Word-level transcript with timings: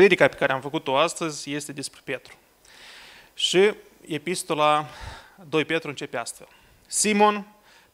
predica 0.00 0.28
pe 0.28 0.36
care 0.36 0.52
am 0.52 0.60
făcut-o 0.60 0.96
astăzi 0.96 1.52
este 1.52 1.72
despre 1.72 2.00
Petru. 2.04 2.34
Și 3.34 3.74
epistola 4.06 4.86
2 5.48 5.64
Petru 5.64 5.88
începe 5.88 6.16
astfel. 6.16 6.48
Simon, 6.86 7.46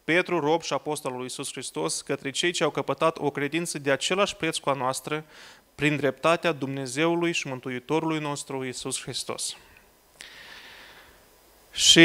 Petru, 0.05 0.41
rob 0.41 0.63
și 0.63 0.73
apostolul 0.73 1.17
lui 1.17 1.27
Iisus 1.27 1.53
Hristos, 1.53 2.01
către 2.01 2.31
cei 2.31 2.51
ce 2.51 2.65
au 2.65 2.71
căpătat 2.71 3.19
o 3.19 3.31
credință 3.31 3.79
de 3.79 3.91
același 3.91 4.37
preț 4.37 4.57
cu 4.57 4.71
a 4.71 4.73
noastră, 4.73 5.25
prin 5.75 5.97
dreptatea 5.97 6.53
Dumnezeului 6.53 7.33
și 7.33 7.47
Mântuitorului 7.47 8.19
nostru 8.19 8.65
Iisus 8.65 9.03
Hristos. 9.03 9.57
Și 11.73 12.01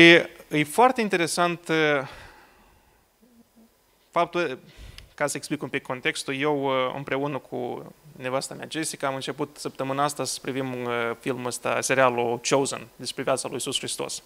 e 0.49 0.63
foarte 0.69 1.01
interesant 1.01 1.67
uh, 1.67 2.07
faptul, 4.11 4.59
ca 5.15 5.27
să 5.27 5.37
explic 5.37 5.61
un 5.61 5.69
pic 5.69 5.81
contextul, 5.81 6.35
eu 6.35 6.63
uh, 6.63 6.93
împreună 6.95 7.37
cu 7.37 7.93
nevasta 8.21 8.53
mea 8.53 8.67
Jessica 8.69 9.07
am 9.07 9.15
început 9.15 9.57
săptămâna 9.59 10.03
asta 10.03 10.23
să 10.23 10.39
privim 10.41 10.83
uh, 10.83 10.91
filmul 11.19 11.45
ăsta, 11.45 11.81
serialul 11.81 12.39
Chosen, 12.49 12.87
despre 12.95 13.23
viața 13.23 13.47
lui 13.47 13.53
Iisus 13.53 13.77
Hristos. 13.77 14.23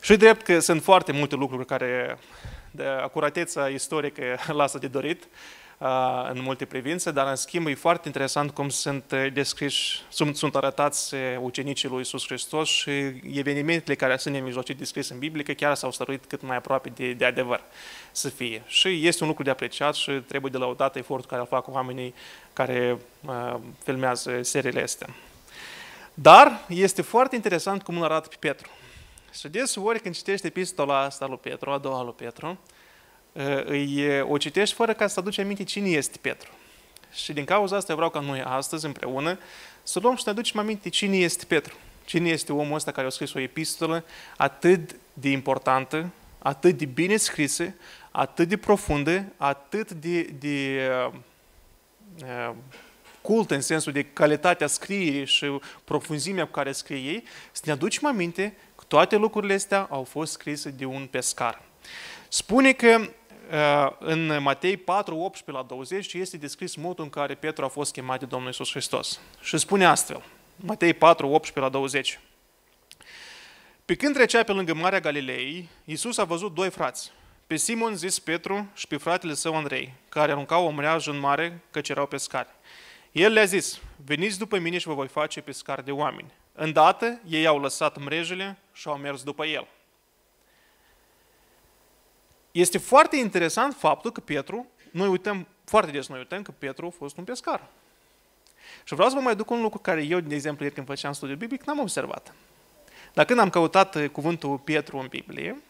Și 0.00 0.16
drept 0.16 0.42
că 0.42 0.58
sunt 0.58 0.82
foarte 0.82 1.12
multe 1.12 1.34
lucruri 1.34 1.66
care 1.66 2.18
de 2.70 2.84
acurateța 2.84 3.68
istorică 3.68 4.22
lasă 4.60 4.78
de 4.78 4.86
dorit, 4.86 5.28
în 6.32 6.42
multe 6.42 6.64
privințe, 6.64 7.10
dar 7.10 7.28
în 7.28 7.36
schimb 7.36 7.66
e 7.66 7.74
foarte 7.74 8.06
interesant 8.06 8.50
cum 8.50 8.68
sunt 8.68 9.14
descriși, 9.32 10.02
sunt, 10.08 10.36
sunt 10.36 10.56
arătați 10.56 11.14
ucenicii 11.40 11.88
lui 11.88 12.00
Isus 12.00 12.26
Hristos 12.26 12.68
și 12.68 12.90
evenimentele 13.32 13.96
care 13.96 14.16
sunt 14.16 14.34
nemijlocit 14.34 14.78
descrise 14.78 15.12
în 15.12 15.18
Biblie, 15.18 15.42
că 15.42 15.52
chiar 15.52 15.74
s-au 15.74 15.90
stăruit 15.90 16.24
cât 16.24 16.42
mai 16.42 16.56
aproape 16.56 16.92
de, 16.94 17.12
de 17.12 17.24
adevăr 17.24 17.62
să 18.12 18.28
fie. 18.28 18.62
Și 18.66 19.06
este 19.06 19.22
un 19.22 19.28
lucru 19.28 19.44
de 19.44 19.50
apreciat 19.50 19.94
și 19.94 20.10
trebuie 20.10 20.50
de 20.50 20.58
lăudat 20.58 20.96
efortul 20.96 21.28
care 21.28 21.40
îl 21.40 21.46
fac 21.46 21.68
oamenii 21.68 22.14
care 22.52 22.98
uh, 23.26 23.54
filmează 23.84 24.42
seriile 24.42 24.82
astea. 24.82 25.08
Dar 26.14 26.64
este 26.68 27.02
foarte 27.02 27.34
interesant 27.34 27.82
cum 27.82 27.96
îl 27.96 28.04
arată 28.04 28.28
pe 28.28 28.36
Petru. 28.38 28.68
Și 29.38 29.48
deseori 29.48 30.00
când 30.00 30.14
citești 30.14 30.46
epistola 30.46 30.98
asta 30.98 31.26
lui 31.26 31.38
Petru, 31.42 31.70
a 31.70 31.78
doua 31.78 32.02
lui 32.02 32.14
Petru, 32.16 32.58
îi, 33.64 34.20
o 34.20 34.36
citești 34.36 34.74
fără 34.74 34.92
ca 34.92 35.06
să 35.06 35.20
aduci 35.20 35.38
aminte 35.38 35.64
cine 35.64 35.88
este 35.88 36.18
Petru. 36.20 36.50
Și 37.12 37.32
din 37.32 37.44
cauza 37.44 37.76
asta 37.76 37.90
eu 37.90 37.96
vreau 37.96 38.10
ca 38.10 38.20
noi 38.20 38.42
astăzi 38.42 38.86
împreună 38.86 39.38
să 39.82 39.98
luăm 39.98 40.14
și 40.14 40.22
să 40.22 40.30
ne 40.30 40.38
aducem 40.38 40.60
aminte 40.60 40.88
cine 40.88 41.16
este 41.16 41.44
Petru. 41.44 41.74
Cine 42.04 42.28
este 42.28 42.52
omul 42.52 42.74
ăsta 42.74 42.92
care 42.92 43.06
a 43.06 43.10
scris 43.10 43.32
o 43.32 43.40
epistolă 43.40 44.04
atât 44.36 44.96
de 45.12 45.30
importantă, 45.30 46.10
atât 46.38 46.76
de 46.78 46.84
bine 46.84 47.16
scrisă, 47.16 47.74
atât 48.10 48.48
de 48.48 48.56
profundă, 48.56 49.24
atât 49.36 49.90
de, 49.90 50.22
de 50.22 50.88
uh, 51.06 51.12
uh, 52.22 52.54
cult 53.20 53.50
în 53.50 53.60
sensul 53.60 53.92
de 53.92 54.02
calitatea 54.02 54.66
scrierii 54.66 55.26
și 55.26 55.60
profunzimea 55.84 56.44
cu 56.44 56.50
care 56.50 56.72
scrie 56.72 56.98
ei, 56.98 57.24
să 57.52 57.62
ne 57.64 57.72
aducem 57.72 58.06
aminte 58.06 58.56
că 58.76 58.84
toate 58.88 59.16
lucrurile 59.16 59.54
astea 59.54 59.86
au 59.90 60.04
fost 60.04 60.32
scrise 60.32 60.70
de 60.70 60.84
un 60.84 61.06
pescar. 61.10 61.62
Spune 62.28 62.72
că 62.72 63.00
Uh, 63.00 63.25
în 63.98 64.42
Matei 64.42 64.76
4, 64.76 65.16
18 65.16 65.50
la 65.50 65.62
20 65.68 66.12
este 66.12 66.36
descris 66.36 66.74
modul 66.74 67.04
în 67.04 67.10
care 67.10 67.34
Petru 67.34 67.64
a 67.64 67.68
fost 67.68 67.92
chemat 67.92 68.18
de 68.18 68.26
Domnul 68.26 68.50
Isus 68.50 68.70
Hristos. 68.70 69.20
Și 69.40 69.58
spune 69.58 69.84
astfel, 69.84 70.22
Matei 70.56 70.94
4, 70.94 71.28
18 71.28 71.60
la 71.60 71.68
20. 71.68 72.20
Pe 73.84 73.94
când 73.94 74.14
trecea 74.14 74.42
pe 74.42 74.52
lângă 74.52 74.74
Marea 74.74 75.00
Galilei, 75.00 75.68
Iisus 75.84 76.18
a 76.18 76.24
văzut 76.24 76.54
doi 76.54 76.70
frați, 76.70 77.12
pe 77.46 77.56
Simon 77.56 77.94
zis 77.94 78.18
Petru 78.18 78.70
și 78.74 78.86
pe 78.86 78.96
fratele 78.96 79.34
său 79.34 79.56
Andrei, 79.56 79.94
care 80.08 80.32
aruncau 80.32 80.66
o 80.66 80.70
mreajă 80.70 81.10
în 81.10 81.18
mare, 81.18 81.62
căci 81.70 81.88
erau 81.88 82.06
pescari. 82.06 82.48
El 83.12 83.32
le-a 83.32 83.44
zis, 83.44 83.80
veniți 84.04 84.38
după 84.38 84.58
mine 84.58 84.78
și 84.78 84.86
vă 84.86 84.94
voi 84.94 85.08
face 85.08 85.40
pescari 85.40 85.84
de 85.84 85.90
oameni. 85.90 86.32
Îndată, 86.52 87.20
ei 87.28 87.46
au 87.46 87.60
lăsat 87.60 87.98
mrejele 87.98 88.58
și 88.72 88.88
au 88.88 88.96
mers 88.96 89.22
după 89.22 89.46
el. 89.46 89.66
Este 92.56 92.78
foarte 92.78 93.16
interesant 93.16 93.74
faptul 93.74 94.12
că 94.12 94.20
Petru, 94.20 94.66
noi 94.90 95.08
uităm, 95.08 95.46
foarte 95.64 95.90
des 95.90 96.08
noi 96.08 96.18
uităm 96.18 96.42
că 96.42 96.50
Petru 96.58 96.86
a 96.86 96.90
fost 96.90 97.16
un 97.16 97.24
pescar. 97.24 97.68
Și 98.84 98.94
vreau 98.94 99.08
să 99.08 99.14
vă 99.14 99.20
mai 99.20 99.36
duc 99.36 99.50
un 99.50 99.60
lucru 99.60 99.78
care 99.78 100.02
eu, 100.02 100.20
de 100.20 100.34
exemplu, 100.34 100.62
ieri 100.62 100.74
când 100.74 100.86
făceam 100.86 101.12
studiul 101.12 101.36
biblic, 101.36 101.62
n-am 101.62 101.78
observat. 101.78 102.34
Dar 103.14 103.24
când 103.24 103.38
am 103.38 103.50
căutat 103.50 103.94
uh, 103.94 104.08
cuvântul 104.08 104.58
Petru 104.58 104.98
în 104.98 105.06
Biblie, 105.06 105.62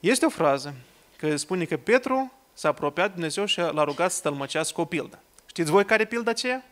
este 0.00 0.26
o 0.26 0.28
frază 0.28 0.74
că 1.16 1.36
spune 1.36 1.64
că 1.64 1.76
Petru 1.76 2.32
s-a 2.52 2.68
apropiat 2.68 3.06
de 3.06 3.12
Dumnezeu 3.12 3.44
și 3.44 3.58
l-a 3.58 3.84
rugat 3.84 4.12
să 4.12 4.22
tălmăcească 4.22 4.80
o 4.80 4.84
pildă. 4.84 5.18
Știți 5.46 5.70
voi 5.70 5.84
care 5.84 6.02
e 6.02 6.06
pilda 6.06 6.30
aceea? 6.30 6.64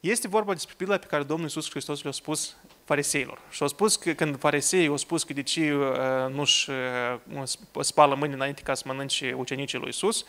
Este 0.00 0.28
vorba 0.28 0.52
despre 0.52 0.74
pilda 0.76 0.98
pe 0.98 1.06
care 1.06 1.22
Domnul 1.22 1.46
Iisus 1.46 1.70
Hristos 1.70 2.02
le-a 2.02 2.12
spus 2.12 2.56
fariseilor. 2.90 3.38
Și 3.50 3.62
au 3.62 3.68
spus 3.68 3.96
că 3.96 4.12
când 4.12 4.38
fariseii 4.38 4.86
au 4.86 4.96
spus 4.96 5.22
că 5.22 5.32
de 5.32 5.42
ce 5.42 5.74
uh, 5.74 6.34
nu-și 6.34 6.70
uh, 6.70 7.42
spală 7.80 8.14
mâini 8.14 8.34
înainte 8.34 8.62
ca 8.62 8.74
să 8.74 8.82
mănânce 8.86 9.34
ucenicii 9.36 9.78
lui 9.78 9.86
Iisus, 9.86 10.24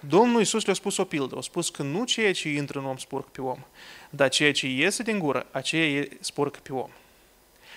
Domnul 0.00 0.38
Iisus 0.38 0.64
le-a 0.64 0.74
spus 0.74 0.96
o 0.96 1.04
pildă. 1.04 1.36
A 1.36 1.40
spus 1.40 1.68
că 1.68 1.82
nu 1.82 2.04
ceea 2.04 2.32
ce 2.32 2.48
intră 2.48 2.78
în 2.78 2.84
om 2.84 2.96
spurcă 2.96 3.28
pe 3.32 3.40
om, 3.40 3.58
dar 4.10 4.28
ceea 4.28 4.52
ce 4.52 4.66
iese 4.66 5.02
din 5.02 5.18
gură, 5.18 5.46
aceea 5.50 6.04
spurcă 6.20 6.58
pe 6.62 6.72
om. 6.72 6.90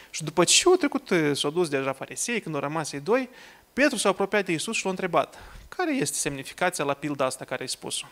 Și 0.09 0.23
după 0.23 0.44
ce 0.44 0.63
au 0.65 0.75
trecut, 0.75 1.09
uh, 1.09 1.31
s-au 1.33 1.51
dus 1.51 1.69
deja 1.69 1.94
farisei, 1.94 2.39
când 2.39 2.55
au 2.55 2.61
rămas 2.61 2.91
ei 2.91 2.99
doi, 2.99 3.29
Petru 3.73 3.97
s-a 3.97 4.09
apropiat 4.09 4.45
de 4.45 4.51
Iisus 4.51 4.75
și 4.75 4.83
l-a 4.83 4.89
întrebat, 4.89 5.35
care 5.69 5.95
este 5.95 6.17
semnificația 6.17 6.83
la 6.83 6.94
pilda 6.94 7.25
asta 7.25 7.45
care 7.45 7.61
ai 7.61 7.69
spus-o? 7.69 8.05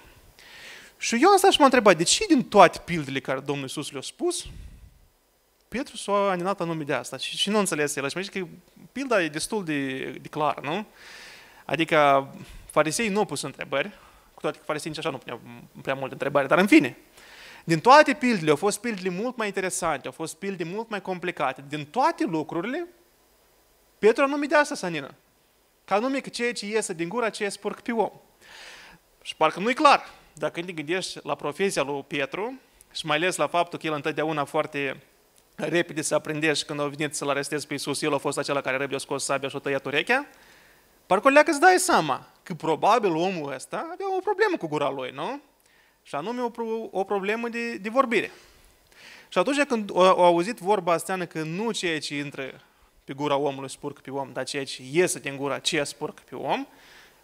Și 0.98 1.18
eu 1.22 1.30
am 1.30 1.38
stat 1.38 1.52
și 1.52 1.58
m-am 1.58 1.66
întrebat, 1.66 1.98
de 1.98 2.04
ce 2.04 2.26
din 2.28 2.44
toate 2.44 2.82
pildele 2.86 3.20
care 3.20 3.40
Domnul 3.40 3.64
Iisus 3.64 3.92
le-a 3.92 4.02
spus, 4.02 4.46
Petru 5.68 5.98
s-a 5.98 6.30
aninat 6.30 6.62
anume 6.62 6.84
de 6.84 6.94
asta 6.94 7.18
și, 7.18 7.38
și 7.38 7.50
nu 7.50 7.58
înțeles 7.58 7.96
el. 7.96 8.10
Și 8.10 8.18
mă 8.18 8.24
că 8.24 8.48
pilda 8.92 9.24
e 9.24 9.28
destul 9.28 9.64
de, 9.64 10.10
de 10.12 10.28
clară, 10.28 10.62
nu? 10.64 10.86
Adică 11.66 12.28
farisei 12.72 13.10
nu 13.10 13.20
au 13.20 13.26
pus 13.26 13.42
întrebări, 13.42 13.90
cu 14.34 14.42
toate 14.42 14.58
că 14.58 14.64
farisei 14.66 14.90
nici 14.90 15.00
așa 15.00 15.10
nu 15.10 15.18
puneau 15.18 15.42
prea 15.82 15.94
multe 15.94 16.14
întrebări, 16.14 16.48
dar 16.48 16.58
în 16.58 16.68
fine, 16.68 16.98
din 17.64 17.80
toate 17.80 18.14
pildele, 18.14 18.50
au 18.50 18.56
fost 18.56 18.80
pildele 18.80 19.10
mult 19.10 19.38
mai 19.38 19.48
interesante, 19.48 20.06
au 20.06 20.12
fost 20.12 20.36
pilde 20.36 20.64
mult 20.64 20.90
mai 20.90 21.02
complicate. 21.02 21.64
Din 21.68 21.86
toate 21.86 22.26
lucrurile, 22.26 22.88
Petru 24.00 24.24
anume 24.24 24.46
de 24.46 24.56
asta 24.56 24.76
s-a 24.76 24.88
anină. 24.88 25.14
Ca 25.86 25.96
anume 25.96 26.20
că 26.20 26.30
ceea 26.30 26.54
ce 26.54 26.66
iese 26.66 26.94
din 26.94 27.10
gura, 27.10 27.26
aceea 27.26 27.50
spurcă 27.50 27.82
pe 27.84 27.92
om. 27.92 28.12
Și 29.22 29.36
parcă 29.36 29.60
nu-i 29.60 29.74
clar. 29.74 30.10
Dacă 30.34 30.62
te 30.62 30.72
gândești 30.72 31.20
la 31.24 31.36
profesia 31.36 31.82
lui 31.84 32.04
Petru 32.08 32.60
și 32.94 33.06
mai 33.06 33.16
ales 33.18 33.36
la 33.36 33.48
faptul 33.48 33.80
că 33.80 33.88
el 33.88 33.94
întotdeauna 33.94 34.44
foarte 34.44 35.04
repede 35.56 36.02
să 36.02 36.16
aprindești 36.16 36.66
când 36.66 36.80
au 36.80 36.88
venit 36.88 37.16
să-L 37.16 37.30
arestezi 37.30 37.68
pe 37.68 37.74
Iisus, 37.74 38.02
el 38.02 38.14
a 38.14 38.18
fost 38.18 38.38
acela 38.38 38.62
care 38.62 38.78
repede 38.78 38.96
a 38.96 39.00
scos 39.00 39.24
sabia 39.24 39.50
și 39.50 39.56
a 39.56 39.60
tăiat 39.60 39.86
urechea, 39.86 40.26
parcă 41.06 41.30
leacă 41.30 41.52
îți 41.52 41.60
dai 41.60 41.78
seama 41.78 42.28
că 42.44 42.54
probabil 42.54 43.16
omul 43.16 43.54
ăsta 43.54 43.78
avea 43.78 44.16
o 44.18 44.20
problemă 44.20 44.58
cu 44.58 44.68
gura 44.68 44.90
lui, 44.90 45.12
nu? 45.14 45.42
Și 46.04 46.16
anume 46.16 46.42
o, 46.42 46.52
o 46.92 47.04
problemă 47.04 47.50
de, 47.50 47.76
de 47.76 47.90
vorbire. 47.90 48.32
Și 49.28 49.38
atunci 49.38 49.64
când 49.64 49.90
au 49.94 50.24
auzit 50.24 50.58
vorba 50.58 50.94
asta 50.94 51.26
că 51.26 51.44
nu 51.44 51.72
ceea 51.72 52.00
ce 52.00 52.18
intră 52.18 52.62
pe 53.04 53.14
gura 53.14 53.36
omului 53.36 53.70
spurcă 53.70 54.02
pe 54.04 54.12
om, 54.12 54.30
dar 54.34 54.44
ceea 54.44 54.66
ce 54.66 54.82
iese 54.92 55.20
din 55.20 55.38
gura 55.38 55.54
aceea 55.54 55.84
spurcă 55.84 56.22
pe 56.30 56.36
om, 56.36 56.68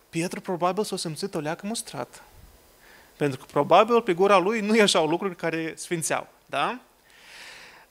Pietru 0.09 0.41
probabil 0.41 0.83
s-a 0.83 0.97
simțit 0.97 1.35
o 1.35 1.39
leacă 1.39 1.67
mustrat. 1.67 2.23
Pentru 3.17 3.39
că 3.39 3.45
probabil 3.51 4.01
pe 4.01 4.13
gura 4.13 4.37
lui 4.37 4.59
nu 4.59 4.75
ieșau 4.75 5.07
lucruri 5.07 5.35
care 5.35 5.73
sfințeau. 5.75 6.27
Da? 6.45 6.79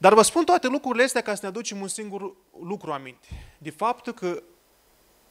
Dar 0.01 0.15
vă 0.15 0.23
spun 0.23 0.45
toate 0.45 0.67
lucrurile 0.69 1.05
astea 1.05 1.21
ca 1.21 1.35
să 1.35 1.41
ne 1.43 1.49
aducem 1.49 1.81
un 1.81 1.89
singur 1.89 2.33
lucru 2.63 2.93
aminte. 2.93 3.27
De 3.59 3.71
faptul 3.71 4.13
că 4.13 4.43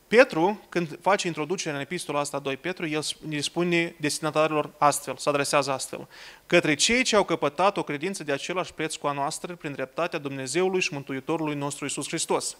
Petru, 0.07 0.65
când 0.69 0.99
face 1.01 1.27
introducerea 1.27 1.77
în 1.77 1.83
epistola 1.83 2.19
asta 2.19 2.39
2 2.39 2.57
Petru, 2.57 2.87
el 2.87 3.03
ne 3.27 3.39
spune 3.39 3.95
destinatarilor 3.99 4.69
astfel, 4.77 5.17
se 5.17 5.29
adresează 5.29 5.71
astfel. 5.71 6.07
Către 6.45 6.75
cei 6.75 7.03
ce 7.03 7.15
au 7.15 7.23
căpătat 7.23 7.77
o 7.77 7.83
credință 7.83 8.23
de 8.23 8.31
același 8.31 8.73
preț 8.73 8.95
cu 8.95 9.07
a 9.07 9.11
noastră 9.11 9.55
prin 9.55 9.71
dreptatea 9.71 10.19
Dumnezeului 10.19 10.81
și 10.81 10.93
Mântuitorului 10.93 11.55
nostru 11.55 11.85
Isus 11.85 12.07
Hristos. 12.07 12.57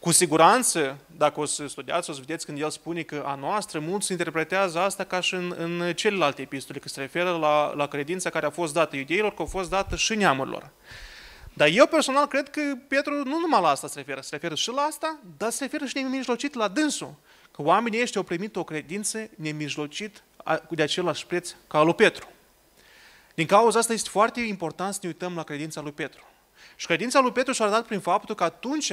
Cu 0.00 0.10
siguranță, 0.10 0.98
dacă 1.16 1.40
o 1.40 1.44
să 1.44 1.66
studiați, 1.66 2.10
o 2.10 2.12
să 2.12 2.20
vedeți 2.26 2.46
când 2.46 2.60
el 2.60 2.70
spune 2.70 3.02
că 3.02 3.22
a 3.26 3.34
noastră, 3.34 3.78
mulți 3.78 4.12
interpretează 4.12 4.78
asta 4.78 5.04
ca 5.04 5.20
și 5.20 5.34
în, 5.34 5.54
în 5.58 5.92
celelalte 5.94 6.42
epistole, 6.42 6.78
că 6.78 6.88
se 6.88 7.00
referă 7.00 7.30
la, 7.30 7.74
la 7.74 7.86
credința 7.86 8.30
care 8.30 8.46
a 8.46 8.50
fost 8.50 8.72
dată 8.72 8.96
iudeilor, 8.96 9.34
că 9.34 9.42
a 9.42 9.44
fost 9.44 9.70
dată 9.70 9.96
și 9.96 10.14
neamurilor. 10.14 10.70
Dar 11.58 11.68
eu 11.68 11.86
personal 11.86 12.26
cred 12.26 12.50
că 12.50 12.60
Petru 12.88 13.14
nu 13.14 13.38
numai 13.38 13.60
la 13.60 13.68
asta 13.68 13.86
se 13.86 13.98
referă, 13.98 14.20
se 14.20 14.28
referă 14.30 14.54
și 14.54 14.70
la 14.70 14.82
asta, 14.82 15.18
dar 15.38 15.50
se 15.50 15.64
referă 15.64 15.84
și 15.84 15.98
nemijlocit 15.98 16.54
la 16.54 16.68
dânsul. 16.68 17.14
Că 17.50 17.62
oamenii 17.62 18.02
ăștia 18.02 18.20
au 18.20 18.26
primit 18.26 18.56
o 18.56 18.64
credință 18.64 19.28
nemijlocit 19.36 20.22
de 20.68 20.82
același 20.82 21.26
preț 21.26 21.54
ca 21.66 21.78
al 21.78 21.84
lui 21.84 21.94
Petru. 21.94 22.28
Din 23.34 23.46
cauza 23.46 23.78
asta 23.78 23.92
este 23.92 24.08
foarte 24.08 24.40
important 24.40 24.92
să 24.92 24.98
ne 25.02 25.08
uităm 25.08 25.34
la 25.34 25.42
credința 25.42 25.80
lui 25.80 25.92
Petru. 25.92 26.26
Și 26.76 26.86
credința 26.86 27.20
lui 27.20 27.32
Petru 27.32 27.52
și-a 27.52 27.64
arătat 27.64 27.86
prin 27.86 28.00
faptul 28.00 28.34
că 28.34 28.44
atunci 28.44 28.92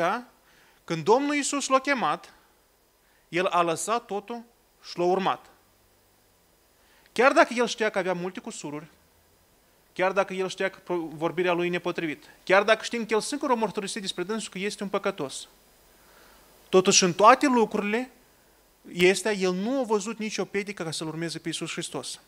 când 0.83 1.03
Domnul 1.03 1.35
Iisus 1.35 1.67
l-a 1.67 1.79
chemat, 1.79 2.33
el 3.29 3.45
a 3.45 3.61
lăsat 3.61 4.05
totul 4.05 4.43
și 4.83 4.97
l-a 4.97 5.05
urmat. 5.05 5.45
Chiar 7.11 7.31
dacă 7.31 7.53
el 7.53 7.67
știa 7.67 7.89
că 7.89 7.97
avea 7.97 8.13
multe 8.13 8.39
cusururi, 8.39 8.87
chiar 9.95 10.11
dacă 10.11 10.33
el 10.33 10.49
știa 10.49 10.69
că 10.69 10.93
vorbirea 10.93 11.53
lui 11.53 11.67
e 11.67 11.69
nepotrivit, 11.69 12.23
chiar 12.43 12.63
dacă 12.63 12.83
știm 12.83 13.05
că 13.05 13.13
el 13.13 13.21
singur 13.21 13.49
o 13.49 13.55
mărturisit 13.55 14.01
despre 14.01 14.23
dânsul 14.23 14.51
că 14.51 14.57
este 14.57 14.83
un 14.83 14.89
păcătos. 14.89 15.47
Totuși, 16.69 17.03
în 17.03 17.13
toate 17.13 17.47
lucrurile, 17.47 18.11
este, 18.91 19.37
el 19.37 19.53
nu 19.53 19.79
a 19.79 19.83
văzut 19.83 20.17
nicio 20.17 20.45
pedică 20.45 20.83
ca 20.83 20.91
să-L 20.91 21.07
urmeze 21.07 21.39
pe 21.39 21.47
Iisus 21.47 21.71
Hristos. 21.71 22.19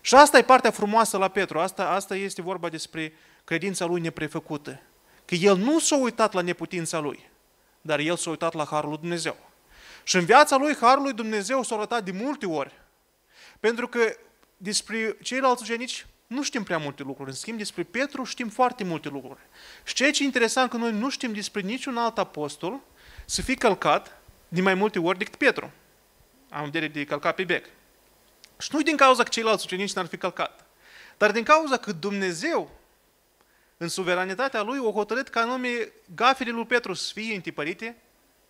Și 0.00 0.14
asta 0.14 0.38
e 0.38 0.42
partea 0.42 0.70
frumoasă 0.70 1.16
la 1.16 1.28
Petru, 1.28 1.58
asta, 1.58 1.88
asta 1.88 2.16
este 2.16 2.42
vorba 2.42 2.68
despre 2.68 3.12
credința 3.44 3.84
lui 3.84 4.00
neprefăcută. 4.00 4.80
Că 5.24 5.34
el 5.34 5.56
nu 5.56 5.78
s-a 5.78 5.96
uitat 5.96 6.32
la 6.32 6.40
neputința 6.40 6.98
lui, 6.98 7.30
dar 7.80 7.98
el 7.98 8.16
s-a 8.16 8.30
uitat 8.30 8.54
la 8.54 8.64
Harul 8.64 8.88
lui 8.88 8.98
Dumnezeu. 8.98 9.36
Și 10.02 10.16
în 10.16 10.24
viața 10.24 10.56
lui, 10.56 10.76
Harul 10.80 11.02
lui 11.02 11.12
Dumnezeu 11.12 11.62
s-a 11.62 11.74
arătat 11.74 12.04
de 12.04 12.10
multe 12.10 12.46
ori. 12.46 12.72
Pentru 13.60 13.88
că 13.88 14.16
despre 14.56 15.16
ceilalți 15.22 15.62
ucenici 15.62 16.06
nu 16.30 16.42
știm 16.42 16.62
prea 16.62 16.78
multe 16.78 17.02
lucruri. 17.02 17.30
În 17.30 17.36
schimb, 17.36 17.58
despre 17.58 17.82
Petru 17.82 18.24
știm 18.24 18.48
foarte 18.48 18.84
multe 18.84 19.08
lucruri. 19.08 19.40
Și 19.84 19.94
ceea 19.94 20.10
ce 20.10 20.22
e 20.22 20.24
interesant 20.24 20.70
că 20.70 20.76
noi 20.76 20.92
nu 20.92 21.10
știm 21.10 21.32
despre 21.32 21.60
niciun 21.60 21.96
alt 21.96 22.18
apostol 22.18 22.80
să 23.24 23.42
fi 23.42 23.54
călcat 23.54 24.20
de 24.48 24.60
mai 24.60 24.74
multe 24.74 24.98
ori 24.98 25.18
decât 25.18 25.36
Petru. 25.36 25.70
Am 26.50 26.64
vedere 26.64 26.88
de 26.88 27.04
călcat 27.04 27.34
pe 27.34 27.44
bec. 27.44 27.64
Și 28.58 28.68
nu 28.72 28.82
din 28.82 28.96
cauza 28.96 29.22
că 29.22 29.28
ceilalți 29.28 29.64
ucenici 29.64 29.92
n-ar 29.92 30.06
fi 30.06 30.16
călcat, 30.16 30.66
dar 31.16 31.30
din 31.30 31.42
cauza 31.42 31.76
că 31.76 31.92
Dumnezeu, 31.92 32.70
în 33.76 33.88
suveranitatea 33.88 34.62
Lui, 34.62 34.78
o 34.78 34.92
hotărât 34.92 35.28
ca 35.28 35.40
anume 35.40 35.92
gafele 36.14 36.50
lui 36.50 36.66
Petru 36.66 36.92
să 36.92 37.12
fie 37.14 37.34
întipărite 37.34 37.96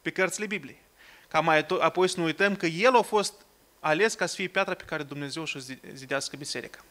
pe 0.03 0.11
cărțile 0.11 0.47
Bibliei. 0.47 0.83
Ca 1.29 1.41
mai 1.41 1.67
apoi 1.81 2.09
să 2.09 2.19
nu 2.19 2.25
uităm 2.25 2.57
că 2.57 2.67
el 2.67 2.97
a 2.97 3.03
fost 3.03 3.35
ales 3.81 4.15
ca 4.15 4.27
să 4.27 4.35
fie 4.35 4.49
piatra 4.49 4.75
pe 4.75 4.85
care 4.85 5.03
Dumnezeu 5.03 5.45
și 5.45 5.61
zidească 5.95 6.37
biserica. 6.37 6.85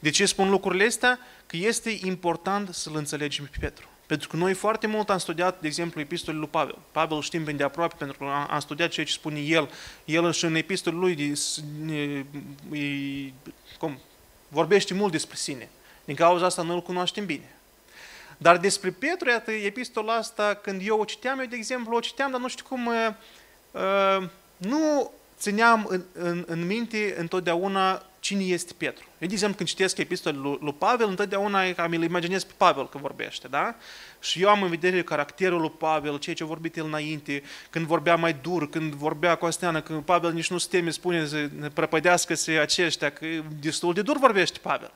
De 0.00 0.10
ce 0.10 0.26
spun 0.26 0.50
lucrurile 0.50 0.84
astea? 0.84 1.18
Că 1.46 1.56
este 1.56 1.98
important 2.02 2.74
să-L 2.74 2.96
înțelegem 2.96 3.48
pe 3.50 3.56
Petru. 3.60 3.88
Pentru 4.06 4.28
că 4.28 4.36
noi 4.36 4.54
foarte 4.54 4.86
mult 4.86 5.10
am 5.10 5.18
studiat, 5.18 5.60
de 5.60 5.66
exemplu, 5.66 6.00
epistolele 6.00 6.42
lui 6.42 6.50
Pavel. 6.50 6.78
Pavel 6.92 7.20
știm 7.20 7.44
bine 7.44 7.56
de 7.56 7.64
aproape, 7.64 7.94
pentru 7.98 8.18
că 8.18 8.24
am 8.50 8.60
studiat 8.60 8.90
ceea 8.90 9.06
ce 9.06 9.12
spune 9.12 9.40
el. 9.40 9.70
El 10.04 10.32
și 10.32 10.44
în 10.44 10.54
epistolul 10.54 11.00
lui 11.00 11.14
de, 11.14 11.40
de, 11.80 12.24
de, 12.68 13.32
cum, 13.78 13.98
vorbește 14.48 14.94
mult 14.94 15.12
despre 15.12 15.36
sine. 15.36 15.68
Din 16.04 16.14
cauza 16.14 16.46
asta 16.46 16.62
noi 16.62 16.74
îl 16.74 16.82
cunoaștem 16.82 17.26
bine. 17.26 17.56
Dar 18.36 18.56
despre 18.56 18.90
Petru, 18.90 19.28
iată, 19.28 19.50
epistola 19.50 20.14
asta, 20.14 20.54
când 20.54 20.80
eu 20.84 21.00
o 21.00 21.04
citeam, 21.04 21.38
eu, 21.40 21.46
de 21.46 21.56
exemplu, 21.56 21.96
o 21.96 22.00
citeam, 22.00 22.30
dar 22.30 22.40
nu 22.40 22.48
știu 22.48 22.64
cum, 22.68 22.86
uh, 22.86 23.08
uh 23.70 24.28
nu 24.56 25.12
țineam 25.38 25.86
în, 25.88 26.02
în, 26.12 26.44
în 26.46 26.66
minte 26.66 27.14
întotdeauna 27.18 28.02
cine 28.24 28.42
este 28.42 28.72
Petru. 28.76 29.04
Eu, 29.18 29.28
de 29.28 29.32
exemplu, 29.32 29.56
când 29.56 29.68
citesc 29.68 29.98
epistolul 29.98 30.42
lui, 30.42 30.58
lui 30.60 30.72
Pavel, 30.72 31.08
întotdeauna 31.08 31.72
cam 31.72 31.92
îl 31.92 32.02
imaginez 32.02 32.44
pe 32.44 32.52
Pavel 32.56 32.88
că 32.88 32.98
vorbește, 32.98 33.48
da? 33.48 33.74
Și 34.20 34.42
eu 34.42 34.48
am 34.48 34.62
în 34.62 34.68
vedere 34.68 35.02
caracterul 35.02 35.60
lui 35.60 35.70
Pavel, 35.70 36.18
ceea 36.18 36.34
ce 36.34 36.42
a 36.42 36.46
vorbit 36.46 36.76
el 36.76 36.84
înainte, 36.84 37.42
când 37.70 37.86
vorbea 37.86 38.16
mai 38.16 38.36
dur, 38.42 38.70
când 38.70 38.92
vorbea 38.92 39.34
cu 39.34 39.46
Asteană, 39.46 39.80
când 39.80 40.02
Pavel 40.02 40.32
nici 40.32 40.50
nu 40.50 40.58
se 40.58 40.68
teme, 40.70 40.90
spune 40.90 41.26
să 41.26 41.48
ne 41.58 41.68
prăpădească-se 41.68 42.52
aceștia, 42.52 43.10
că 43.10 43.26
destul 43.60 43.94
de 43.94 44.02
dur 44.02 44.18
vorbește 44.18 44.58
Pavel. 44.62 44.92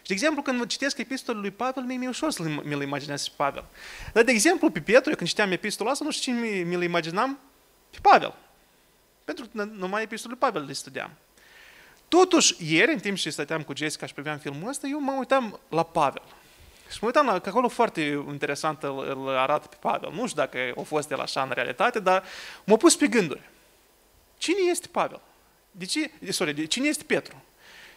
Și, 0.00 0.08
de 0.08 0.12
exemplu, 0.12 0.42
când 0.42 0.66
citesc 0.66 0.98
epistolul 0.98 1.40
lui 1.40 1.50
Pavel, 1.50 1.82
mi-e 1.82 2.08
ușor 2.08 2.30
să 2.30 2.42
mi-l 2.42 2.82
imaginez 2.82 3.28
pe 3.28 3.34
Pavel. 3.36 3.64
Dar, 4.12 4.24
de 4.24 4.32
exemplu, 4.32 4.70
pe 4.70 4.80
Petru, 4.80 5.10
eu 5.10 5.16
când 5.16 5.28
citeam 5.28 5.52
epistola 5.52 5.90
asta, 5.90 6.04
nu 6.04 6.10
știu 6.10 6.32
cine 6.32 6.48
mi-l 6.48 6.82
imaginam, 6.82 7.38
pe 7.90 7.98
Pavel. 8.02 8.34
Pentru 9.28 9.48
că 9.54 9.64
numai 9.64 10.02
epistolul 10.02 10.36
lui 10.40 10.50
Pavel 10.50 10.66
le 10.66 10.72
studiam. 10.72 11.10
Totuși, 12.08 12.54
ieri, 12.58 12.92
în 12.92 12.98
timp 12.98 13.16
ce 13.16 13.30
stăteam 13.30 13.62
cu 13.62 13.76
Jessica 13.76 14.06
și 14.06 14.12
priveam 14.12 14.38
filmul 14.38 14.68
ăsta, 14.68 14.86
eu 14.86 15.00
mă 15.00 15.12
uitam 15.18 15.60
la 15.68 15.82
Pavel. 15.82 16.22
Și 16.90 16.98
mă 17.00 17.06
uitam 17.06 17.26
la, 17.26 17.38
că 17.38 17.48
acolo 17.48 17.68
foarte 17.68 18.00
interesant 18.28 18.82
îl, 18.82 19.24
îl 19.26 19.36
arată 19.36 19.66
pe 19.66 19.76
Pavel. 19.80 20.10
Nu 20.12 20.26
știu 20.26 20.42
dacă 20.42 20.58
a 20.76 20.82
fost 20.82 21.10
el 21.10 21.20
așa 21.20 21.42
în 21.42 21.50
realitate, 21.54 22.00
dar 22.00 22.24
m-a 22.64 22.76
pus 22.76 22.96
pe 22.96 23.06
gânduri. 23.06 23.40
Cine 24.38 24.58
este 24.70 24.88
Pavel? 24.90 25.20
De 25.70 25.84
ce, 25.84 26.10
sorry, 26.30 26.52
de, 26.52 26.64
cine 26.64 26.88
este 26.88 27.04
Petru? 27.04 27.42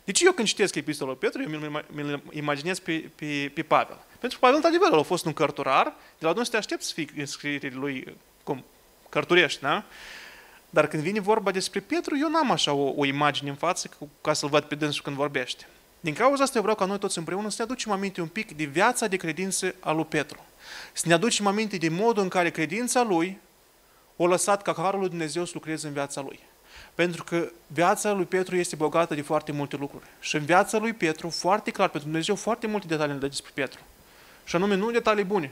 De 0.04 0.12
ce 0.12 0.25
eu 0.25 0.31
când 0.31 0.48
citesc 0.48 0.75
epistolul 0.75 1.16
Petru, 1.16 1.42
eu 1.42 1.50
mi-l 1.92 2.22
imaginez 2.31 2.80
pe, 2.80 3.12
pe, 3.16 3.51
pe 3.54 3.63
Pavel? 3.63 3.98
Pentru 4.19 4.39
că 4.39 4.45
Pavel, 4.45 4.56
într-adevăr, 4.56 5.00
a 5.00 5.01
fost 5.01 5.25
un 5.25 5.33
cărturar, 5.33 5.94
de 6.18 6.25
la 6.25 6.33
nu 6.33 6.44
te 6.44 6.57
aștept 6.57 6.81
să 6.81 6.94
fii 6.94 7.25
scrierile 7.25 7.75
lui 7.75 8.18
cum, 8.44 8.66
cărturești, 9.10 9.62
da? 9.62 9.86
Dar 10.73 10.88
când 10.88 11.03
vine 11.03 11.19
vorba 11.19 11.51
despre 11.51 11.79
Petru, 11.79 12.18
eu 12.18 12.29
n-am 12.29 12.51
așa 12.51 12.73
o, 12.73 12.94
o 12.95 13.06
imagine 13.06 13.50
în 13.50 13.56
față 13.56 13.89
ca 14.21 14.33
să-l 14.33 14.50
văd 14.50 14.63
pe 14.63 14.75
dânsul 14.75 15.03
când 15.03 15.15
vorbește. 15.15 15.68
Din 16.00 16.13
cauza 16.13 16.44
asta 16.44 16.56
eu 16.56 16.62
vreau 16.62 16.77
ca 16.77 16.85
noi 16.85 17.00
toți 17.00 17.18
împreună 17.18 17.50
să 17.50 17.56
ne 17.57 17.63
aducem 17.63 17.91
aminte 17.91 18.21
un 18.21 18.27
pic 18.27 18.57
de 18.57 18.63
viața 18.63 19.07
de 19.07 19.15
credință 19.15 19.75
a 19.79 19.91
lui 19.91 20.06
Petru. 20.06 20.39
Să 20.94 21.07
ne 21.07 21.13
aducem 21.13 21.47
aminte 21.47 21.77
de 21.77 21.89
modul 21.89 22.23
în 22.23 22.29
care 22.29 22.50
credința 22.50 23.03
lui 23.03 23.39
o 24.15 24.27
lăsat 24.27 24.62
ca 24.62 24.73
Harul 24.77 25.00
lui 25.00 25.09
Dumnezeu 25.09 25.45
să 25.45 25.51
lucreze 25.53 25.88
în 25.88 25.94
viața 25.94 26.21
lui. 26.21 26.39
Pentru 26.95 27.23
că 27.23 27.51
viața 27.68 28.12
lui 28.12 28.25
Petru 28.25 28.56
este 28.56 28.75
bogată 28.75 29.15
de 29.15 29.21
foarte 29.21 29.51
multe 29.51 29.75
lucruri. 29.75 30.06
Și 30.19 30.35
în 30.35 30.45
viața 30.45 30.77
lui 30.77 30.94
Petru, 30.94 31.29
foarte 31.29 31.71
clar, 31.71 31.89
pentru 31.89 32.09
Dumnezeu, 32.09 32.35
foarte 32.35 32.68
multe 32.68 32.88
detalii 32.88 33.13
ne 33.13 33.19
dă 33.19 33.27
despre 33.27 33.51
Petru. 33.53 33.79
Și 34.44 34.56
anume, 34.56 34.75
nu 34.75 34.91
detalii 34.91 35.23
bune, 35.23 35.51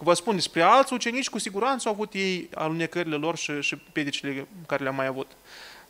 Că 0.00 0.06
vă 0.06 0.14
spun, 0.14 0.34
despre 0.34 0.62
alți 0.62 0.92
ucenici, 0.92 1.28
cu 1.28 1.38
siguranță 1.38 1.88
au 1.88 1.94
avut 1.94 2.12
ei 2.12 2.48
alunecările 2.54 3.16
lor 3.16 3.36
și, 3.36 3.60
și 3.60 3.76
pedicile 3.76 4.46
care 4.66 4.82
le-au 4.82 4.94
mai 4.94 5.06
avut. 5.06 5.30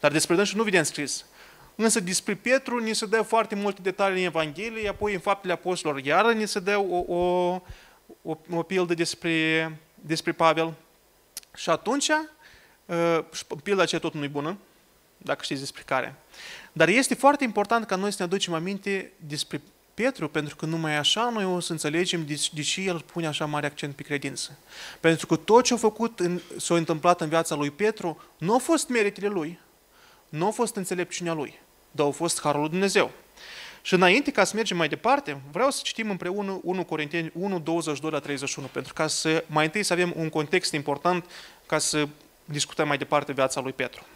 Dar 0.00 0.12
despre 0.12 0.34
dânsul 0.34 0.56
nu 0.56 0.62
vedem 0.62 0.82
scris. 0.82 1.24
Însă 1.74 2.00
despre 2.00 2.34
Petru 2.34 2.78
ni 2.78 2.94
se 2.94 3.06
dă 3.06 3.22
foarte 3.22 3.54
multe 3.54 3.82
detalii 3.82 4.20
în 4.20 4.26
Evanghelie, 4.26 4.88
apoi 4.88 5.12
în 5.12 5.20
Faptele 5.20 5.52
Apostolilor 5.52 6.04
iară 6.04 6.32
ni 6.32 6.48
se 6.48 6.60
dă 6.60 6.76
o, 6.76 7.14
o, 7.14 7.60
o, 8.22 8.36
o 8.50 8.62
pildă 8.62 8.94
despre, 8.94 9.78
despre 9.94 10.32
Pavel. 10.32 10.74
Și 11.54 11.70
atunci, 11.70 12.08
uh, 12.86 13.18
pilda 13.62 13.82
aceea 13.82 14.00
tot 14.00 14.14
nu 14.14 14.24
e 14.24 14.28
bună, 14.28 14.58
dacă 15.16 15.42
știți 15.42 15.60
despre 15.60 15.82
care. 15.86 16.14
Dar 16.72 16.88
este 16.88 17.14
foarte 17.14 17.44
important 17.44 17.86
ca 17.86 17.96
noi 17.96 18.10
să 18.10 18.16
ne 18.18 18.24
aducem 18.24 18.54
aminte 18.54 19.12
despre 19.16 19.60
Petru, 20.02 20.28
pentru 20.28 20.56
că 20.56 20.66
numai 20.66 20.96
așa 20.96 21.30
noi 21.32 21.44
o 21.44 21.60
să 21.60 21.72
înțelegem 21.72 22.24
de, 22.26 22.40
de 22.52 22.62
ce 22.62 22.80
el 22.80 23.00
pune 23.00 23.26
așa 23.26 23.44
mare 23.44 23.66
accent 23.66 23.94
pe 23.94 24.02
credință. 24.02 24.58
Pentru 25.00 25.26
că 25.26 25.36
tot 25.36 25.64
ce 25.64 25.74
a 25.74 25.76
făcut, 25.76 26.20
în, 26.20 26.40
s-a 26.56 26.74
întâmplat 26.74 27.20
în 27.20 27.28
viața 27.28 27.54
lui 27.54 27.70
Petru, 27.70 28.22
nu 28.38 28.52
au 28.52 28.58
fost 28.58 28.88
meritele 28.88 29.26
lui, 29.26 29.58
nu 30.28 30.44
au 30.44 30.50
fost 30.50 30.76
înțelepciunea 30.76 31.32
lui, 31.32 31.58
dar 31.90 32.06
au 32.06 32.12
fost 32.12 32.40
harul 32.40 32.60
lui 32.60 32.68
Dumnezeu. 32.68 33.10
Și 33.82 33.94
înainte 33.94 34.30
ca 34.30 34.44
să 34.44 34.56
mergem 34.56 34.76
mai 34.76 34.88
departe, 34.88 35.40
vreau 35.52 35.70
să 35.70 35.80
citim 35.82 36.10
împreună 36.10 36.60
1 36.62 36.84
Corinteni 36.84 37.30
1, 37.34 37.58
22 37.58 38.10
la 38.10 38.18
31, 38.18 38.66
pentru 38.66 38.92
ca 38.92 39.06
să 39.06 39.44
mai 39.46 39.64
întâi 39.64 39.82
să 39.82 39.92
avem 39.92 40.12
un 40.16 40.28
context 40.28 40.72
important 40.72 41.24
ca 41.66 41.78
să 41.78 42.08
discutăm 42.44 42.88
mai 42.88 42.98
departe 42.98 43.32
viața 43.32 43.60
lui 43.60 43.72
Petru. 43.72 44.06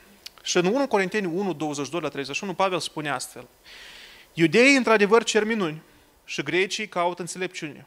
Și 0.43 0.57
în 0.57 0.65
1 0.65 0.87
Corinteni 0.87 1.27
1, 1.27 1.53
22 1.53 2.01
la 2.01 2.09
31, 2.09 2.55
Pavel 2.55 2.79
spune 2.79 3.11
astfel, 3.11 3.47
Iudeii, 4.37 4.77
într-adevăr, 4.77 5.25
cer 5.25 5.45
minuni 5.45 5.83
și 6.25 6.43
grecii 6.43 6.89
caută 6.89 7.21
înțelepciune. 7.21 7.87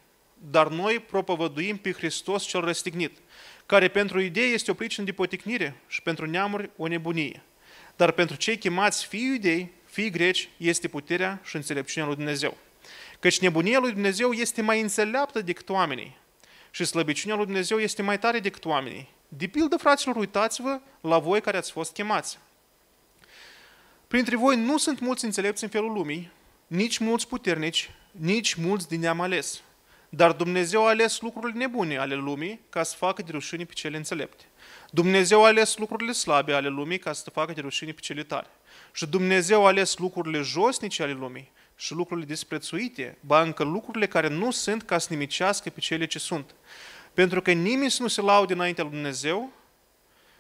Dar 0.52 0.68
noi 0.68 1.00
propovăduim 1.00 1.78
pe 1.78 1.92
Hristos 1.92 2.44
cel 2.44 2.62
răstignit, 2.62 3.18
care 3.66 3.88
pentru 3.88 4.20
idei 4.20 4.54
este 4.54 4.72
o 4.72 4.74
pricină 4.74 5.06
de 5.06 5.12
poticnire 5.12 5.82
și 5.88 6.02
pentru 6.02 6.26
neamuri 6.26 6.70
o 6.78 6.88
nebunie. 6.88 7.42
Dar 7.96 8.12
pentru 8.12 8.36
cei 8.36 8.58
chemați 8.58 9.06
fii 9.06 9.26
iudei, 9.26 9.72
fii 9.86 10.10
greci, 10.10 10.50
este 10.58 10.88
puterea 10.88 11.42
și 11.44 11.56
înțelepciunea 11.56 12.08
lui 12.08 12.18
Dumnezeu. 12.18 12.58
Căci 13.20 13.40
nebunia 13.40 13.80
lui 13.80 13.92
Dumnezeu 13.92 14.32
este 14.32 14.62
mai 14.62 14.82
înțeleaptă 14.82 15.42
decât 15.42 15.70
oamenii 15.70 16.18
și 16.72 16.86
slăbiciunea 16.86 17.36
lui 17.36 17.46
Dumnezeu 17.46 17.80
este 17.80 18.02
mai 18.02 18.20
tare 18.20 18.40
decât 18.40 18.66
oamenii. 18.66 19.10
De 19.28 19.48
pildă, 19.48 19.78
fraților, 19.78 20.16
uitați-vă 20.16 20.80
la 21.02 21.20
voi 21.20 21.42
care 21.42 21.58
ați 21.58 21.72
fost 21.72 21.94
chemați. 21.94 22.38
Printre 24.08 24.36
voi 24.36 24.56
nu 24.56 24.78
sunt 24.78 25.00
mulți 25.00 25.26
înțelepți 25.26 25.64
în 25.64 25.70
felul 25.70 25.92
lumii, 25.92 26.32
nici 26.68 26.98
mulți 26.98 27.28
puternici, 27.28 27.90
nici 28.12 28.54
mulți 28.54 28.88
din 28.88 29.00
neam 29.00 29.22
ales. 29.22 29.62
Dar 30.10 30.32
Dumnezeu 30.32 30.86
a 30.86 30.90
ales 30.90 31.20
lucrurile 31.22 31.58
nebune 31.58 31.98
ale 31.98 32.16
lumii 32.16 32.60
ca 32.70 32.84
să 32.84 32.96
facă 32.96 33.22
de 33.22 33.32
rușine 33.32 33.66
pe 33.66 33.74
cele 33.74 33.98
înțelepte. 33.98 34.44
Dumnezeu 34.92 35.44
a 35.44 35.48
ales 35.48 35.78
lucrurile 35.78 36.12
slabe 36.12 36.54
ale 36.54 36.68
lumii 36.68 37.00
ca 37.00 37.14
să 37.14 37.30
facă 37.30 37.54
de 37.54 37.62
rușine 37.62 37.92
pe 37.92 38.02
cele 38.02 38.24
tare. 38.24 38.48
Și 38.92 39.06
Dumnezeu 39.06 39.64
a 39.64 39.68
ales 39.68 39.98
lucrurile 39.98 40.42
josnice 40.42 41.04
ale 41.04 41.12
lumii 41.12 41.52
și 41.76 41.94
lucrurile 41.94 42.26
disprețuite, 42.26 43.18
ba 43.20 43.42
încă 43.42 43.64
lucrurile 43.64 44.08
care 44.08 44.28
nu 44.28 44.52
sunt 44.52 44.84
ca 44.84 44.98
să 44.98 45.08
nimicească 45.10 45.70
pe 45.70 45.80
cele 45.80 46.06
ce 46.06 46.20
sunt. 46.20 46.56
Pentru 47.14 47.42
că 47.42 47.52
nimeni 47.52 47.92
să 47.92 48.02
nu 48.02 48.08
se 48.08 48.22
laude 48.22 48.54
înaintea 48.54 48.84
lui 48.84 48.94
Dumnezeu 48.94 49.52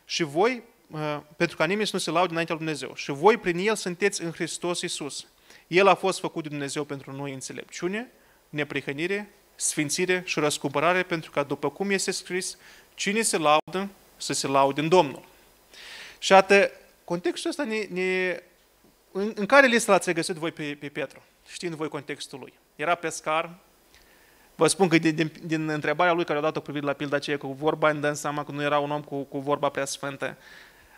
și 0.05 0.24
voi, 0.24 0.63
uh, 0.91 1.19
pentru 1.38 1.57
ca 1.57 1.65
nimeni 1.65 1.88
să 1.88 1.96
nu 1.96 2.01
se 2.01 2.12
laude 2.12 2.31
înaintea 2.31 2.55
lui 2.55 2.65
Dumnezeu. 2.65 2.96
Și 2.96 3.12
voi 3.12 3.38
prin 3.38 3.57
El 3.57 3.75
sunteți 3.75 4.22
în 4.22 4.31
Hristos 4.31 4.81
Iisus 4.81 5.27
el 5.67 5.88
a 5.88 5.95
fost 5.95 6.19
făcut 6.19 6.43
de 6.43 6.50
Dumnezeu 6.50 6.83
pentru 6.83 7.12
noi 7.12 7.33
înțelepciune, 7.33 8.12
neprihănire, 8.50 9.29
sfințire 9.55 10.24
și 10.25 10.39
răscumpărare, 10.39 11.03
pentru 11.03 11.31
că, 11.31 11.43
după 11.43 11.69
cum 11.69 11.89
este 11.89 12.12
scris, 12.12 12.57
cine 12.93 13.21
se 13.21 13.38
laudă, 13.38 13.89
să 14.17 14.33
se 14.33 14.47
laude 14.47 14.81
în 14.81 14.89
Domnul. 14.89 15.24
Și 16.19 16.33
atât, 16.33 16.71
contextul 17.03 17.50
ăsta 17.50 17.63
ne, 17.63 17.88
ne, 17.89 18.39
în, 19.12 19.31
în 19.36 19.45
care 19.45 19.67
listă 19.67 19.91
l-ați 19.91 20.12
găsit 20.12 20.36
voi 20.36 20.51
pe, 20.51 20.77
pe 20.79 20.89
Petru? 20.89 21.21
știind 21.47 21.75
voi 21.75 21.89
contextul 21.89 22.39
lui. 22.39 22.53
Era 22.75 22.95
pescar, 22.95 23.55
Vă 24.57 24.67
spun 24.67 24.88
că 24.88 24.97
din, 24.97 25.15
din, 25.15 25.31
din 25.43 25.69
întrebarea 25.69 26.13
lui 26.13 26.25
care 26.25 26.39
a 26.39 26.41
dat-o 26.41 26.59
privit 26.59 26.83
la 26.83 26.93
pilda 26.93 27.15
aceea 27.15 27.38
cu 27.38 27.47
vorba, 27.47 27.89
îmi 27.89 28.01
dăm 28.01 28.13
seama 28.13 28.43
că 28.43 28.51
nu 28.51 28.62
era 28.62 28.79
un 28.79 28.91
om 28.91 29.01
cu, 29.01 29.21
cu 29.21 29.39
vorba 29.39 29.69
prea 29.69 29.86
sfântă. 29.86 30.38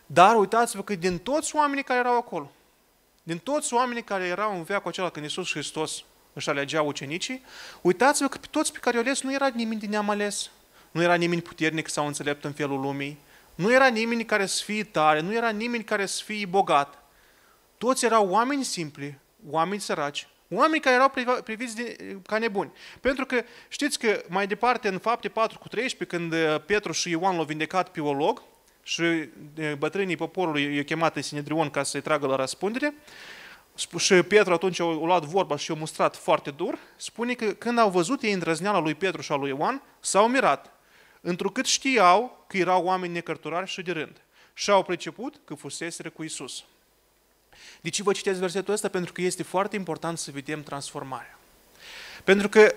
Dar 0.06 0.36
uitați-vă 0.36 0.84
că 0.84 0.96
din 0.96 1.18
toți 1.18 1.56
oamenii 1.56 1.84
care 1.84 2.00
erau 2.00 2.18
acolo, 2.18 2.52
din 3.30 3.38
toți 3.38 3.74
oamenii 3.74 4.04
care 4.04 4.26
erau 4.26 4.58
în 4.58 4.64
veacul 4.64 4.92
acela 4.92 5.10
când 5.10 5.26
Iisus 5.26 5.52
Hristos 5.52 6.04
își 6.34 6.50
alegea 6.50 6.82
ucenicii, 6.82 7.44
uitați-vă 7.82 8.28
că 8.28 8.38
pe 8.38 8.48
toți 8.50 8.72
pe 8.72 8.80
care 8.80 8.96
i-au 8.96 9.06
ales 9.06 9.22
nu 9.22 9.34
era 9.34 9.48
nimeni 9.48 9.80
din 9.80 9.90
neam 9.90 10.10
ales, 10.10 10.50
nu 10.92 11.02
era 11.02 11.14
nimeni 11.14 11.42
puternic 11.42 11.88
sau 11.88 12.08
înțelept 12.08 12.44
în 12.44 12.52
felul 12.52 12.80
lumii, 12.80 13.18
nu 13.56 13.74
era 13.74 13.88
nimeni 13.88 14.26
care 14.26 14.46
să 14.46 14.64
fie 14.64 14.84
tare, 14.84 15.20
nu 15.20 15.34
era 15.34 15.50
nimeni 15.50 15.84
care 15.84 16.06
să 16.06 16.24
fie 16.24 16.46
bogat. 16.46 17.04
Toți 17.78 18.06
erau 18.06 18.30
oameni 18.30 18.64
simpli, 18.64 19.18
oameni 19.50 19.82
săraci, 19.82 20.28
oameni 20.50 20.82
care 20.82 20.96
erau 20.96 21.14
priviți 21.44 21.76
de, 21.76 22.18
ca 22.28 22.38
nebuni. 22.38 22.72
Pentru 23.02 23.26
că 23.26 23.44
știți 23.68 24.00
că 24.00 24.24
mai 24.28 24.48
departe 24.48 24.88
în 24.88 24.98
fapte 24.98 25.30
4 25.30 25.60
cu 25.60 25.68
13, 25.68 26.18
când 26.18 26.34
uh, 26.34 26.62
Petru 26.66 26.92
și 26.92 27.10
Ioan 27.10 27.36
l-au 27.36 27.46
vindecat 27.46 27.90
pe 27.90 28.02
olog 28.02 28.42
și 28.84 29.02
uh, 29.02 29.74
bătrânii 29.78 30.16
poporului 30.16 30.76
i-au 30.76 30.84
chemat 30.84 31.16
în 31.16 31.22
Sinedrion 31.22 31.70
ca 31.70 31.84
să-i 31.84 32.02
tragă 32.02 32.28
la 32.28 32.36
răspundere, 32.36 32.94
și 33.98 34.14
Petru 34.14 34.54
atunci 34.54 34.80
a 34.80 34.84
luat 34.84 35.24
vorba 35.24 35.56
și 35.56 35.72
a 35.72 35.74
mustrat 35.74 36.16
foarte 36.16 36.52
dur, 36.52 36.78
spune 36.96 37.34
că 37.34 37.46
când 37.46 37.78
au 37.78 37.90
văzut 37.90 38.22
ei 38.22 38.34
îndrăzneala 38.34 38.80
lui 38.80 38.96
Petru 38.96 39.22
și 39.22 39.32
a 39.32 39.36
lui 39.36 39.50
Ioan, 39.50 39.82
s-au 40.00 40.28
mirat, 40.28 40.72
întrucât 41.22 41.66
știau 41.66 42.46
că 42.48 42.58
erau 42.58 42.84
oameni 42.84 43.14
necărturari 43.14 43.70
și 43.70 43.82
de 43.82 43.92
rând. 43.92 44.22
Și 44.54 44.70
au 44.70 44.84
priceput 44.84 45.40
că 45.46 45.54
fuseseră 45.54 46.10
cu 46.10 46.24
Isus. 46.24 46.64
De 47.82 47.90
ce 47.90 48.04
vă 48.04 48.12
citesc 48.12 48.40
versetul 48.40 48.74
ăsta? 48.74 48.88
Pentru 48.88 49.14
că 49.14 49.22
este 49.22 49.44
foarte 49.44 49.76
important 49.76 50.18
să 50.18 50.32
vedem 50.32 50.64
transformarea. 50.64 51.40
Pentru 52.24 52.50
că 52.50 52.76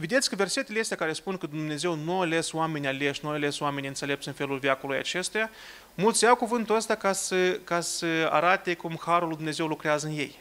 Vedeți 0.00 0.28
că 0.28 0.36
versetele 0.36 0.80
astea 0.80 0.96
care 0.96 1.12
spun 1.12 1.36
că 1.36 1.46
Dumnezeu 1.46 1.94
nu 1.94 2.18
a 2.18 2.20
ales 2.20 2.52
oameni 2.52 2.86
aleși, 2.86 3.20
nu 3.22 3.28
a 3.28 3.32
ales 3.32 3.60
oameni 3.60 3.86
înțelepți 3.86 4.28
în 4.28 4.34
felul 4.34 4.58
viacului 4.58 4.98
acestuia, 4.98 5.50
mulți 5.94 6.24
iau 6.24 6.36
cuvântul 6.36 6.76
ăsta 6.76 6.94
ca 6.94 7.12
să, 7.12 7.60
ca 7.64 7.80
să 7.80 8.28
arate 8.30 8.74
cum 8.74 9.00
Harul 9.04 9.28
lui 9.28 9.36
Dumnezeu 9.36 9.66
lucrează 9.66 10.06
în 10.06 10.12
ei. 10.12 10.38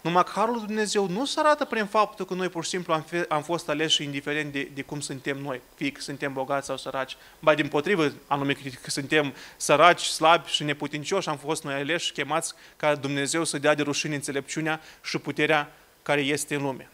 Numai 0.00 0.24
că 0.24 0.30
Harul 0.34 0.54
lui 0.54 0.66
Dumnezeu 0.66 1.08
nu 1.08 1.24
se 1.24 1.40
arată 1.40 1.64
prin 1.64 1.86
faptul 1.86 2.24
că 2.24 2.34
noi 2.34 2.48
pur 2.48 2.64
și 2.64 2.70
simplu 2.70 2.92
am, 2.92 3.02
fe, 3.02 3.24
am 3.28 3.42
fost 3.42 3.68
aleși 3.68 4.02
indiferent 4.02 4.52
de, 4.52 4.70
de 4.74 4.82
cum 4.82 5.00
suntem 5.00 5.38
noi, 5.38 5.60
fie 5.74 5.92
că 5.92 6.00
suntem 6.00 6.32
bogați 6.32 6.66
sau 6.66 6.76
săraci. 6.76 7.16
Ba 7.40 7.54
din 7.54 7.68
potrivă, 7.68 8.12
anume 8.26 8.52
că 8.52 8.90
suntem 8.90 9.34
săraci, 9.56 10.02
slabi 10.02 10.50
și 10.50 10.64
neputincioși, 10.64 11.28
am 11.28 11.36
fost 11.36 11.64
noi 11.64 11.74
aleși, 11.74 12.12
chemați 12.12 12.54
ca 12.76 12.94
Dumnezeu 12.94 13.44
să 13.44 13.58
dea 13.58 13.74
de 13.74 13.82
rușine 13.82 14.14
înțelepciunea 14.14 14.80
și 15.02 15.18
puterea 15.18 15.72
care 16.02 16.20
este 16.20 16.54
în 16.54 16.62
lume. 16.62 16.88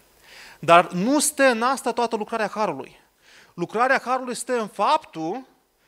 Dar 0.65 0.93
nu 0.93 1.19
stă 1.19 1.43
în 1.43 1.63
asta 1.63 1.93
toată 1.93 2.17
lucrarea 2.17 2.51
Harului. 2.55 3.01
Lucrarea 3.55 4.01
Harului 4.05 4.35
stă 4.35 4.61
în 4.61 4.67
faptul 4.67 5.47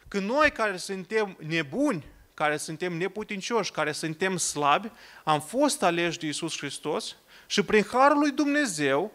că 0.08 0.18
noi 0.18 0.50
care 0.50 0.76
suntem 0.76 1.36
nebuni, 1.46 2.04
care 2.34 2.56
suntem 2.56 2.92
neputincioși, 2.92 3.70
care 3.70 3.92
suntem 3.92 4.36
slabi, 4.36 4.90
am 5.24 5.40
fost 5.40 5.82
aleși 5.82 6.18
de 6.18 6.26
Isus 6.26 6.58
Hristos 6.58 7.16
și 7.46 7.62
prin 7.62 7.84
Harul 7.92 8.18
lui 8.18 8.30
Dumnezeu 8.30 9.12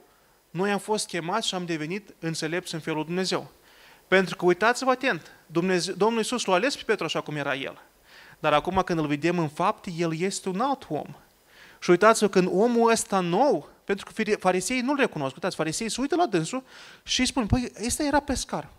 noi 0.49 0.71
am 0.71 0.79
fost 0.79 1.07
chemați 1.07 1.47
și 1.47 1.55
am 1.55 1.65
devenit 1.65 2.15
înțelepți 2.19 2.73
în 2.73 2.79
felul 2.79 3.05
Dumnezeu. 3.05 3.51
Pentru 4.07 4.35
că 4.35 4.45
uitați-vă 4.45 4.91
atent, 4.91 5.31
Dumnezeu, 5.45 5.93
Domnul 5.93 6.17
Iisus 6.17 6.45
l-a 6.45 6.53
ales 6.53 6.75
pe 6.75 6.83
Petru 6.85 7.05
așa 7.05 7.21
cum 7.21 7.35
era 7.35 7.55
el. 7.55 7.81
Dar 8.39 8.53
acum 8.53 8.81
când 8.85 8.99
îl 8.99 9.07
vedem 9.07 9.39
în 9.39 9.49
fapt, 9.49 9.85
el 9.97 10.19
este 10.19 10.49
un 10.49 10.59
alt 10.59 10.85
om. 10.89 11.15
Și 11.79 11.89
uitați-vă, 11.89 12.29
când 12.29 12.47
omul 12.51 12.91
ăsta 12.91 13.19
nou, 13.19 13.69
pentru 13.95 14.23
că 14.23 14.37
fariseii 14.39 14.81
nu-l 14.81 14.97
recunosc. 14.97 15.35
Uitați, 15.35 15.55
fariseii 15.55 15.89
se 15.89 16.01
uită 16.01 16.15
la 16.15 16.25
dânsul 16.25 16.63
și 17.03 17.19
îi 17.19 17.25
spun, 17.25 17.45
păi, 17.45 17.71
ăsta 17.85 18.03
era 18.03 18.19
pescar. 18.19 18.69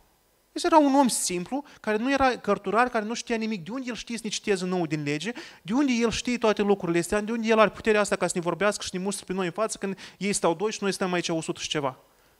Ăsta 0.56 0.66
era 0.66 0.78
un 0.78 0.94
om 0.94 1.08
simplu, 1.08 1.64
care 1.80 1.96
nu 1.96 2.12
era 2.12 2.36
cărturar, 2.36 2.88
care 2.88 3.04
nu 3.04 3.14
știa 3.14 3.36
nimic. 3.36 3.64
De 3.64 3.70
unde 3.70 3.84
el 3.88 3.94
știe 3.94 4.16
să 4.16 4.22
ne 4.24 4.30
citeze 4.30 4.64
nou 4.64 4.86
din 4.86 5.02
lege? 5.02 5.32
De 5.62 5.72
unde 5.72 5.92
el 5.92 6.10
știe 6.10 6.38
toate 6.38 6.62
lucrurile 6.62 6.98
astea? 6.98 7.20
De 7.20 7.32
unde 7.32 7.48
el 7.48 7.58
are 7.58 7.70
puterea 7.70 8.00
asta 8.00 8.16
ca 8.16 8.26
să 8.26 8.32
ne 8.34 8.40
vorbească 8.40 8.82
și 8.82 8.90
să 8.90 8.96
ne 8.96 9.02
mustră 9.02 9.24
pe 9.24 9.32
noi 9.32 9.46
în 9.46 9.52
față 9.52 9.78
când 9.78 9.98
ei 10.18 10.32
stau 10.32 10.54
doi 10.54 10.72
și 10.72 10.78
noi 10.80 10.92
stăm 10.92 11.12
aici 11.12 11.28
100 11.28 11.60
și 11.60 11.68
ceva? 11.68 11.98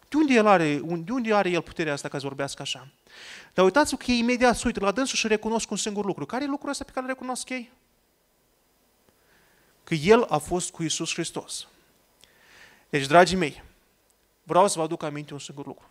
De 0.09 0.17
unde, 0.17 0.35
el 0.35 0.47
are, 0.47 0.81
de 1.05 1.13
unde 1.13 1.35
are 1.35 1.51
el 1.51 1.63
puterea 1.63 1.93
asta 1.93 2.09
ca 2.09 2.19
să 2.19 2.27
vorbească 2.27 2.63
așa? 2.63 2.89
Dar 3.55 3.65
uitați-vă 3.65 3.97
că 3.97 4.11
ei 4.11 4.19
imediat 4.19 4.57
se 4.57 4.63
uită 4.67 4.81
la 4.81 4.91
dânsul 4.91 5.17
și 5.17 5.27
recunosc 5.27 5.71
un 5.71 5.77
singur 5.77 6.05
lucru. 6.05 6.27
Care 6.27 6.45
e 6.45 6.47
lucrul 6.47 6.71
ăsta 6.71 6.85
pe 6.85 6.91
care 6.91 7.07
îl 7.07 7.13
recunosc 7.13 7.49
ei? 7.49 7.71
Că 9.85 9.95
el 9.95 10.27
a 10.29 10.39
fost 10.39 10.71
cu 10.71 10.83
Isus 10.83 11.13
Hristos. 11.13 11.67
Deci, 12.93 13.07
dragii 13.07 13.37
mei, 13.37 13.63
vreau 14.43 14.69
să 14.69 14.79
vă 14.79 14.85
aduc 14.85 15.03
aminte 15.03 15.33
un 15.33 15.39
singur 15.39 15.67
lucru. 15.67 15.87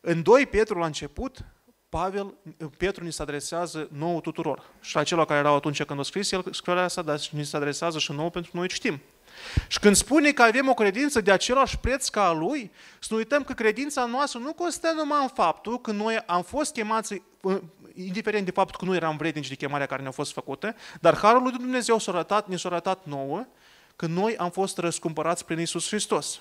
În 0.00 0.22
2 0.22 0.46
Petru, 0.46 0.78
la 0.78 0.86
început, 0.86 1.44
Pavel, 1.88 2.34
Petru 2.76 3.04
ni 3.04 3.12
se 3.12 3.22
adresează 3.22 3.88
nouă 3.92 4.20
tuturor. 4.20 4.62
Și 4.80 4.96
la 4.96 5.02
celor 5.02 5.26
care 5.26 5.38
erau 5.38 5.54
atunci 5.54 5.82
când 5.82 5.98
a 5.98 6.02
scris 6.02 6.32
el 6.32 6.44
scrierea 6.50 6.82
asta, 6.82 7.02
dar 7.02 7.20
ni 7.30 7.44
se 7.44 7.56
adresează 7.56 7.98
și 7.98 8.12
nouă 8.12 8.30
pentru 8.30 8.50
noi 8.54 8.68
știm. 8.68 9.00
Și 9.68 9.78
când 9.78 9.96
spune 9.96 10.32
că 10.32 10.42
avem 10.42 10.68
o 10.68 10.74
credință 10.74 11.20
de 11.20 11.30
același 11.30 11.78
preț 11.78 12.08
ca 12.08 12.26
a 12.26 12.32
lui, 12.32 12.70
să 13.00 13.08
nu 13.10 13.16
uităm 13.16 13.44
că 13.44 13.52
credința 13.52 14.04
noastră 14.04 14.38
nu 14.38 14.52
constă 14.52 14.92
numai 14.92 15.22
în 15.22 15.28
faptul 15.28 15.80
că 15.80 15.92
noi 15.92 16.16
am 16.26 16.42
fost 16.42 16.72
chemați, 16.72 17.22
indiferent 17.94 18.44
de 18.44 18.50
faptul 18.50 18.76
că 18.78 18.84
nu 18.84 18.94
eram 18.94 19.16
vrednici 19.16 19.48
de 19.48 19.54
chemarea 19.54 19.86
care 19.86 20.02
ne-a 20.02 20.10
fost 20.10 20.32
făcută, 20.32 20.74
dar 21.00 21.16
Harul 21.16 21.42
lui 21.42 21.52
Dumnezeu 21.52 21.98
s-a 21.98 22.12
arătat, 22.12 22.48
ne 22.48 22.56
s-a 22.56 22.68
arătat 22.68 23.04
nouă 23.04 23.46
că 23.96 24.06
noi 24.06 24.36
am 24.36 24.50
fost 24.50 24.78
răscumpărați 24.78 25.44
prin 25.44 25.58
Isus 25.58 25.88
Hristos. 25.88 26.40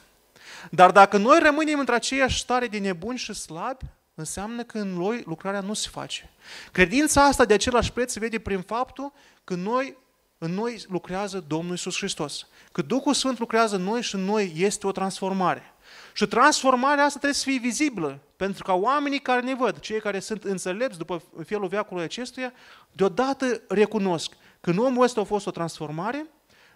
Dar 0.72 0.92
dacă 0.92 1.18
noi 1.18 1.40
rămânem 1.42 1.80
într 1.80 1.92
aceeași 1.92 2.40
stare 2.40 2.68
de 2.68 2.78
nebuni 2.78 3.18
și 3.18 3.34
slabi, 3.34 3.86
înseamnă 4.16 4.64
că 4.64 4.78
în 4.78 4.94
noi 4.94 5.24
lucrarea 5.26 5.60
nu 5.60 5.74
se 5.74 5.88
face. 5.92 6.30
Credința 6.72 7.26
asta 7.26 7.46
de 7.46 7.54
același 7.54 7.92
preț 7.92 8.12
se 8.12 8.20
vede 8.20 8.40
prin 8.40 8.62
faptul 8.62 9.14
că 9.44 9.56
noi, 9.56 9.98
în 10.38 10.54
noi 10.54 10.84
lucrează 10.88 11.44
Domnul 11.48 11.74
Isus 11.74 11.98
Hristos. 11.98 12.48
Că 12.72 12.82
Duhul 12.82 13.14
Sfânt 13.14 13.40
lucrează 13.40 13.76
în 13.76 13.84
noi 13.84 14.02
și 14.02 14.16
în 14.16 14.24
noi 14.24 14.54
este 14.56 14.88
o 14.88 14.92
transformare. 14.92 15.74
Și 16.14 16.28
transformarea 16.28 17.04
asta 17.04 17.20
trebuie 17.20 17.40
să 17.40 17.50
fie 17.50 17.60
vizibilă, 17.60 18.20
pentru 18.36 18.64
ca 18.64 18.74
oamenii 18.74 19.20
care 19.20 19.42
ne 19.42 19.56
văd, 19.56 19.80
cei 19.80 20.00
care 20.00 20.20
sunt 20.20 20.44
înțelepți 20.44 20.98
după 20.98 21.22
felul 21.46 21.68
veacului 21.68 22.04
acestuia, 22.04 22.54
deodată 22.92 23.62
recunosc 23.68 24.32
că 24.62 24.70
în 24.70 24.78
omul 24.78 25.04
ăsta 25.04 25.22
a 25.22 25.24
fost 25.24 25.48
o 25.48 25.52
transformare 25.52 26.26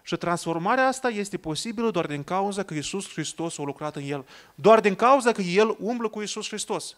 și 0.08 0.16
transformarea 0.16 0.86
asta 0.86 1.08
este 1.08 1.38
posibilă 1.38 1.90
doar 1.90 2.06
din 2.06 2.24
cauza 2.24 2.62
că 2.62 2.74
Isus 2.74 3.12
Hristos 3.12 3.58
a 3.58 3.62
lucrat 3.62 3.96
în 3.96 4.02
el. 4.06 4.26
Doar 4.54 4.80
din 4.80 4.94
cauza 4.94 5.32
că 5.32 5.40
el 5.40 5.76
umblă 5.80 6.08
cu 6.08 6.22
Isus 6.22 6.48
Hristos. 6.48 6.96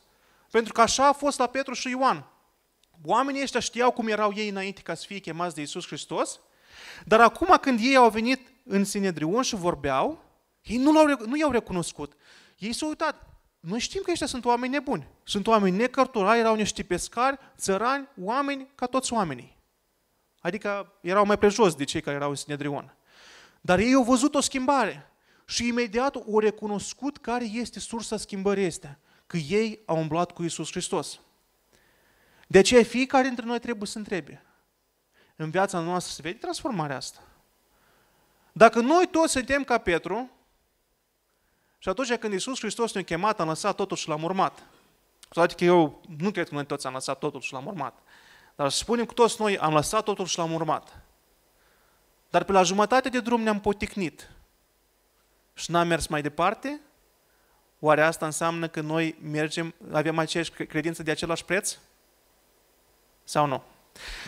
Pentru 0.50 0.72
că 0.72 0.80
așa 0.80 1.08
a 1.08 1.12
fost 1.12 1.38
la 1.38 1.46
Petru 1.46 1.74
și 1.74 1.88
Ioan. 1.88 2.24
Oamenii 3.04 3.42
ăștia 3.42 3.60
știau 3.60 3.90
cum 3.90 4.08
erau 4.08 4.32
ei 4.34 4.48
înainte 4.48 4.80
ca 4.82 4.94
să 4.94 5.04
fie 5.06 5.18
chemați 5.18 5.54
de 5.54 5.60
Isus 5.60 5.86
Hristos, 5.86 6.40
dar 7.04 7.20
acum 7.20 7.56
când 7.60 7.78
ei 7.82 7.96
au 7.96 8.10
venit 8.10 8.52
în 8.64 8.84
Sinedrion 8.84 9.42
și 9.42 9.54
vorbeau, 9.54 10.24
ei 10.62 10.76
nu, 10.76 10.92
l-au, 10.92 11.26
nu 11.26 11.36
i-au 11.36 11.50
recunoscut. 11.50 12.12
Ei 12.58 12.72
s-au 12.72 12.88
uitat. 12.88 13.26
Noi 13.60 13.78
știm 13.78 14.02
că 14.04 14.10
ăștia 14.10 14.26
sunt 14.26 14.44
oameni 14.44 14.72
nebuni. 14.72 15.06
Sunt 15.24 15.46
oameni 15.46 15.76
necărturari, 15.76 16.38
erau 16.38 16.54
niște 16.54 16.82
pescari, 16.82 17.38
țărani, 17.56 18.08
oameni 18.20 18.70
ca 18.74 18.86
toți 18.86 19.12
oamenii. 19.12 19.56
Adică 20.40 20.92
erau 21.00 21.24
mai 21.24 21.38
prejos 21.38 21.74
de 21.74 21.84
cei 21.84 22.00
care 22.00 22.16
erau 22.16 22.28
în 22.28 22.34
Sinedrion. 22.34 22.94
Dar 23.60 23.78
ei 23.78 23.94
au 23.94 24.02
văzut 24.02 24.34
o 24.34 24.40
schimbare 24.40 25.12
și 25.44 25.66
imediat 25.66 26.14
au 26.14 26.38
recunoscut 26.38 27.18
care 27.18 27.44
este 27.44 27.80
sursa 27.80 28.16
schimbării 28.16 28.66
astea. 28.66 28.98
Că 29.26 29.36
ei 29.36 29.82
au 29.86 29.96
umblat 29.96 30.32
cu 30.32 30.42
Isus 30.42 30.70
Hristos. 30.70 31.20
De 32.46 32.58
aceea 32.58 32.82
fiecare 32.82 33.26
dintre 33.26 33.44
noi 33.44 33.58
trebuie 33.58 33.86
să 33.86 33.98
întrebe. 33.98 34.42
În 35.36 35.50
viața 35.50 35.80
noastră 35.80 36.12
se 36.12 36.22
vede 36.22 36.38
transformarea 36.38 36.96
asta. 36.96 37.20
Dacă 38.52 38.80
noi 38.80 39.06
toți 39.10 39.32
suntem 39.32 39.64
ca 39.64 39.78
Petru, 39.78 40.30
și 41.78 41.88
atunci 41.88 42.14
când 42.14 42.32
Isus 42.32 42.58
Hristos 42.58 42.92
ne-a 42.92 43.02
chemat, 43.02 43.40
am 43.40 43.48
lăsat 43.48 43.74
totul 43.74 43.96
și 43.96 44.08
l-am 44.08 44.22
urmat. 44.22 44.66
Toate 45.28 45.54
că 45.54 45.64
eu 45.64 46.00
nu 46.18 46.30
cred 46.30 46.48
că 46.48 46.54
noi 46.54 46.66
toți 46.66 46.86
am 46.86 46.92
lăsat 46.92 47.18
totul 47.18 47.40
și 47.40 47.52
l-am 47.52 47.66
urmat. 47.66 47.98
Dar 48.56 48.70
să 48.70 48.76
spunem 48.76 49.04
că 49.04 49.12
toți 49.12 49.40
noi 49.40 49.58
am 49.58 49.72
lăsat 49.72 50.04
totul 50.04 50.26
și 50.26 50.38
l-am 50.38 50.52
urmat. 50.52 50.99
Dar 52.30 52.44
pe 52.44 52.52
la 52.52 52.62
jumătate 52.62 53.08
de 53.08 53.20
drum 53.20 53.40
ne-am 53.40 53.60
poticnit 53.60 54.30
și 55.54 55.70
n-am 55.70 55.86
mers 55.88 56.06
mai 56.06 56.22
departe, 56.22 56.80
oare 57.78 58.02
asta 58.02 58.26
înseamnă 58.26 58.68
că 58.68 58.80
noi 58.80 59.16
mergem, 59.22 59.74
avem 59.92 60.18
aceeași 60.18 60.50
credință 60.50 61.02
de 61.02 61.10
același 61.10 61.44
preț? 61.44 61.76
Sau 63.24 63.46
nu? 63.46 63.62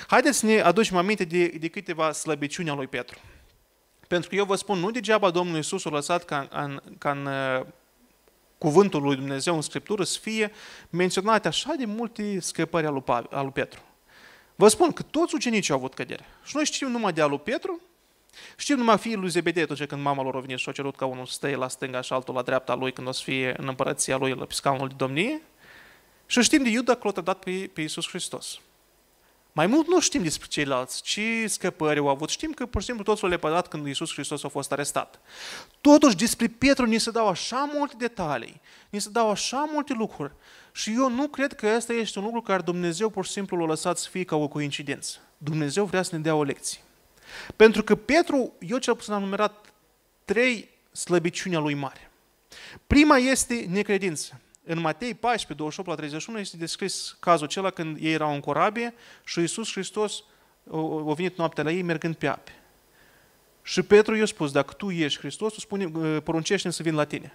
Haideți 0.06 0.38
să 0.38 0.46
ne 0.46 0.60
aducem 0.60 0.96
aminte 0.96 1.24
de, 1.24 1.46
de 1.46 1.68
câteva 1.68 2.12
slăbiciuni 2.12 2.70
a 2.70 2.74
lui 2.74 2.86
Petru. 2.86 3.18
Pentru 4.08 4.28
că 4.28 4.34
eu 4.34 4.44
vă 4.44 4.54
spun, 4.54 4.78
nu 4.78 4.90
degeaba 4.90 5.30
Domnul 5.30 5.56
Iisus 5.56 5.84
a 5.84 5.90
lăsat 5.90 6.24
ca 6.24 6.48
în, 6.50 6.82
ca 6.98 7.10
în 7.10 7.26
uh, 7.26 7.66
cuvântul 8.58 9.02
lui 9.02 9.16
Dumnezeu 9.16 9.54
în 9.54 9.60
Scriptură 9.60 10.04
să 10.04 10.18
fie 10.18 10.52
menționate 10.90 11.48
așa 11.48 11.74
de 11.74 11.84
multe 11.84 12.40
scăpări 12.40 12.86
al 12.86 12.92
lui, 12.92 13.02
al 13.06 13.42
lui 13.42 13.52
Petru. 13.52 13.80
Vă 14.54 14.68
spun 14.68 14.92
că 14.92 15.02
toți 15.02 15.34
ucenicii 15.34 15.72
au 15.72 15.78
avut 15.78 15.94
cădere. 15.94 16.24
Și 16.44 16.56
noi 16.56 16.64
știm 16.64 16.90
numai 16.90 17.12
de 17.12 17.20
al 17.20 17.28
lui 17.28 17.38
Petru 17.38 17.80
Știm 18.56 18.76
numai 18.76 18.98
fiul 18.98 19.20
lui 19.20 19.28
Zebedee, 19.28 19.62
atunci 19.62 19.84
când 19.84 20.02
mama 20.02 20.22
lor 20.22 20.36
a 20.36 20.40
venit 20.40 20.58
și 20.58 20.68
a 20.68 20.72
cerut 20.72 20.96
ca 20.96 21.06
unul 21.06 21.26
să 21.26 21.32
stea 21.32 21.56
la 21.56 21.68
stânga 21.68 22.00
și 22.00 22.12
altul 22.12 22.34
la 22.34 22.42
dreapta 22.42 22.74
lui 22.74 22.92
când 22.92 23.08
o 23.08 23.12
să 23.12 23.22
fie 23.24 23.54
în 23.58 23.68
împărăția 23.68 24.16
lui 24.16 24.34
la 24.34 24.46
scaunul 24.48 24.88
de 24.88 24.94
domnie. 24.96 25.42
Și 26.26 26.42
știm 26.42 26.62
de 26.62 26.68
Iuda 26.68 26.94
că 26.94 27.00
l-a 27.02 27.10
trădat 27.10 27.38
pe, 27.38 27.70
pe 27.72 27.80
Iisus 27.80 28.08
Hristos. 28.08 28.60
Mai 29.54 29.66
mult 29.66 29.88
nu 29.88 30.00
știm 30.00 30.22
despre 30.22 30.46
ceilalți, 30.48 31.02
ce 31.02 31.46
scăpări 31.46 31.98
au 31.98 32.08
avut. 32.08 32.28
Știm 32.28 32.52
că, 32.52 32.66
pur 32.66 32.80
și 32.80 32.86
simplu, 32.86 33.04
totul 33.04 33.28
le 33.28 33.34
lepădat 33.34 33.68
când 33.68 33.86
Iisus 33.86 34.12
Hristos 34.12 34.44
a 34.44 34.48
fost 34.48 34.72
arestat. 34.72 35.20
Totuși, 35.80 36.16
despre 36.16 36.46
Petru 36.46 36.84
ni 36.84 36.98
se 36.98 37.10
dau 37.10 37.28
așa 37.28 37.70
multe 37.74 37.94
detalii, 37.98 38.60
ni 38.90 39.00
se 39.00 39.10
dau 39.10 39.30
așa 39.30 39.68
multe 39.72 39.92
lucruri. 39.92 40.32
Și 40.72 40.92
eu 40.92 41.10
nu 41.10 41.28
cred 41.28 41.52
că 41.52 41.72
ăsta 41.76 41.92
este 41.92 42.18
un 42.18 42.24
lucru 42.24 42.40
care 42.40 42.62
Dumnezeu 42.62 43.10
pur 43.10 43.24
și 43.24 43.30
simplu 43.30 43.56
l-a 43.56 43.66
lăsat 43.66 43.98
să 43.98 44.08
fie 44.08 44.24
ca 44.24 44.36
o 44.36 44.48
coincidență. 44.48 45.18
Dumnezeu 45.38 45.84
vrea 45.84 46.02
să 46.02 46.16
ne 46.16 46.22
dea 46.22 46.34
o 46.34 46.42
lecție. 46.42 46.80
Pentru 47.56 47.82
că 47.82 47.94
Petru, 47.94 48.52
eu 48.58 48.78
cel 48.78 48.96
puțin 48.96 49.12
am 49.12 49.22
numerat 49.22 49.72
trei 50.24 50.68
slăbiciuni 50.92 51.56
a 51.56 51.58
lui 51.58 51.74
mare. 51.74 52.10
Prima 52.86 53.16
este 53.16 53.66
necredință. 53.68 54.40
În 54.64 54.80
Matei 54.80 55.14
14, 55.14 55.54
28 55.54 55.88
la 55.88 55.94
31 55.94 56.38
este 56.38 56.56
descris 56.56 57.16
cazul 57.20 57.46
acela 57.46 57.70
când 57.70 57.96
ei 58.00 58.12
erau 58.12 58.34
în 58.34 58.40
corabie 58.40 58.94
și 59.24 59.38
Iisus 59.38 59.72
Hristos 59.72 60.22
a 61.08 61.12
venit 61.14 61.36
noaptea 61.36 61.64
la 61.64 61.70
ei 61.70 61.82
mergând 61.82 62.14
pe 62.14 62.26
ape. 62.26 62.52
Și 63.62 63.82
Petru 63.82 64.14
i-a 64.14 64.26
spus, 64.26 64.52
dacă 64.52 64.74
tu 64.74 64.90
ești 64.90 65.18
Hristos, 65.18 65.52
tu 65.52 65.60
spune, 65.60 65.88
poruncește 66.20 66.70
să 66.70 66.82
vin 66.82 66.94
la 66.94 67.04
tine. 67.04 67.32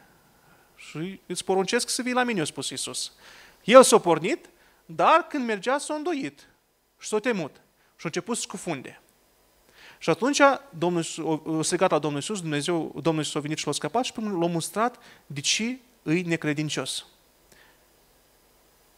Și 0.76 1.20
îți 1.26 1.44
poruncesc 1.44 1.90
să 1.90 2.02
vii 2.02 2.14
la 2.14 2.24
mine, 2.24 2.42
a 2.42 2.44
spus 2.44 2.70
Iisus. 2.70 3.14
El 3.64 3.84
s-a 3.84 3.98
pornit, 3.98 4.50
dar 4.86 5.28
când 5.30 5.46
mergea 5.46 5.78
s-a 5.78 5.94
îndoit 5.94 6.48
și 7.00 7.08
s-a 7.08 7.20
temut 7.20 7.56
și 7.96 8.04
a 8.04 8.04
început 8.04 8.36
să 8.36 8.42
scufunde. 8.42 9.02
Și 9.98 10.10
atunci 10.10 10.42
Domnul, 10.78 11.04
o 11.46 11.62
strigat 11.62 11.92
la 11.92 12.00
Domnul 12.00 12.20
Iisus, 12.20 12.42
Dumnezeu, 12.42 12.92
Domnul 13.02 13.22
Iisus 13.22 13.36
a 13.36 13.40
venit 13.40 13.58
și 13.58 13.66
l-a 13.66 13.72
scăpat 13.72 14.04
și 14.04 14.12
până 14.12 14.38
l-a 14.40 14.48
mustrat 14.48 14.98
de 15.26 15.40
ce 15.40 15.78
îi 16.04 16.22
necredincios. 16.22 17.06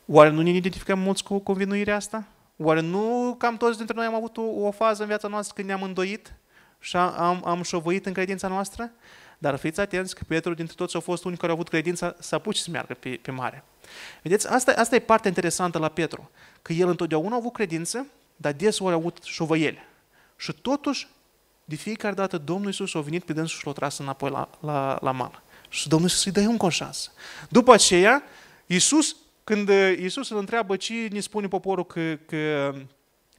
Oare 0.05 0.29
nu 0.29 0.41
ne 0.41 0.49
identificăm 0.49 0.99
mulți 0.99 1.23
cu 1.23 1.39
convinuirea 1.39 1.95
asta? 1.95 2.27
Oare 2.57 2.79
nu 2.79 3.35
cam 3.37 3.57
toți 3.57 3.77
dintre 3.77 3.95
noi 3.95 4.05
am 4.05 4.13
avut 4.13 4.37
o, 4.37 4.41
o 4.41 4.71
fază 4.71 5.01
în 5.01 5.07
viața 5.07 5.27
noastră 5.27 5.53
când 5.55 5.67
ne-am 5.67 5.83
îndoit 5.83 6.33
și 6.79 6.95
am, 6.95 7.41
am 7.45 7.61
șovăit 7.61 8.05
în 8.05 8.13
credința 8.13 8.47
noastră? 8.47 8.91
Dar 9.37 9.55
fiți 9.55 9.79
atenți 9.79 10.15
că 10.15 10.23
Petru 10.27 10.53
dintre 10.53 10.75
toți 10.75 10.95
au 10.95 11.01
fost 11.01 11.23
unii 11.23 11.37
care 11.37 11.51
au 11.51 11.57
avut 11.57 11.69
credința 11.69 12.15
să 12.19 12.35
apuce 12.35 12.61
să 12.61 12.69
meargă 12.71 12.93
pe, 12.93 13.19
pe 13.21 13.31
mare. 13.31 13.63
Vedeți, 14.23 14.47
asta, 14.47 14.71
asta 14.71 14.95
e 14.95 14.99
partea 14.99 15.29
interesantă 15.29 15.77
la 15.77 15.87
Petru, 15.87 16.29
că 16.61 16.73
el 16.73 16.87
întotdeauna 16.87 17.33
a 17.33 17.37
avut 17.37 17.53
credință, 17.53 18.05
dar 18.35 18.53
deseori 18.53 18.93
a 18.93 18.97
avut 18.97 19.23
șovăieli. 19.23 19.87
Și 20.39 20.53
totuși, 20.53 21.07
de 21.65 21.75
fiecare 21.75 22.13
dată, 22.13 22.37
Domnul 22.37 22.65
Iisus 22.65 22.93
a 22.93 22.99
venit 22.99 23.23
pe 23.23 23.33
dânsul 23.33 23.59
și 23.59 23.65
l-a 23.65 23.71
tras 23.71 23.97
înapoi 23.97 24.29
la, 24.29 24.49
la, 24.59 24.97
la 25.01 25.11
mal. 25.11 25.43
Și 25.69 25.87
Domnul 25.87 26.09
Iisus 26.09 26.25
îi 26.25 26.31
dă 26.31 26.39
încă 26.39 26.65
o 26.65 26.69
șansă. 26.69 27.11
După 27.49 27.73
aceea, 27.73 28.23
Iisus, 28.65 29.15
când 29.43 29.69
Iisus 29.99 30.29
îl 30.29 30.37
întreabă 30.37 30.75
ce 30.75 31.07
ne 31.11 31.19
spune 31.19 31.47
poporul 31.47 31.85
că, 31.85 32.15
că 32.25 32.73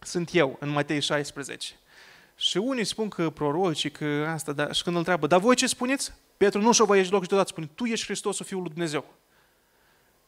sunt 0.02 0.30
eu, 0.33 0.57
în 0.61 0.69
Matei 0.69 1.00
16. 1.00 1.75
Și 2.37 2.57
unii 2.57 2.85
spun 2.85 3.09
că 3.09 3.30
proroci, 3.30 3.90
că 3.90 4.26
asta, 4.28 4.52
dar, 4.52 4.75
și 4.75 4.83
când 4.83 4.95
îl 4.95 5.00
întreabă, 5.00 5.26
dar 5.26 5.40
voi 5.40 5.54
ce 5.54 5.66
spuneți? 5.66 6.12
Petru 6.37 6.61
nu 6.61 6.73
și-o 6.73 6.85
vă 6.85 6.97
ieși 6.97 7.11
loc 7.11 7.23
și 7.23 7.28
deodată 7.28 7.50
spune, 7.50 7.71
tu 7.75 7.85
ești 7.85 8.04
Hristosul 8.04 8.47
Fiul 8.47 8.61
lui 8.61 8.71
Dumnezeu. 8.71 9.04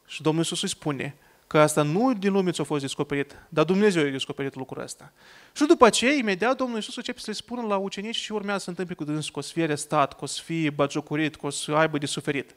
Și 0.06 0.22
Domnul 0.22 0.42
Iisus 0.42 0.62
îi 0.62 0.68
spune, 0.68 1.16
că 1.52 1.58
asta 1.58 1.82
nu 1.82 2.12
din 2.12 2.32
lume 2.32 2.50
ți-a 2.50 2.64
fost 2.64 2.80
descoperit, 2.80 3.36
dar 3.48 3.64
Dumnezeu 3.64 4.06
a 4.06 4.10
descoperit 4.10 4.54
lucrul 4.54 4.82
ăsta. 4.82 5.12
Și 5.52 5.64
după 5.64 5.86
aceea, 5.86 6.12
imediat, 6.12 6.56
Domnul 6.56 6.76
Iisus 6.76 6.96
începe 6.96 7.18
să 7.18 7.24
le 7.26 7.32
spună 7.32 7.62
la 7.62 7.76
ucenici 7.76 8.16
și 8.16 8.32
urmează 8.32 8.58
să 8.58 8.64
se 8.64 8.70
întâmple 8.70 8.94
cu 8.94 9.04
dânsul, 9.04 9.32
că 9.32 9.38
o 9.38 9.42
să 9.42 9.52
fie 9.52 9.62
arestat, 9.62 10.12
că 10.12 10.18
o 10.20 10.26
să 10.26 10.42
fie 10.44 10.70
bagiocurit, 10.70 11.36
că 11.36 11.46
o 11.46 11.50
să 11.50 11.72
aibă 11.72 11.98
de 11.98 12.06
suferit. 12.06 12.54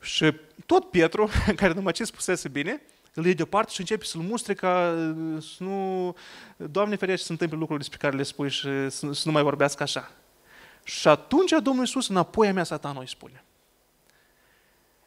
Și 0.00 0.34
tot 0.66 0.90
Petru, 0.90 1.28
care 1.56 1.72
numai 1.72 1.92
ce 1.92 2.04
spusese 2.04 2.48
bine, 2.48 2.82
îl 3.14 3.24
iei 3.24 3.34
deoparte 3.34 3.72
și 3.72 3.80
începe 3.80 4.04
să-l 4.04 4.20
mustre 4.20 4.54
ca 4.54 4.94
să 5.40 5.64
nu... 5.64 6.16
Doamne 6.56 6.96
ferește 6.96 7.20
să 7.20 7.26
se 7.26 7.32
întâmple 7.32 7.56
lucrurile 7.58 7.86
despre 7.88 8.06
care 8.06 8.16
le 8.16 8.22
spui 8.22 8.50
și 8.50 8.90
să, 8.90 9.12
să 9.12 9.22
nu 9.24 9.32
mai 9.32 9.42
vorbească 9.42 9.82
așa. 9.82 10.10
Și 10.84 11.08
atunci 11.08 11.50
Domnul 11.50 11.84
Iisus 11.84 12.08
înapoi 12.08 12.48
a 12.48 12.52
mea 12.52 12.64
satanul 12.64 13.00
îi 13.00 13.08
spune. 13.08 13.44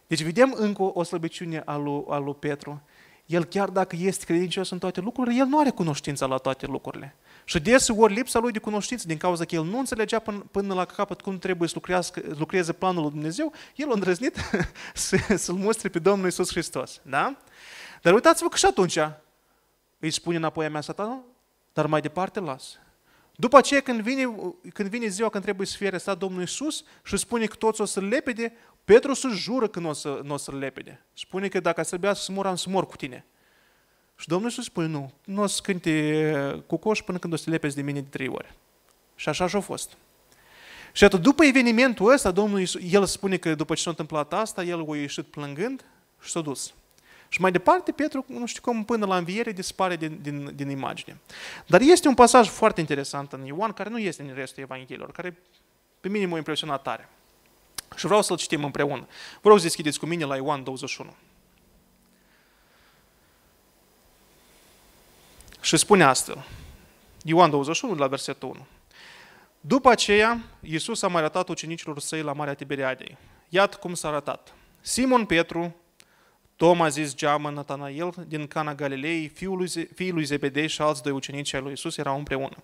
Deci 0.08 0.22
vedem 0.22 0.54
încă 0.58 0.82
o 0.82 1.04
slăbiciune 1.04 1.62
a 1.66 1.76
lui, 1.76 2.04
a 2.10 2.18
lui 2.18 2.36
Petru. 2.40 2.82
El 3.26 3.46
chiar 3.46 3.70
dacă 3.70 3.96
este 4.00 4.26
credincios 4.26 4.70
în 4.70 4.78
toate 4.78 5.00
lucrurile, 5.02 5.36
el 5.36 5.46
nu 5.46 5.60
are 5.60 5.70
cunoștința 5.70 6.26
la 6.26 6.38
toate 6.38 6.66
lucrurile. 6.66 7.16
Și 7.46 7.60
deseori 7.60 8.14
lipsa 8.14 8.40
lui 8.40 8.52
de 8.52 8.60
cunoștință, 8.60 9.08
din 9.08 9.18
cauza 9.18 9.46
că 9.46 9.56
el 9.56 9.64
nu 9.64 9.80
înțelegea 9.80 10.20
până, 10.20 10.46
până 10.52 10.74
la 10.74 10.86
capăt 10.86 11.22
cum 11.22 11.38
trebuie 11.38 11.68
să 11.68 11.74
lucreze, 11.76 12.12
lucreze 12.38 12.74
planul 12.74 13.02
lui 13.02 13.12
Dumnezeu, 13.12 13.54
el 13.76 13.90
a 13.90 13.94
îndrăznit 13.94 14.38
să, 14.94 15.18
să-L 15.38 15.56
mustre 15.56 15.90
pe 15.90 16.00
Domnul 16.00 16.26
Iisus 16.26 16.50
Hristos. 16.50 17.02
Da? 17.02 17.38
Dar 18.02 18.14
uitați-vă 18.14 18.50
că 18.50 18.58
și 18.58 18.66
atunci 18.66 18.98
îi 20.00 20.12
spune 20.12 20.38
înapoi 20.38 20.66
a 20.66 20.70
mea 20.70 20.82
satanul, 20.82 21.24
dar 21.74 21.86
mai 21.86 22.02
departe 22.02 22.40
las. 22.40 22.78
După 23.36 23.58
aceea, 23.58 23.82
când 23.82 24.02
vine, 24.02 24.36
când 24.74 24.90
vine 24.90 25.08
ziua 25.08 25.30
când 25.30 25.44
trebuie 25.44 25.68
să 25.68 25.78
fie 25.78 25.88
arestat 25.88 26.18
Domnul 26.18 26.40
Iisus 26.40 26.84
și 27.04 27.18
spune 27.18 27.46
că 27.46 27.56
toți 27.56 27.82
o 27.82 27.86
să-L 27.86 28.04
lepede, 28.04 28.54
Petru 28.86 29.14
se 29.14 29.28
jură 29.32 29.68
că 29.68 29.80
nu 29.80 29.90
o, 29.90 29.94
să, 29.94 30.20
nu 30.24 30.34
o 30.34 30.38
să-l 30.38 30.56
lepede. 30.56 31.02
Spune 31.14 31.48
că 31.48 31.60
dacă 31.60 31.84
trebuia 31.84 32.14
să 32.14 32.32
mor, 32.32 32.46
am 32.46 32.56
să 32.56 32.70
mor 32.70 32.86
cu 32.86 32.96
tine. 32.96 33.26
Și 34.16 34.28
Domnul 34.28 34.50
Iisus 34.50 34.66
spune, 34.66 34.88
nu, 34.88 35.14
nu 35.24 35.42
o 35.42 35.46
să 35.46 35.60
cânte 35.64 36.64
cu 36.68 36.78
coș 36.78 37.02
până 37.02 37.18
când 37.18 37.34
o 37.34 37.36
să 37.36 37.44
te 37.44 37.50
lepezi 37.50 37.76
de 37.76 37.82
mine 37.82 38.00
de 38.00 38.08
trei 38.10 38.28
ori. 38.28 38.54
Și 39.16 39.30
așa 39.30 39.48
și-a 39.48 39.60
fost. 39.60 39.98
Și 40.92 41.04
atunci, 41.04 41.24
după 41.24 41.44
evenimentul 41.44 42.12
ăsta, 42.12 42.32
Domnul 42.32 42.60
Iisus, 42.60 42.82
el 42.92 43.06
spune 43.06 43.38
că 43.38 43.56
după 43.56 43.74
ce 43.74 43.82
s-a 43.82 43.90
întâmplat 43.90 44.34
asta, 44.34 44.64
el 44.64 44.86
a 44.90 44.96
ieșit 44.96 45.26
plângând 45.26 45.86
și 46.22 46.32
s-a 46.32 46.42
dus. 46.42 46.74
Și 47.30 47.42
mai 47.42 47.52
departe, 47.52 47.92
Petru, 47.92 48.26
nu 48.28 48.46
știu 48.46 48.62
cum, 48.62 48.86
până 48.86 49.06
la 49.06 49.18
înviere, 49.18 49.52
dispare 49.52 49.96
din, 49.96 50.20
din, 50.22 50.52
din 50.56 50.70
imagine. 50.70 51.18
Dar 51.68 51.82
este 51.82 52.08
un 52.08 52.14
pasaj 52.14 52.48
foarte 52.48 52.80
interesant 52.80 53.34
în 53.34 53.46
Ioan, 53.46 53.72
care 53.72 53.90
nu 53.90 53.98
este 53.98 54.22
în 54.22 54.34
restul 54.34 54.64
Evangheliilor, 54.64 55.12
care 55.12 55.38
pe 56.00 56.10
mine 56.10 56.26
m-a 56.26 56.38
impresionat 56.38 56.82
tare. 56.82 57.10
Și 57.96 58.06
vreau 58.06 58.22
să-l 58.22 58.38
citim 58.38 58.64
împreună. 58.64 59.08
Vă 59.42 59.50
rog 59.50 59.58
să 59.58 59.64
deschideți 59.64 60.00
cu 60.00 60.06
mine 60.06 60.26
la 60.26 60.36
Ioan 60.36 60.64
21. 60.64 61.16
Și 65.62 65.78
spune 65.78 66.04
astfel, 66.04 66.46
Ioan 67.24 67.50
21, 67.50 67.96
la 67.96 68.08
versetul 68.08 68.50
1. 68.50 68.66
După 69.62 69.90
aceea, 69.90 70.42
Iisus 70.60 71.02
a 71.02 71.08
mai 71.08 71.22
arătat 71.22 71.50
ucenicilor 71.50 72.00
săi 72.00 72.22
la 72.22 72.34
Marea 72.34 72.54
Tiberiadei. 72.54 73.18
Iată 73.50 73.78
cum 73.78 73.94
s-a 73.94 74.08
arătat. 74.08 74.54
Simon 74.82 75.26
Petru, 75.26 75.76
Toma 76.56 76.88
zis 76.88 77.16
geamă, 77.16 77.50
Natanael 77.50 78.14
din 78.28 78.48
Cana 78.48 78.76
Galilei, 78.76 79.28
fiul 79.28 79.58
lui, 79.58 79.70
fiul 79.96 80.14
lui 80.14 80.24
Zebedei 80.24 80.68
și 80.68 80.82
alți 80.82 81.04
doi 81.04 81.12
ucenici 81.12 81.54
ai 81.54 81.62
lui 81.62 81.70
Iisus 81.70 81.98
erau 81.98 82.18
împreună. 82.18 82.64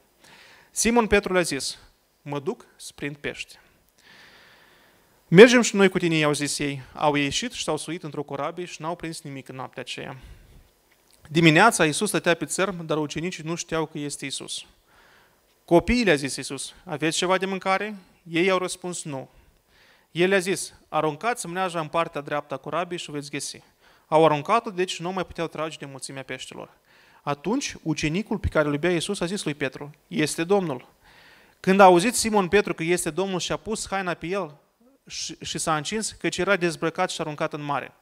Simon 0.71 1.07
Petru 1.07 1.33
le-a 1.33 1.41
zis, 1.41 1.77
mă 2.21 2.39
duc 2.39 2.65
să 2.75 2.91
prind 2.95 3.15
pește. 3.15 3.59
Mergem 5.31 5.61
și 5.61 5.75
noi 5.75 5.89
cu 5.89 5.97
tine, 5.97 6.15
i-au 6.15 6.33
zis 6.33 6.59
ei. 6.59 6.81
Au 6.93 7.15
ieșit 7.15 7.51
și 7.51 7.63
s-au 7.63 7.77
suit 7.77 8.03
într-o 8.03 8.23
corabie 8.23 8.65
și 8.65 8.81
n-au 8.81 8.95
prins 8.95 9.21
nimic 9.21 9.49
în 9.49 9.55
noaptea 9.55 9.81
aceea. 9.81 10.17
Dimineața 11.27 11.85
Iisus 11.85 12.07
stătea 12.07 12.33
pe 12.33 12.45
țărm, 12.45 12.85
dar 12.85 12.97
ucenicii 12.97 13.43
nu 13.43 13.55
știau 13.55 13.85
că 13.85 13.97
este 13.97 14.25
Iisus. 14.25 14.65
Copiii 15.65 16.03
le-a 16.03 16.15
zis 16.15 16.35
Iisus, 16.35 16.73
aveți 16.85 17.17
ceva 17.17 17.37
de 17.37 17.45
mâncare? 17.45 17.95
Ei 18.31 18.49
au 18.49 18.57
răspuns 18.57 19.03
nu. 19.03 19.29
El 20.11 20.29
le-a 20.29 20.39
zis, 20.39 20.73
aruncați 20.87 21.47
mreaja 21.47 21.79
în 21.79 21.87
partea 21.87 22.21
dreaptă 22.21 22.53
a 22.53 22.57
corabiei 22.57 22.99
și 22.99 23.09
o 23.09 23.13
veți 23.13 23.29
găsi. 23.29 23.61
Au 24.07 24.25
aruncat-o, 24.25 24.69
deci 24.69 24.99
nu 24.99 25.11
mai 25.11 25.25
puteau 25.25 25.47
trage 25.47 25.77
de 25.79 25.85
mulțimea 25.85 26.23
peștilor. 26.23 26.69
Atunci, 27.21 27.75
ucenicul 27.83 28.37
pe 28.37 28.47
care 28.47 28.67
îl 28.67 28.73
iubea 28.73 28.91
Iisus 28.91 29.19
a 29.19 29.25
zis 29.25 29.43
lui 29.43 29.53
Petru, 29.53 29.91
este 30.07 30.43
Domnul. 30.43 30.87
Când 31.59 31.79
a 31.79 31.83
auzit 31.83 32.15
Simon 32.15 32.47
Petru 32.47 32.73
că 32.73 32.83
este 32.83 33.09
Domnul 33.09 33.39
și 33.39 33.51
a 33.51 33.57
pus 33.57 33.87
haina 33.87 34.13
pe 34.13 34.27
el, 34.27 34.57
și, 35.09 35.37
și 35.41 35.57
s-a 35.57 35.75
încins, 35.75 36.11
căci 36.11 36.37
era 36.37 36.55
dezbrăcat 36.55 37.09
și 37.09 37.21
aruncat 37.21 37.53
în 37.53 37.61
mare. 37.61 37.93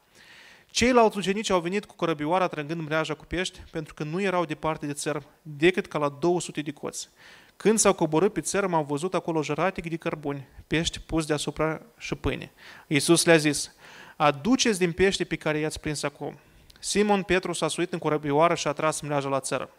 Ceilalți 0.71 1.17
ucenici 1.17 1.49
au 1.49 1.59
venit 1.59 1.85
cu 1.85 1.95
corăbioara 1.95 2.47
trăgând 2.47 2.81
mreaja 2.81 3.13
cu 3.13 3.25
pești, 3.25 3.61
pentru 3.71 3.93
că 3.93 4.03
nu 4.03 4.21
erau 4.21 4.45
departe 4.45 4.85
de 4.85 4.93
țărm, 4.93 5.25
decât 5.41 5.85
ca 5.85 5.97
la 5.97 6.09
200 6.09 6.61
de 6.61 6.71
coți. 6.71 7.09
Când 7.57 7.79
s-au 7.79 7.93
coborât 7.93 8.33
pe 8.33 8.41
țărm, 8.41 8.73
au 8.73 8.83
văzut 8.83 9.13
acolo 9.13 9.41
jăratic 9.41 9.89
de 9.89 9.95
cărbuni, 9.95 10.47
pești 10.67 10.99
pus 10.99 11.25
deasupra 11.25 11.81
și 11.97 12.15
pâine. 12.15 12.51
Iisus 12.87 13.25
le-a 13.25 13.37
zis, 13.37 13.75
aduceți 14.15 14.79
din 14.79 14.91
pește 14.91 15.23
pe 15.23 15.35
care 15.35 15.57
i-ați 15.57 15.79
prins 15.79 16.03
acum. 16.03 16.37
Simon 16.79 17.23
Petru 17.23 17.53
s-a 17.53 17.67
suit 17.67 17.93
în 17.93 17.99
corăbioară 17.99 18.55
și 18.55 18.67
a 18.67 18.71
tras 18.71 19.01
mreaja 19.01 19.29
la 19.29 19.39
țărm, 19.39 19.69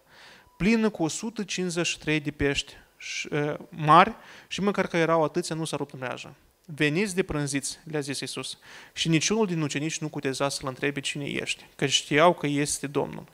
plină 0.56 0.90
cu 0.90 1.02
153 1.02 2.20
de 2.20 2.30
pești 2.30 2.72
mari 3.68 4.14
și 4.48 4.60
măcar 4.60 4.86
că 4.86 4.96
erau 4.96 5.24
atâția, 5.24 5.56
nu 5.56 5.64
s-a 5.64 5.76
rupt 5.76 5.94
mreaja. 5.98 6.34
Veniți 6.74 7.14
de 7.14 7.22
prânziți, 7.22 7.78
le-a 7.84 8.00
zis 8.00 8.20
Iisus, 8.20 8.58
și 8.92 9.08
niciunul 9.08 9.46
din 9.46 9.60
ucenici 9.60 9.98
nu 9.98 10.08
cuteza 10.08 10.48
să-L 10.48 10.66
întrebe 10.68 11.00
cine 11.00 11.24
ești, 11.24 11.66
că 11.76 11.86
știau 11.86 12.34
că 12.34 12.46
este 12.46 12.86
Domnul. 12.86 13.24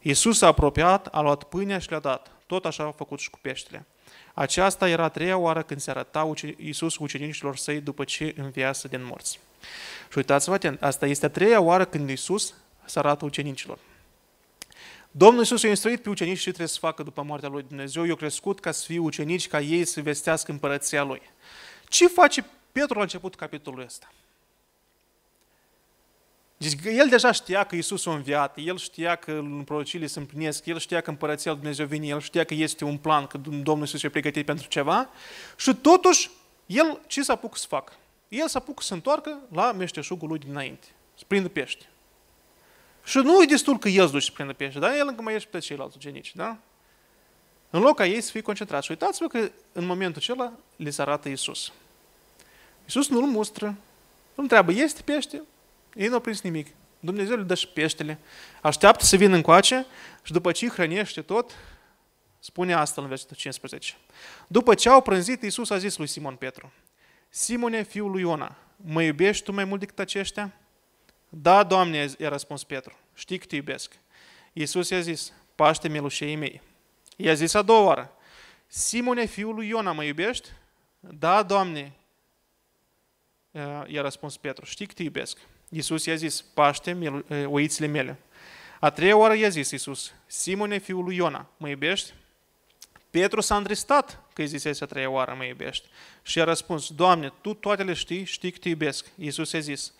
Iisus 0.00 0.38
s-a 0.38 0.46
apropiat, 0.46 1.06
a 1.06 1.20
luat 1.20 1.44
pâinea 1.44 1.78
și 1.78 1.90
le-a 1.90 1.98
dat. 1.98 2.30
Tot 2.46 2.64
așa 2.64 2.84
a 2.84 2.90
făcut 2.90 3.18
și 3.18 3.30
cu 3.30 3.38
peștele. 3.42 3.86
Aceasta 4.34 4.88
era 4.88 5.04
a 5.04 5.08
treia 5.08 5.36
oară 5.36 5.62
când 5.62 5.80
se 5.80 5.90
arăta 5.90 6.32
Iisus 6.56 6.96
ucenicilor 6.96 7.56
săi 7.56 7.80
după 7.80 8.04
ce 8.04 8.34
înviasă 8.36 8.88
din 8.88 9.04
morți. 9.04 9.40
Și 10.10 10.18
uitați-vă 10.18 10.54
atent, 10.54 10.82
asta 10.82 11.06
este 11.06 11.26
a 11.26 11.30
treia 11.30 11.60
oară 11.60 11.84
când 11.84 12.08
Iisus 12.08 12.54
se 12.84 12.98
arată 12.98 13.24
ucenicilor. 13.24 13.78
Domnul 15.10 15.38
Iisus 15.38 15.62
a 15.62 15.68
instruit 15.68 16.02
pe 16.02 16.08
ucenici 16.08 16.38
ce 16.38 16.42
trebuie 16.48 16.66
să 16.66 16.78
facă 16.78 17.02
după 17.02 17.22
moartea 17.22 17.48
lui 17.48 17.64
Dumnezeu. 17.68 18.04
I-a 18.04 18.14
crescut 18.14 18.60
ca 18.60 18.70
să 18.70 18.84
fie 18.86 18.98
ucenici, 18.98 19.48
ca 19.48 19.60
ei 19.60 19.84
să 19.84 20.00
vestească 20.00 20.50
împărăția 20.50 21.02
lui. 21.02 21.22
Ce 21.88 22.06
face 22.06 22.44
Petru 22.72 22.94
la 22.94 23.02
început 23.02 23.34
capitolul 23.34 23.84
ăsta? 23.84 24.12
Deci 26.56 26.72
el 26.84 27.08
deja 27.08 27.32
știa 27.32 27.64
că 27.64 27.74
Iisus 27.74 28.06
a 28.06 28.14
înviat, 28.14 28.58
el 28.58 28.78
știa 28.78 29.16
că 29.16 29.44
prorocile 29.64 30.06
se 30.06 30.18
împlinesc, 30.18 30.66
el 30.66 30.78
știa 30.78 31.00
că 31.00 31.10
împărăția 31.10 31.50
lui 31.50 31.60
Dumnezeu 31.60 31.86
vine, 31.86 32.06
el 32.06 32.20
știa 32.20 32.44
că 32.44 32.54
este 32.54 32.84
un 32.84 32.96
plan, 32.98 33.26
că 33.26 33.38
Domnul 33.38 33.80
Iisus 33.80 34.02
e 34.02 34.08
pregătit 34.08 34.46
pentru 34.46 34.68
ceva 34.68 35.08
și 35.56 35.74
totuși 35.74 36.30
el 36.66 37.00
ce 37.06 37.22
s-a 37.22 37.32
apucat 37.32 37.58
să 37.58 37.66
facă? 37.68 37.92
El 38.28 38.48
s-a 38.48 38.58
apucat 38.58 38.84
să 38.84 38.94
întoarcă 38.94 39.38
la 39.52 39.72
meșteșugul 39.72 40.28
lui 40.28 40.38
dinainte, 40.38 40.86
să 41.14 41.24
prindă 41.26 41.48
pește. 41.48 41.88
Și 43.04 43.18
nu 43.18 43.42
e 43.42 43.46
destul 43.46 43.78
că 43.78 43.88
el 43.88 44.06
se 44.06 44.12
duce 44.12 44.24
să 44.24 44.30
prindă 44.32 44.52
pește, 44.52 44.78
dar 44.78 44.94
el 44.94 45.06
încă 45.08 45.22
mai 45.22 45.34
ești 45.34 45.48
pe 45.48 45.58
ceilalți 45.58 45.96
ucenici, 45.96 46.34
da? 46.34 46.56
În 47.70 47.80
loc 47.80 47.96
ca 47.96 48.06
ei 48.06 48.20
să 48.20 48.30
fie 48.30 48.40
concentrați. 48.40 48.84
Și 48.84 48.90
uitați-vă 48.90 49.26
că 49.26 49.50
în 49.72 49.86
momentul 49.86 50.22
acela 50.22 50.52
le 50.76 50.90
se 50.90 51.02
arată 51.02 51.28
Iisus. 51.28 51.72
Iisus 52.94 53.08
nu-l 53.08 53.26
mustră, 53.26 53.66
nu 54.34 54.42
întreabă, 54.42 54.72
este 54.72 55.02
pește? 55.02 55.42
Ei 55.94 56.06
nu 56.06 56.14
au 56.14 56.20
prins 56.20 56.40
nimic. 56.40 56.66
Dumnezeu 57.00 57.36
le 57.36 57.42
dă 57.42 57.54
și 57.54 57.68
peștele. 57.68 58.18
Așteaptă 58.62 59.04
să 59.04 59.16
vină 59.16 59.34
încoace 59.34 59.86
și 60.22 60.32
după 60.32 60.52
ce 60.52 60.64
îi 60.64 60.70
hrănește 60.70 61.22
tot, 61.22 61.50
spune 62.38 62.72
asta 62.74 63.02
în 63.02 63.08
versetul 63.08 63.36
15. 63.36 63.94
După 64.46 64.74
ce 64.74 64.88
au 64.88 65.00
prânzit, 65.02 65.42
Iisus 65.42 65.70
a 65.70 65.78
zis 65.78 65.96
lui 65.96 66.06
Simon 66.06 66.34
Petru, 66.34 66.72
Simone, 67.28 67.82
fiul 67.82 68.10
lui 68.10 68.20
Iona, 68.20 68.56
mă 68.76 69.02
iubești 69.02 69.44
tu 69.44 69.52
mai 69.52 69.64
mult 69.64 69.80
decât 69.80 69.98
aceștia? 69.98 70.52
Da, 71.28 71.62
Doamne, 71.62 72.10
i-a 72.18 72.28
răspuns 72.28 72.64
Petru, 72.64 72.98
știi 73.14 73.38
că 73.38 73.46
te 73.46 73.56
iubesc. 73.56 73.92
Iisus 74.52 74.88
i-a 74.88 75.00
zis, 75.00 75.32
paște 75.54 75.88
melușei 75.88 76.36
mei. 76.36 76.62
I-a 77.16 77.34
zis 77.34 77.54
a 77.54 77.62
doua 77.62 77.80
oară, 77.80 78.12
Simone, 78.66 79.24
fiul 79.24 79.54
lui 79.54 79.68
Iona, 79.68 79.92
mă 79.92 80.04
iubești? 80.04 80.48
Da, 81.00 81.42
Doamne, 81.42 81.94
i-a 83.86 84.02
răspuns 84.02 84.36
Petru, 84.36 84.64
știi 84.64 84.86
că 84.86 84.92
te 84.92 85.02
iubesc. 85.02 85.38
Iisus 85.68 86.04
i-a 86.04 86.14
zis, 86.14 86.42
paște 86.42 87.22
oițile 87.44 87.86
mele. 87.86 88.18
A 88.80 88.90
treia 88.90 89.16
oară 89.16 89.34
i-a 89.34 89.48
zis 89.48 89.70
Iisus, 89.70 90.12
Simone, 90.26 90.78
fiul 90.78 91.04
lui 91.04 91.16
Iona, 91.16 91.46
mă 91.56 91.68
iubești? 91.68 92.12
Petru 93.10 93.40
s-a 93.40 93.56
îndristat 93.56 94.22
că 94.32 94.40
îi 94.40 94.46
zisese 94.46 94.84
a 94.84 94.86
treia 94.86 95.10
oară, 95.10 95.34
mă 95.36 95.44
iubești. 95.44 95.88
Și 96.22 96.40
a 96.40 96.44
răspuns, 96.44 96.92
Doamne, 96.92 97.32
Tu 97.40 97.54
toate 97.54 97.82
le 97.82 97.92
știi, 97.92 98.24
știi 98.24 98.50
că 98.50 98.58
te 98.58 98.68
iubesc. 98.68 99.06
Iisus 99.18 99.52
i-a 99.52 99.60
zis, 99.60 99.92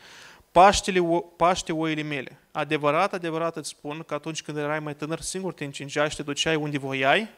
Paștele, 0.52 1.00
paște 1.36 1.72
oile 1.72 2.02
mele. 2.02 2.38
Adevărat, 2.50 3.12
adevărat 3.12 3.56
îți 3.56 3.68
spun 3.68 4.02
că 4.06 4.14
atunci 4.14 4.42
când 4.42 4.56
erai 4.56 4.80
mai 4.80 4.94
tânăr, 4.94 5.20
singur 5.20 5.52
te 5.52 5.64
încingeai 5.64 6.10
și 6.10 6.16
te 6.16 6.22
duceai 6.22 6.56
unde 6.56 6.78
voiai, 6.78 7.28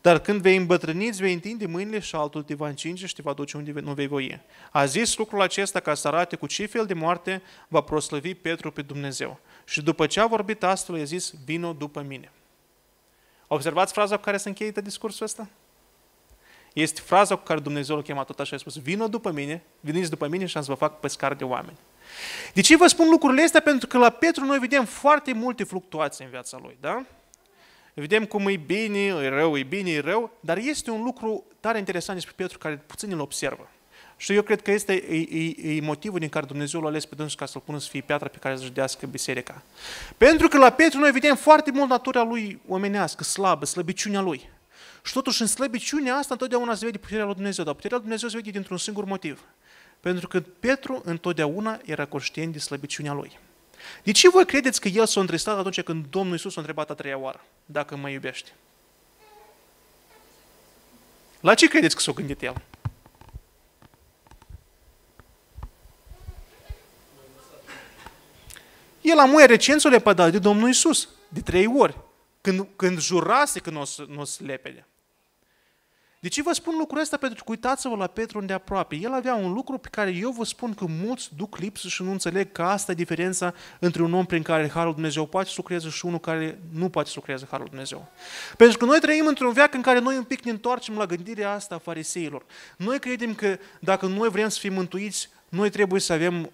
dar 0.00 0.18
când 0.18 0.40
vei 0.40 0.56
îmbătrâni, 0.56 1.08
îți 1.08 1.20
vei 1.20 1.32
întinde 1.32 1.66
mâinile 1.66 1.98
și 1.98 2.14
altul 2.14 2.42
te 2.42 2.54
va 2.54 2.68
încinge 2.68 3.06
și 3.06 3.14
te 3.14 3.22
va 3.22 3.32
duce 3.32 3.56
unde 3.56 3.80
nu 3.80 3.92
vei 3.92 4.06
voi. 4.06 4.40
A 4.70 4.84
zis 4.84 5.16
lucrul 5.16 5.40
acesta 5.40 5.80
ca 5.80 5.94
să 5.94 6.08
arate 6.08 6.36
cu 6.36 6.46
ce 6.46 6.66
fel 6.66 6.86
de 6.86 6.94
moarte 6.94 7.42
va 7.68 7.80
proslăvi 7.80 8.34
Petru 8.34 8.70
pe 8.70 8.82
Dumnezeu. 8.82 9.40
Și 9.64 9.82
după 9.82 10.06
ce 10.06 10.20
a 10.20 10.26
vorbit 10.26 10.62
astfel, 10.62 10.96
i-a 10.96 11.04
zis, 11.04 11.32
vino 11.44 11.72
după 11.72 12.02
mine. 12.08 12.30
Observați 13.46 13.92
fraza 13.92 14.16
cu 14.16 14.22
care 14.22 14.36
se 14.36 14.48
încheie 14.48 14.70
discursul 14.70 15.24
ăsta? 15.24 15.48
Este 16.72 17.00
fraza 17.00 17.36
cu 17.36 17.42
care 17.42 17.60
Dumnezeu 17.60 17.96
l-a 17.96 18.02
chemat 18.02 18.26
tot 18.26 18.40
așa, 18.40 18.56
a 18.56 18.58
spus, 18.58 18.78
vino 18.78 19.08
după 19.08 19.30
mine, 19.30 19.62
veniți 19.80 20.10
după 20.10 20.28
mine 20.28 20.46
și 20.46 20.56
am 20.56 20.62
să 20.62 20.70
vă 20.70 20.76
fac 20.76 21.00
pescar 21.00 21.34
de 21.34 21.44
oameni. 21.44 21.78
De 22.52 22.60
ce 22.60 22.76
vă 22.76 22.86
spun 22.86 23.08
lucrurile 23.08 23.42
astea? 23.42 23.60
Pentru 23.60 23.86
că 23.86 23.98
la 23.98 24.10
Petru 24.10 24.44
noi 24.44 24.58
vedem 24.58 24.84
foarte 24.84 25.32
multe 25.32 25.64
fluctuații 25.64 26.24
în 26.24 26.30
viața 26.30 26.58
lui, 26.62 26.76
da? 26.80 27.04
Vedem 27.98 28.24
cum 28.24 28.46
e 28.48 28.56
bine, 28.56 28.98
e 28.98 29.28
rău, 29.28 29.56
e 29.56 29.62
bine, 29.62 29.90
e 29.90 30.00
rău, 30.00 30.30
dar 30.40 30.56
este 30.56 30.90
un 30.90 31.02
lucru 31.02 31.44
tare 31.60 31.78
interesant 31.78 32.18
despre 32.18 32.34
Petru 32.36 32.58
care 32.58 32.82
puțin 32.86 33.12
îl 33.12 33.20
observă. 33.20 33.68
Și 34.16 34.32
eu 34.32 34.42
cred 34.42 34.62
că 34.62 34.70
este 34.70 34.92
e, 34.92 35.16
e, 35.16 35.76
e 35.76 35.80
motivul 35.80 36.18
din 36.18 36.28
care 36.28 36.46
Dumnezeu 36.46 36.80
l-a 36.80 36.88
ales 36.88 37.04
pe 37.04 37.14
dânsul 37.14 37.38
ca 37.38 37.46
să-l 37.46 37.60
pună 37.64 37.78
să 37.78 37.88
fie 37.88 38.00
piatra 38.00 38.28
pe 38.28 38.38
care 38.38 38.56
să 38.56 38.64
judească 38.64 39.06
biserica. 39.06 39.62
Pentru 40.16 40.48
că 40.48 40.58
la 40.58 40.70
Petru 40.70 40.98
noi 40.98 41.10
vedem 41.10 41.36
foarte 41.36 41.70
mult 41.70 41.88
natura 41.88 42.22
lui 42.22 42.60
omenească, 42.68 43.24
slabă, 43.24 43.64
slăbiciunea 43.64 44.20
lui. 44.20 44.48
Și 45.04 45.12
totuși 45.12 45.40
în 45.40 45.46
slăbiciunea 45.46 46.14
asta 46.14 46.32
întotdeauna 46.32 46.74
se 46.74 46.84
vede 46.84 46.98
puterea 46.98 47.24
lui 47.24 47.34
Dumnezeu, 47.34 47.64
dar 47.64 47.74
puterea 47.74 47.96
lui 47.96 48.06
Dumnezeu 48.06 48.28
se 48.28 48.36
vede 48.36 48.50
dintr-un 48.50 48.78
singur 48.78 49.04
motiv. 49.04 49.44
Pentru 50.00 50.28
că 50.28 50.40
Petru 50.40 51.02
întotdeauna 51.04 51.80
era 51.84 52.04
conștient 52.04 52.52
de 52.52 52.58
slăbiciunea 52.58 53.12
lui. 53.12 53.38
De 54.02 54.12
ce 54.12 54.28
voi 54.28 54.46
credeți 54.46 54.80
că 54.80 54.88
el 54.88 55.06
s-a 55.06 55.20
întristat 55.20 55.58
atunci 55.58 55.82
când 55.82 56.06
Domnul 56.10 56.32
Iisus 56.32 56.56
a 56.56 56.60
întrebat 56.60 56.90
a 56.90 56.94
treia 56.94 57.18
oară, 57.18 57.44
dacă 57.64 57.96
mă 57.96 58.08
iubește? 58.08 58.52
La 61.40 61.54
ce 61.54 61.68
credeți 61.68 61.94
că 61.94 62.00
s-a 62.00 62.12
gândit 62.12 62.42
el? 62.42 62.54
El 69.00 69.18
a 69.18 69.24
muie 69.24 69.44
recent 69.44 69.80
s-a 69.80 69.88
lepădat 69.88 70.30
de 70.30 70.38
Domnul 70.38 70.66
Iisus, 70.66 71.08
de 71.28 71.40
trei 71.40 71.66
ori, 71.76 71.96
când, 72.40 72.66
când 72.76 73.00
jurase 73.00 73.60
că 73.60 73.70
nu 73.70 73.80
o 73.80 73.84
să, 73.84 74.04
n-o 74.08 74.24
să 74.24 74.42
lepede. 74.44 74.86
De 76.26 76.32
ce 76.32 76.42
vă 76.42 76.52
spun 76.52 76.74
lucrul 76.78 77.00
ăsta? 77.00 77.16
Pentru 77.16 77.44
că 77.44 77.50
uitați-vă 77.50 77.96
la 77.96 78.06
Petru 78.06 78.38
unde 78.38 78.52
aproape. 78.52 78.96
El 78.96 79.12
avea 79.12 79.34
un 79.34 79.52
lucru 79.52 79.78
pe 79.78 79.88
care 79.90 80.10
eu 80.10 80.30
vă 80.30 80.44
spun 80.44 80.74
că 80.74 80.86
mulți 80.88 81.28
duc 81.36 81.58
lipsă 81.58 81.88
și 81.88 82.02
nu 82.02 82.10
înțeleg 82.10 82.52
că 82.52 82.62
asta 82.62 82.92
e 82.92 82.94
diferența 82.94 83.54
între 83.78 84.02
un 84.02 84.14
om 84.14 84.24
prin 84.24 84.42
care 84.42 84.70
Harul 84.70 84.92
Dumnezeu 84.92 85.26
poate 85.26 85.48
să 85.48 85.54
lucreze 85.56 85.88
și 85.88 86.06
unul 86.06 86.18
care 86.18 86.58
nu 86.72 86.88
poate 86.88 87.08
să 87.08 87.14
lucreze 87.16 87.46
Harul 87.50 87.66
Dumnezeu. 87.68 88.08
Pentru 88.56 88.78
că 88.78 88.84
noi 88.84 88.98
trăim 89.00 89.26
într-un 89.26 89.52
veac 89.52 89.74
în 89.74 89.80
care 89.80 89.98
noi 89.98 90.16
un 90.16 90.24
pic 90.24 90.44
ne 90.44 90.50
întoarcem 90.50 90.96
la 90.96 91.06
gândirea 91.06 91.52
asta 91.52 91.74
a 91.74 91.78
fariseilor. 91.78 92.44
Noi 92.76 92.98
credem 92.98 93.34
că 93.34 93.58
dacă 93.80 94.06
noi 94.06 94.28
vrem 94.28 94.48
să 94.48 94.58
fim 94.58 94.72
mântuiți, 94.72 95.28
noi 95.48 95.70
trebuie 95.70 96.00
să 96.00 96.12
avem 96.12 96.50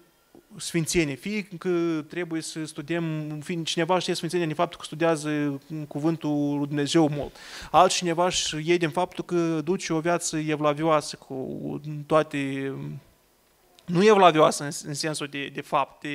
sfințenie, 0.56 1.14
fie 1.14 1.48
că 1.58 2.04
trebuie 2.08 2.40
să 2.40 2.64
studiem, 2.64 3.38
fie 3.40 3.62
cineva 3.62 3.98
știe 3.98 4.14
sfințenie 4.14 4.46
din 4.46 4.54
faptul 4.54 4.78
că 4.78 4.84
studiază 4.84 5.60
cuvântul 5.88 6.56
lui 6.58 6.66
Dumnezeu 6.66 7.08
mult. 7.08 7.36
Altcineva 7.70 8.28
și 8.28 8.72
e 8.72 8.76
din 8.76 8.90
faptul 8.90 9.24
că 9.24 9.60
duce 9.64 9.92
o 9.92 10.00
viață 10.00 10.36
evlavioasă 10.36 11.16
cu 11.16 11.80
toate 12.06 12.72
nu 13.84 14.04
evlavioasă 14.04 14.64
în, 14.64 14.70
în 14.86 14.94
sensul 14.94 15.26
de, 15.26 15.46
de 15.46 15.60
fapte 15.60 16.08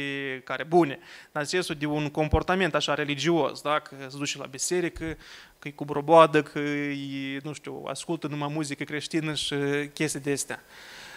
care 0.43 0.63
bune, 0.63 0.99
dar 1.31 1.41
în 1.41 1.47
sensul 1.47 1.75
de 1.75 1.85
un 1.85 2.09
comportament 2.09 2.75
așa 2.75 2.93
religios, 2.93 3.61
da? 3.61 3.79
că 3.79 3.95
se 4.07 4.17
duce 4.17 4.37
la 4.37 4.45
biserică, 4.45 5.17
că 5.59 5.67
e 5.67 5.71
cu 5.71 5.85
broboadă, 5.85 6.43
că 6.43 6.59
e, 6.59 7.39
nu 7.43 7.53
știu, 7.53 7.83
ascultă 7.87 8.27
numai 8.27 8.49
muzică 8.51 8.83
creștină 8.83 9.33
și 9.33 9.55
chestii 9.93 10.19
de 10.19 10.31
astea. 10.31 10.63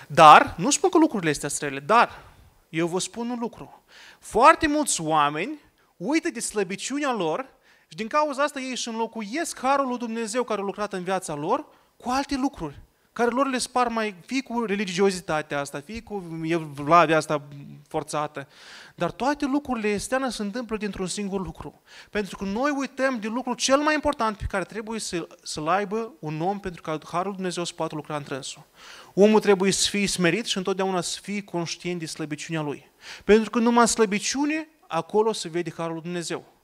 Dar, 0.06 0.54
nu 0.56 0.70
spun 0.70 0.90
că 0.90 0.98
lucrurile 0.98 1.30
astea 1.30 1.48
strele, 1.48 1.80
dar 1.80 2.29
eu 2.70 2.86
vă 2.86 2.98
spun 2.98 3.30
un 3.30 3.38
lucru. 3.38 3.82
Foarte 4.20 4.66
mulți 4.66 5.00
oameni 5.00 5.58
uită 5.96 6.30
de 6.30 6.40
slăbiciunea 6.40 7.12
lor 7.12 7.46
și 7.88 7.96
din 7.96 8.08
cauza 8.08 8.42
asta 8.42 8.60
ei 8.60 8.70
își 8.70 8.88
înlocuiesc 8.88 9.58
harul 9.58 9.88
lui 9.88 9.98
Dumnezeu 9.98 10.44
care 10.44 10.60
a 10.60 10.64
lucrat 10.64 10.92
în 10.92 11.02
viața 11.02 11.34
lor 11.34 11.66
cu 11.96 12.10
alte 12.10 12.36
lucruri 12.36 12.80
care 13.12 13.30
lor 13.30 13.46
le 13.46 13.58
spar 13.58 13.88
mai, 13.88 14.14
fie 14.26 14.42
cu 14.42 14.64
religiozitatea 14.64 15.60
asta, 15.60 15.80
fie 15.80 16.02
cu 16.02 16.40
evlavia 16.42 17.16
asta 17.16 17.48
forțată. 17.88 18.48
Dar 18.94 19.10
toate 19.10 19.44
lucrurile 19.44 19.94
astea 19.94 20.28
se 20.30 20.42
întâmplă 20.42 20.76
dintr-un 20.76 21.06
singur 21.06 21.44
lucru. 21.44 21.82
Pentru 22.10 22.36
că 22.36 22.44
noi 22.44 22.74
uităm 22.76 23.18
de 23.18 23.28
lucrul 23.28 23.54
cel 23.54 23.78
mai 23.78 23.94
important 23.94 24.36
pe 24.36 24.44
care 24.48 24.64
trebuie 24.64 25.00
să, 25.00 25.26
să-l 25.42 25.68
aibă 25.68 26.12
un 26.18 26.40
om 26.40 26.60
pentru 26.60 26.82
că 26.82 26.98
Harul 27.10 27.32
Dumnezeu 27.32 27.64
să 27.64 27.72
poată 27.76 27.94
lucra 27.94 28.16
întrânsul. 28.16 28.66
Omul 29.14 29.40
trebuie 29.40 29.72
să 29.72 29.88
fie 29.88 30.06
smerit 30.06 30.44
și 30.44 30.56
întotdeauna 30.56 31.00
să 31.00 31.18
fie 31.22 31.42
conștient 31.42 31.98
de 31.98 32.06
slăbiciunea 32.06 32.62
lui. 32.62 32.90
Pentru 33.24 33.50
că 33.50 33.58
numai 33.58 33.80
în 33.80 33.86
slăbiciune, 33.86 34.68
acolo 34.86 35.32
se 35.32 35.48
vede 35.48 35.72
Harul 35.76 35.92
lui 35.92 36.02
Dumnezeu. 36.02 36.59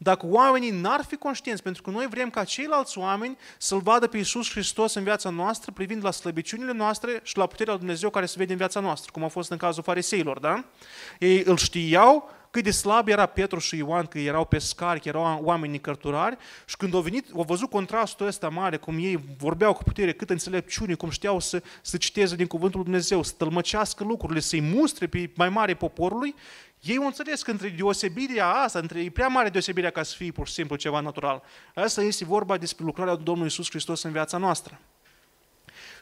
Dacă 0.00 0.26
oamenii 0.26 0.70
n-ar 0.70 1.04
fi 1.04 1.16
conștienți, 1.16 1.62
pentru 1.62 1.82
că 1.82 1.90
noi 1.90 2.06
vrem 2.10 2.30
ca 2.30 2.44
ceilalți 2.44 2.98
oameni 2.98 3.38
să-L 3.58 3.80
vadă 3.80 4.06
pe 4.06 4.16
Iisus 4.16 4.50
Hristos 4.50 4.94
în 4.94 5.02
viața 5.02 5.30
noastră, 5.30 5.72
privind 5.72 6.04
la 6.04 6.10
slăbiciunile 6.10 6.72
noastre 6.72 7.20
și 7.22 7.36
la 7.36 7.46
puterea 7.46 7.72
lui 7.72 7.80
Dumnezeu 7.80 8.10
care 8.10 8.26
se 8.26 8.34
vede 8.38 8.52
în 8.52 8.58
viața 8.58 8.80
noastră, 8.80 9.10
cum 9.12 9.24
a 9.24 9.28
fost 9.28 9.50
în 9.50 9.56
cazul 9.56 9.82
fariseilor, 9.82 10.38
da? 10.38 10.64
Ei 11.18 11.42
îl 11.46 11.56
știau, 11.56 12.30
cât 12.50 12.64
de 12.64 12.70
slab 12.70 13.08
era 13.08 13.26
Petru 13.26 13.58
și 13.58 13.76
Ioan, 13.76 14.06
că 14.06 14.18
erau 14.18 14.44
pescari, 14.44 15.00
că 15.00 15.08
erau 15.08 15.40
oameni 15.42 15.80
cărturari 15.80 16.36
și 16.66 16.76
când 16.76 16.94
au 16.94 17.00
venit, 17.00 17.26
au 17.34 17.42
văzut 17.42 17.70
contrastul 17.70 18.26
ăsta 18.26 18.48
mare, 18.48 18.76
cum 18.76 18.98
ei 18.98 19.24
vorbeau 19.38 19.72
cu 19.72 19.82
putere, 19.82 20.12
cât 20.12 20.30
înțelepciune, 20.30 20.94
cum 20.94 21.10
știau 21.10 21.40
să, 21.40 21.62
să 21.82 21.96
citeze 21.96 22.36
din 22.36 22.46
Cuvântul 22.46 22.78
Lui 22.78 22.88
Dumnezeu, 22.88 23.22
să 23.22 23.32
tălmăcească 23.36 24.04
lucrurile, 24.04 24.40
să-i 24.40 24.60
mustre 24.60 25.06
pe 25.06 25.30
mai 25.34 25.48
mare 25.48 25.74
poporului, 25.74 26.34
ei 26.82 26.96
au 26.96 27.06
înțeles 27.06 27.42
că 27.42 27.50
între 27.50 27.68
deosebirea 27.68 28.48
asta, 28.48 28.78
între 28.78 29.00
e 29.00 29.10
prea 29.10 29.28
mare 29.28 29.48
deosebirea 29.48 29.90
ca 29.90 30.02
să 30.02 30.14
fie 30.16 30.32
pur 30.32 30.46
și 30.46 30.52
simplu 30.52 30.76
ceva 30.76 31.00
natural. 31.00 31.42
Asta 31.74 32.02
este 32.02 32.24
vorba 32.24 32.56
despre 32.56 32.84
lucrarea 32.84 33.14
Domnului 33.14 33.42
Iisus 33.42 33.70
Hristos 33.70 34.02
în 34.02 34.12
viața 34.12 34.38
noastră. 34.38 34.80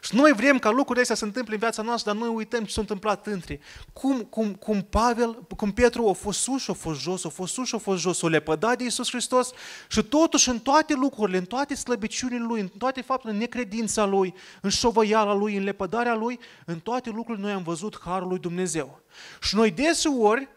Și 0.01 0.15
noi 0.15 0.33
vrem 0.33 0.59
ca 0.59 0.69
lucrurile 0.69 1.01
astea 1.01 1.15
să 1.15 1.25
întâmple 1.25 1.53
în 1.53 1.59
viața 1.59 1.81
noastră, 1.81 2.11
dar 2.11 2.21
noi 2.21 2.35
uităm 2.35 2.63
ce 2.63 2.71
s-a 2.71 2.81
întâmplat 2.81 3.27
între. 3.27 3.59
Cum, 3.93 4.21
cum, 4.21 4.53
cum 4.53 4.81
Pavel, 4.81 5.33
cum 5.55 5.71
Petru 5.71 6.09
a 6.09 6.13
fost 6.13 6.39
sus 6.39 6.61
și 6.61 6.69
a 6.69 6.73
fost 6.73 6.99
jos, 6.99 7.25
a 7.25 7.29
fost 7.29 7.53
sus 7.53 7.67
și 7.67 7.75
a 7.75 7.77
fost 7.77 8.01
jos, 8.01 8.21
o 8.21 8.27
lepădat 8.27 8.77
de 8.77 8.83
Iisus 8.83 9.09
Hristos 9.09 9.51
și 9.87 10.03
totuși 10.03 10.49
în 10.49 10.59
toate 10.59 10.93
lucrurile, 10.93 11.37
în 11.37 11.45
toate 11.45 11.75
slăbiciunile 11.75 12.45
lui, 12.45 12.59
în 12.59 12.67
toate 12.67 13.01
faptele, 13.01 13.33
în 13.33 13.39
necredința 13.39 14.05
lui, 14.05 14.33
în 14.61 14.69
șovăiala 14.69 15.33
lui, 15.33 15.55
în 15.55 15.63
lepădarea 15.63 16.15
lui, 16.15 16.39
în 16.65 16.79
toate 16.79 17.09
lucrurile 17.09 17.45
noi 17.45 17.53
am 17.53 17.63
văzut 17.63 17.99
Harul 18.03 18.27
lui 18.27 18.39
Dumnezeu. 18.39 19.01
Și 19.41 19.55
noi 19.55 19.71
deseori 19.71 20.47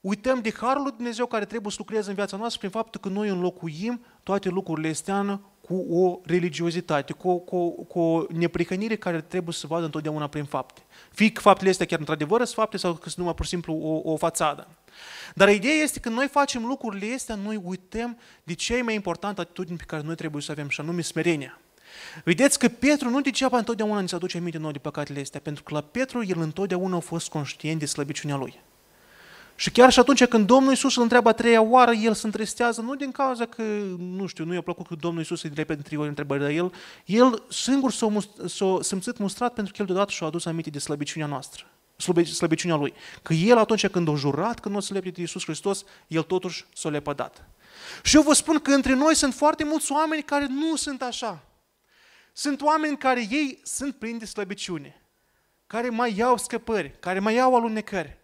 uităm 0.00 0.40
de 0.40 0.52
Harul 0.60 0.82
lui 0.82 0.92
Dumnezeu 0.96 1.26
care 1.26 1.44
trebuie 1.44 1.70
să 1.70 1.76
lucreze 1.80 2.08
în 2.08 2.14
viața 2.14 2.36
noastră 2.36 2.58
prin 2.58 2.70
faptul 2.70 3.00
că 3.00 3.08
noi 3.08 3.28
înlocuim 3.28 4.04
toate 4.22 4.48
lucrurile 4.48 4.88
esteană 4.88 5.40
cu 5.60 5.86
o 5.90 6.20
religiozitate, 6.24 7.12
cu, 7.12 7.38
cu, 7.38 7.70
cu 7.70 8.00
o 8.00 8.24
neprihănire 8.28 8.96
care 8.96 9.20
trebuie 9.20 9.54
să 9.54 9.66
vadă 9.66 9.84
întotdeauna 9.84 10.26
prin 10.26 10.44
fapte. 10.44 10.80
Fie 11.10 11.30
că 11.30 11.40
faptele 11.40 11.70
astea 11.70 11.86
chiar 11.86 11.98
într-adevăr 11.98 12.38
sunt 12.38 12.54
fapte 12.54 12.76
sau 12.76 12.92
că 12.92 13.02
sunt 13.02 13.16
numai 13.16 13.34
pur 13.34 13.44
și 13.44 13.50
simplu 13.50 13.74
o, 13.74 14.12
o 14.12 14.16
fațadă. 14.16 14.68
Dar 15.34 15.48
ideea 15.48 15.74
este 15.74 16.00
că 16.00 16.08
noi 16.08 16.28
facem 16.28 16.64
lucrurile 16.64 17.14
astea, 17.14 17.34
noi 17.34 17.60
uităm 17.64 18.18
de 18.42 18.54
ce 18.54 18.76
e 18.76 18.82
mai 18.82 18.94
important 18.94 19.38
atitudine 19.38 19.76
pe 19.76 19.84
care 19.86 20.02
noi 20.02 20.14
trebuie 20.14 20.42
să 20.42 20.50
avem, 20.50 20.68
și 20.68 20.80
anume 20.80 21.00
smerenia. 21.00 21.60
Vedeți 22.24 22.58
că 22.58 22.68
Petru 22.68 23.08
nu 23.08 23.20
degeaba 23.20 23.58
întotdeauna 23.58 24.00
ne 24.00 24.06
se 24.06 24.14
aduce 24.14 24.36
aminte 24.36 24.58
noi 24.58 24.72
de 24.72 24.78
păcatele 24.78 25.20
astea, 25.20 25.40
pentru 25.40 25.62
că 25.62 25.74
la 25.74 25.80
Petru 25.80 26.24
el 26.24 26.40
întotdeauna 26.40 26.96
a 26.96 27.00
fost 27.00 27.28
conștient 27.28 27.78
de 27.78 27.86
slăbiciunea 27.86 28.36
lui. 28.36 28.60
Și 29.60 29.70
chiar 29.70 29.92
și 29.92 29.98
atunci 29.98 30.24
când 30.24 30.46
Domnul 30.46 30.70
Iisus 30.70 30.96
îl 30.96 31.02
întreabă 31.02 31.28
a 31.28 31.32
treia 31.32 31.62
oară, 31.62 31.92
el 31.92 32.14
se 32.14 32.26
întristează, 32.26 32.80
nu 32.80 32.94
din 32.94 33.12
cauza 33.12 33.46
că, 33.46 33.62
nu 33.98 34.26
știu, 34.26 34.44
nu 34.44 34.54
i-a 34.54 34.60
plăcut 34.60 34.86
că 34.86 34.94
Domnul 34.94 35.20
Iisus 35.20 35.42
îi 35.42 35.50
repede 35.54 35.82
trei 35.82 35.98
ori 35.98 36.08
întrebări, 36.08 36.40
dar 36.40 36.50
el, 36.50 36.72
el 37.04 37.42
singur 37.48 37.92
s-a, 37.92 38.12
s-a 38.46 38.78
simțit 38.80 39.18
mustrat 39.18 39.54
pentru 39.54 39.72
că 39.72 39.78
el 39.80 39.86
deodată 39.86 40.10
și-a 40.10 40.26
adus 40.26 40.44
aminte 40.44 40.70
de 40.70 40.78
slăbiciunea 40.78 41.28
noastră, 41.28 41.66
slăbiciunea 42.24 42.76
lui. 42.76 42.92
Că 43.22 43.32
el 43.32 43.58
atunci 43.58 43.88
când 43.88 44.08
a 44.08 44.14
jurat 44.14 44.60
că 44.60 44.68
nu 44.68 44.76
o 44.76 44.80
să 44.80 44.92
lepte 44.92 45.10
de 45.10 45.20
Iisus 45.20 45.44
Hristos, 45.44 45.84
el 46.06 46.22
totuși 46.22 46.64
s-a 46.74 46.88
lepădat. 46.88 47.48
Și 48.02 48.16
eu 48.16 48.22
vă 48.22 48.32
spun 48.32 48.58
că 48.58 48.70
între 48.70 48.94
noi 48.94 49.14
sunt 49.14 49.34
foarte 49.34 49.64
mulți 49.64 49.92
oameni 49.92 50.22
care 50.22 50.46
nu 50.48 50.76
sunt 50.76 51.02
așa. 51.02 51.42
Sunt 52.32 52.62
oameni 52.62 52.98
care 52.98 53.20
ei 53.30 53.60
sunt 53.62 53.94
plini 53.94 54.18
de 54.18 54.24
slăbiciune, 54.24 55.02
care 55.66 55.88
mai 55.88 56.16
iau 56.16 56.36
scăpări, 56.36 56.94
care 57.00 57.18
mai 57.18 57.34
iau 57.34 57.54
alunecări. 57.54 58.19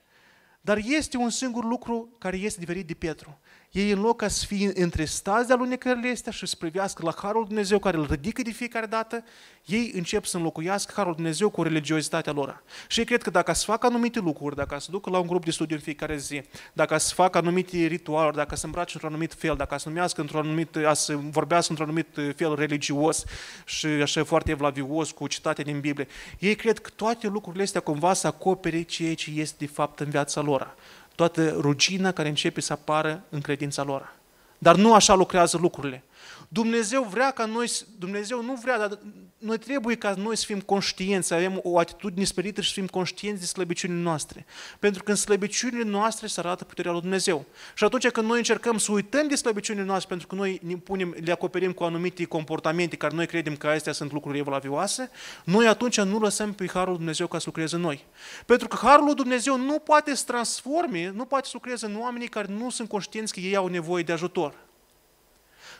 Dar 0.66 0.78
este 0.78 1.16
un 1.16 1.30
singur 1.30 1.64
lucru 1.64 2.16
care 2.18 2.36
este 2.36 2.60
diferit 2.60 2.86
de 2.86 2.94
Petru 2.94 3.38
ei 3.76 3.90
în 3.90 4.00
loc 4.00 4.16
ca 4.16 4.28
să 4.28 4.46
fie 4.46 4.70
întristați 4.74 5.46
de 5.46 5.52
alunecările 5.52 6.10
astea 6.10 6.32
și 6.32 6.46
să 6.46 6.56
privească 6.58 7.02
la 7.04 7.14
Harul 7.16 7.44
Dumnezeu 7.44 7.78
care 7.78 7.96
îl 7.96 8.06
ridică 8.10 8.42
de 8.42 8.50
fiecare 8.50 8.86
dată, 8.86 9.24
ei 9.64 9.90
încep 9.94 10.24
să 10.24 10.36
înlocuiască 10.36 10.92
Harul 10.96 11.14
Dumnezeu 11.14 11.50
cu 11.50 11.62
religiozitatea 11.62 12.32
lor. 12.32 12.62
Și 12.88 12.98
ei 12.98 13.04
cred 13.04 13.22
că 13.22 13.30
dacă 13.30 13.52
să 13.52 13.64
facă 13.64 13.86
anumite 13.86 14.18
lucruri, 14.18 14.56
dacă 14.56 14.78
să 14.78 14.90
ducă 14.90 15.10
la 15.10 15.18
un 15.18 15.26
grup 15.26 15.44
de 15.44 15.50
studiu 15.50 15.76
în 15.76 15.82
fiecare 15.82 16.16
zi, 16.16 16.42
dacă 16.72 16.98
să 16.98 17.14
facă 17.14 17.38
anumite 17.38 17.86
ritualuri, 17.86 18.36
dacă 18.36 18.56
să 18.56 18.66
îmbrace 18.66 18.90
într-un 18.92 19.10
anumit 19.10 19.34
fel, 19.34 19.56
dacă 19.56 19.78
să 19.78 19.88
numească 19.88 20.20
într-un 20.20 20.40
anumit, 20.40 20.76
să 20.92 21.16
vorbească 21.16 21.72
într-un 21.72 21.88
anumit 21.88 22.36
fel 22.36 22.54
religios 22.54 23.24
și 23.64 23.86
așa 23.86 24.24
foarte 24.24 24.50
evlavios 24.50 25.10
cu 25.10 25.26
citate 25.26 25.62
din 25.62 25.80
Biblie, 25.80 26.06
ei 26.38 26.54
cred 26.54 26.78
că 26.78 26.90
toate 26.96 27.26
lucrurile 27.26 27.62
astea 27.62 27.80
cumva 27.80 28.12
să 28.12 28.26
acopere 28.26 28.82
ceea 28.82 29.14
ce 29.14 29.30
este 29.34 29.56
de 29.58 29.66
fapt 29.66 30.00
în 30.00 30.10
viața 30.10 30.40
lor 30.40 30.74
toată 31.16 31.56
rugina 31.60 32.12
care 32.12 32.28
începe 32.28 32.60
să 32.60 32.72
apară 32.72 33.22
în 33.28 33.40
credința 33.40 33.82
lor. 33.82 34.12
Dar 34.58 34.76
nu 34.76 34.94
așa 34.94 35.14
lucrează 35.14 35.56
lucrurile. 35.56 36.02
Dumnezeu 36.48 37.02
vrea 37.02 37.30
ca 37.30 37.44
noi, 37.44 37.70
Dumnezeu 37.98 38.42
nu 38.42 38.54
vrea, 38.54 38.78
dar 38.78 38.98
noi 39.38 39.58
trebuie 39.58 39.96
ca 39.96 40.14
noi 40.18 40.36
să 40.36 40.44
fim 40.46 40.60
conștienți, 40.60 41.26
să 41.26 41.34
avem 41.34 41.60
o 41.62 41.78
atitudine 41.78 42.24
sperită 42.24 42.60
și 42.60 42.68
să 42.68 42.74
fim 42.74 42.86
conștienți 42.86 43.40
de 43.40 43.46
slăbiciunile 43.46 44.00
noastre. 44.00 44.46
Pentru 44.78 45.02
că 45.02 45.10
în 45.10 45.16
slăbiciunile 45.16 45.84
noastre 45.84 46.26
se 46.26 46.40
arată 46.40 46.64
puterea 46.64 46.92
lui 46.92 47.00
Dumnezeu. 47.00 47.44
Și 47.74 47.84
atunci 47.84 48.08
când 48.08 48.26
noi 48.26 48.36
încercăm 48.36 48.78
să 48.78 48.92
uităm 48.92 49.28
de 49.28 49.34
slăbiciunile 49.34 49.84
noastre, 49.84 50.08
pentru 50.08 50.26
că 50.26 50.34
noi 50.34 50.60
ne 50.62 50.76
punem, 50.76 51.16
le 51.24 51.32
acoperim 51.32 51.72
cu 51.72 51.84
anumite 51.84 52.24
comportamente 52.24 52.96
care 52.96 53.14
noi 53.14 53.26
credem 53.26 53.56
că 53.56 53.66
astea 53.66 53.92
sunt 53.92 54.12
lucruri 54.12 54.38
evlavioase, 54.38 55.10
noi 55.44 55.66
atunci 55.66 56.00
nu 56.00 56.18
lăsăm 56.18 56.52
pe 56.52 56.66
Harul 56.72 56.88
lui 56.88 56.96
Dumnezeu 56.96 57.26
ca 57.26 57.38
să 57.38 57.44
lucreze 57.46 57.74
în 57.74 57.80
noi. 57.80 58.04
Pentru 58.46 58.68
că 58.68 58.76
Harul 58.76 59.04
lui 59.04 59.14
Dumnezeu 59.14 59.56
nu 59.56 59.78
poate 59.78 60.14
să 60.14 60.24
transforme, 60.26 61.12
nu 61.14 61.24
poate 61.24 61.46
să 61.46 61.50
lucreze 61.54 61.86
în 61.86 61.96
oamenii 62.00 62.28
care 62.28 62.52
nu 62.52 62.70
sunt 62.70 62.88
conștienți 62.88 63.32
că 63.32 63.40
ei 63.40 63.56
au 63.56 63.66
nevoie 63.66 64.02
de 64.02 64.12
ajutor. 64.12 64.65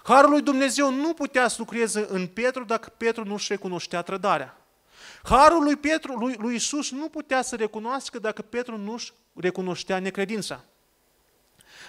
Harul 0.07 0.31
lui 0.31 0.43
Dumnezeu 0.43 0.91
nu 0.91 1.15
putea 1.15 1.49
să 1.49 1.57
lucreze 1.59 2.07
în 2.09 2.27
Petru 2.27 2.65
dacă 2.65 2.93
Petru 2.97 3.25
nu-și 3.25 3.53
recunoștea 3.53 4.03
trădarea. 4.03 4.57
Harul 5.23 5.63
lui 5.63 5.77
Petru, 5.77 6.13
lui, 6.13 6.35
lui 6.39 6.55
Isus 6.55 6.91
nu 6.91 7.09
putea 7.09 7.43
să 7.43 7.57
recunoască 7.57 8.19
dacă 8.19 8.43
Petru 8.43 8.77
nu-și 8.77 9.13
recunoștea 9.35 9.99
necredința. 9.99 10.65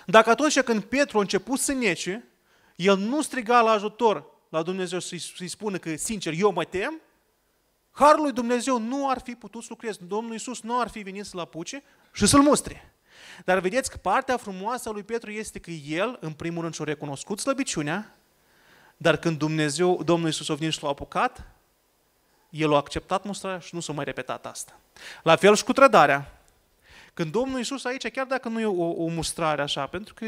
Dacă 0.05 0.29
atunci 0.29 0.61
când 0.61 0.83
Petru 0.83 1.17
a 1.17 1.21
început 1.21 1.59
să 1.59 1.73
nece, 1.73 2.27
el 2.75 2.97
nu 2.97 3.21
striga 3.21 3.61
la 3.61 3.71
ajutor 3.71 4.25
la 4.49 4.63
Dumnezeu 4.63 4.99
să-i, 4.99 5.19
să 5.19 5.43
spună 5.47 5.77
că, 5.77 5.95
sincer, 5.95 6.33
eu 6.37 6.51
mă 6.51 6.63
tem, 6.63 7.01
Harul 7.91 8.21
lui 8.21 8.31
Dumnezeu 8.31 8.79
nu 8.79 9.09
ar 9.09 9.21
fi 9.21 9.35
putut 9.35 9.61
să 9.61 9.67
lucreze. 9.69 9.99
Domnul 10.07 10.31
Iisus 10.31 10.61
nu 10.61 10.79
ar 10.79 10.89
fi 10.89 10.99
venit 10.99 11.25
să-l 11.25 11.39
apuce 11.39 11.83
și 12.11 12.25
să-l 12.25 12.41
mustre. 12.41 12.96
Dar 13.45 13.59
vedeți 13.59 13.91
că 13.91 13.97
partea 13.97 14.37
frumoasă 14.37 14.89
a 14.89 14.91
lui 14.91 15.03
Petru 15.03 15.31
este 15.31 15.59
că 15.59 15.71
el, 15.71 16.17
în 16.19 16.33
primul 16.33 16.61
rând, 16.61 16.73
și-a 16.73 16.85
recunoscut 16.85 17.39
slăbiciunea, 17.39 18.15
dar 18.97 19.17
când 19.17 19.37
Dumnezeu, 19.37 20.03
Domnul 20.03 20.27
Iisus 20.27 20.49
a 20.49 20.53
venit 20.53 20.73
și 20.73 20.83
l-a 20.83 20.89
apucat, 20.89 21.45
el 22.49 22.73
a 22.73 22.75
acceptat 22.75 23.23
mustrarea 23.23 23.59
și 23.59 23.75
nu 23.75 23.79
s-a 23.79 23.93
mai 23.93 24.05
repetat 24.05 24.45
asta. 24.45 24.79
La 25.23 25.35
fel 25.35 25.55
și 25.55 25.63
cu 25.63 25.73
trădarea. 25.73 26.41
Când 27.13 27.31
Domnul 27.31 27.57
Iisus 27.57 27.85
aici, 27.85 28.11
chiar 28.11 28.25
dacă 28.25 28.49
nu 28.49 28.59
e 28.59 28.65
o, 28.65 29.03
o 29.03 29.07
mustrare 29.07 29.61
așa, 29.61 29.85
pentru 29.85 30.13
că 30.13 30.25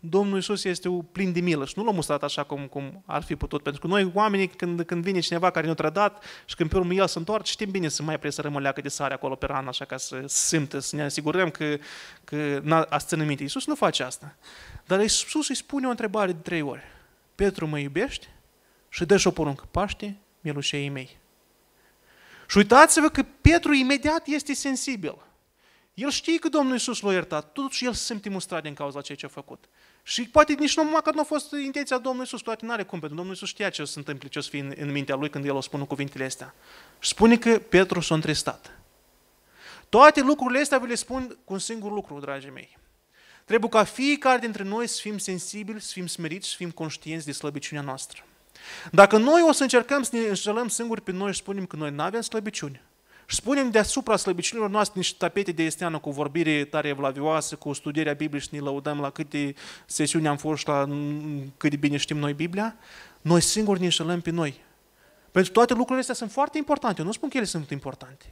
Domnul 0.00 0.36
Iisus 0.36 0.64
este 0.64 0.88
plin 1.12 1.32
de 1.32 1.40
milă 1.40 1.64
și 1.64 1.72
nu 1.76 1.84
l-a 1.84 1.90
mustrat 1.90 2.22
așa 2.22 2.42
cum, 2.42 2.66
cum 2.66 3.02
ar 3.06 3.22
fi 3.22 3.36
putut. 3.36 3.62
Pentru 3.62 3.80
că 3.80 3.86
noi, 3.86 4.10
oamenii, 4.14 4.48
când, 4.48 4.82
când 4.82 5.02
vine 5.02 5.20
cineva 5.20 5.50
care 5.50 5.66
ne-a 5.66 5.74
trădat 5.74 6.24
și 6.44 6.54
când 6.54 6.70
pe 6.70 6.76
urmă 6.76 6.92
el 6.94 7.06
se 7.06 7.18
întoarce, 7.18 7.50
știm 7.50 7.70
bine 7.70 7.88
să 7.88 8.02
mai 8.02 8.18
presărăm 8.18 8.54
o 8.54 8.58
leacă 8.58 8.80
de 8.80 8.88
sare 8.88 9.14
acolo 9.14 9.34
pe 9.34 9.46
rană, 9.46 9.68
așa 9.68 9.84
ca 9.84 9.96
să 9.96 10.22
simtă, 10.26 10.78
să 10.78 10.96
ne 10.96 11.02
asigurăm 11.02 11.50
că, 11.50 11.76
că 12.24 12.62
a 12.88 12.98
ține 12.98 13.24
minte. 13.24 13.42
Iisus 13.42 13.66
nu 13.66 13.74
face 13.74 14.02
asta. 14.02 14.36
Dar 14.86 15.00
Iisus 15.00 15.48
îi 15.48 15.56
spune 15.56 15.86
o 15.86 15.90
întrebare 15.90 16.32
de 16.32 16.38
trei 16.38 16.62
ori. 16.62 16.82
Petru, 17.34 17.66
mă 17.66 17.78
iubești? 17.78 18.28
Și 18.88 19.04
dă 19.04 19.16
și 19.16 19.26
o 19.26 19.30
poruncă. 19.30 19.68
Paște 19.70 20.16
mielușei 20.40 20.88
mei. 20.88 21.18
Și 22.48 22.56
uitați-vă 22.56 23.08
că 23.08 23.22
Petru 23.40 23.72
imediat 23.74 24.26
este 24.26 24.54
sensibil. 24.54 25.16
El 25.94 26.10
știe 26.10 26.38
că 26.38 26.48
Domnul 26.48 26.72
Iisus 26.72 27.00
l-a 27.00 27.12
iertat, 27.12 27.52
totuși 27.52 27.84
el 27.84 27.92
se 27.92 28.04
simte 28.04 28.28
mustrat 28.28 28.62
din 28.62 28.74
cauza 28.74 29.00
ceea 29.00 29.18
ce 29.18 29.26
a 29.26 29.28
făcut. 29.28 29.68
Și 30.08 30.28
poate 30.28 30.52
nici 30.52 30.76
nu 30.76 30.84
măcar 30.84 31.14
nu 31.14 31.20
a 31.20 31.24
fost 31.24 31.52
intenția 31.52 31.96
Domnului 31.96 32.20
Iisus, 32.20 32.40
toate 32.40 32.66
nu 32.66 32.72
are 32.72 32.82
cum, 32.82 32.98
pentru 32.98 33.16
Domnul 33.16 33.34
Iisus 33.34 33.48
știa 33.48 33.70
ce 33.70 33.82
o 33.82 33.84
să 33.84 33.98
întâmple, 33.98 34.28
ce 34.28 34.38
o 34.38 34.42
să 34.42 34.48
fie 34.48 34.60
în, 34.60 34.74
în 34.76 34.90
mintea 34.90 35.14
lui 35.14 35.30
când 35.30 35.44
el 35.44 35.54
o 35.54 35.60
spune 35.60 35.84
cuvintele 35.84 36.24
astea. 36.24 36.54
Și 36.98 37.08
spune 37.08 37.36
că 37.36 37.58
Petru 37.58 38.00
s-a 38.00 38.14
întristat. 38.14 38.78
Toate 39.88 40.20
lucrurile 40.20 40.60
astea 40.60 40.78
vi 40.78 40.86
le 40.86 40.94
spun 40.94 41.38
cu 41.44 41.52
un 41.52 41.58
singur 41.58 41.92
lucru, 41.92 42.20
dragii 42.20 42.50
mei. 42.50 42.78
Trebuie 43.44 43.70
ca 43.70 43.84
fiecare 43.84 44.38
dintre 44.38 44.62
noi 44.62 44.86
să 44.86 44.98
fim 45.00 45.18
sensibili, 45.18 45.80
să 45.80 45.90
fim 45.92 46.06
smeriți, 46.06 46.48
să 46.48 46.54
fim 46.56 46.70
conștienți 46.70 47.26
de 47.26 47.32
slăbiciunea 47.32 47.82
noastră. 47.84 48.24
Dacă 48.90 49.16
noi 49.16 49.42
o 49.48 49.52
să 49.52 49.62
încercăm 49.62 50.02
să 50.02 50.16
ne 50.16 50.20
înșelăm 50.20 50.68
singuri 50.68 51.02
pe 51.02 51.12
noi 51.12 51.32
și 51.32 51.38
spunem 51.38 51.66
că 51.66 51.76
noi 51.76 51.90
nu 51.90 52.02
avem 52.02 52.20
slăbiciune, 52.20 52.82
și 53.30 53.36
spunem 53.36 53.70
deasupra 53.70 54.16
slăbiciunilor 54.16 54.70
noastre 54.70 54.94
niște 54.96 55.14
tapete 55.18 55.52
de 55.52 55.62
esteană 55.62 55.98
cu 55.98 56.10
vorbire 56.10 56.64
tare 56.64 56.88
evlavioasă, 56.88 57.56
cu 57.56 57.72
studierea 57.72 58.12
Bibliei 58.12 58.42
și 58.42 58.48
ne 58.50 58.58
lăudăm 58.58 59.00
la 59.00 59.10
câte 59.10 59.54
sesiuni 59.86 60.28
am 60.28 60.36
fost 60.36 60.58
și 60.58 60.68
la 60.68 60.88
cât 61.56 61.70
de 61.70 61.76
bine 61.76 61.96
știm 61.96 62.16
noi 62.16 62.32
Biblia, 62.32 62.76
noi 63.20 63.40
singuri 63.40 63.78
ne 63.78 63.84
înșelăm 63.84 64.20
pe 64.20 64.30
noi. 64.30 64.60
Pentru 65.30 65.52
toate 65.52 65.72
lucrurile 65.72 66.00
astea 66.00 66.14
sunt 66.14 66.30
foarte 66.30 66.58
importante. 66.58 67.00
Eu 67.00 67.06
nu 67.06 67.12
spun 67.12 67.28
că 67.28 67.36
ele 67.36 67.46
sunt 67.46 67.70
importante. 67.70 68.24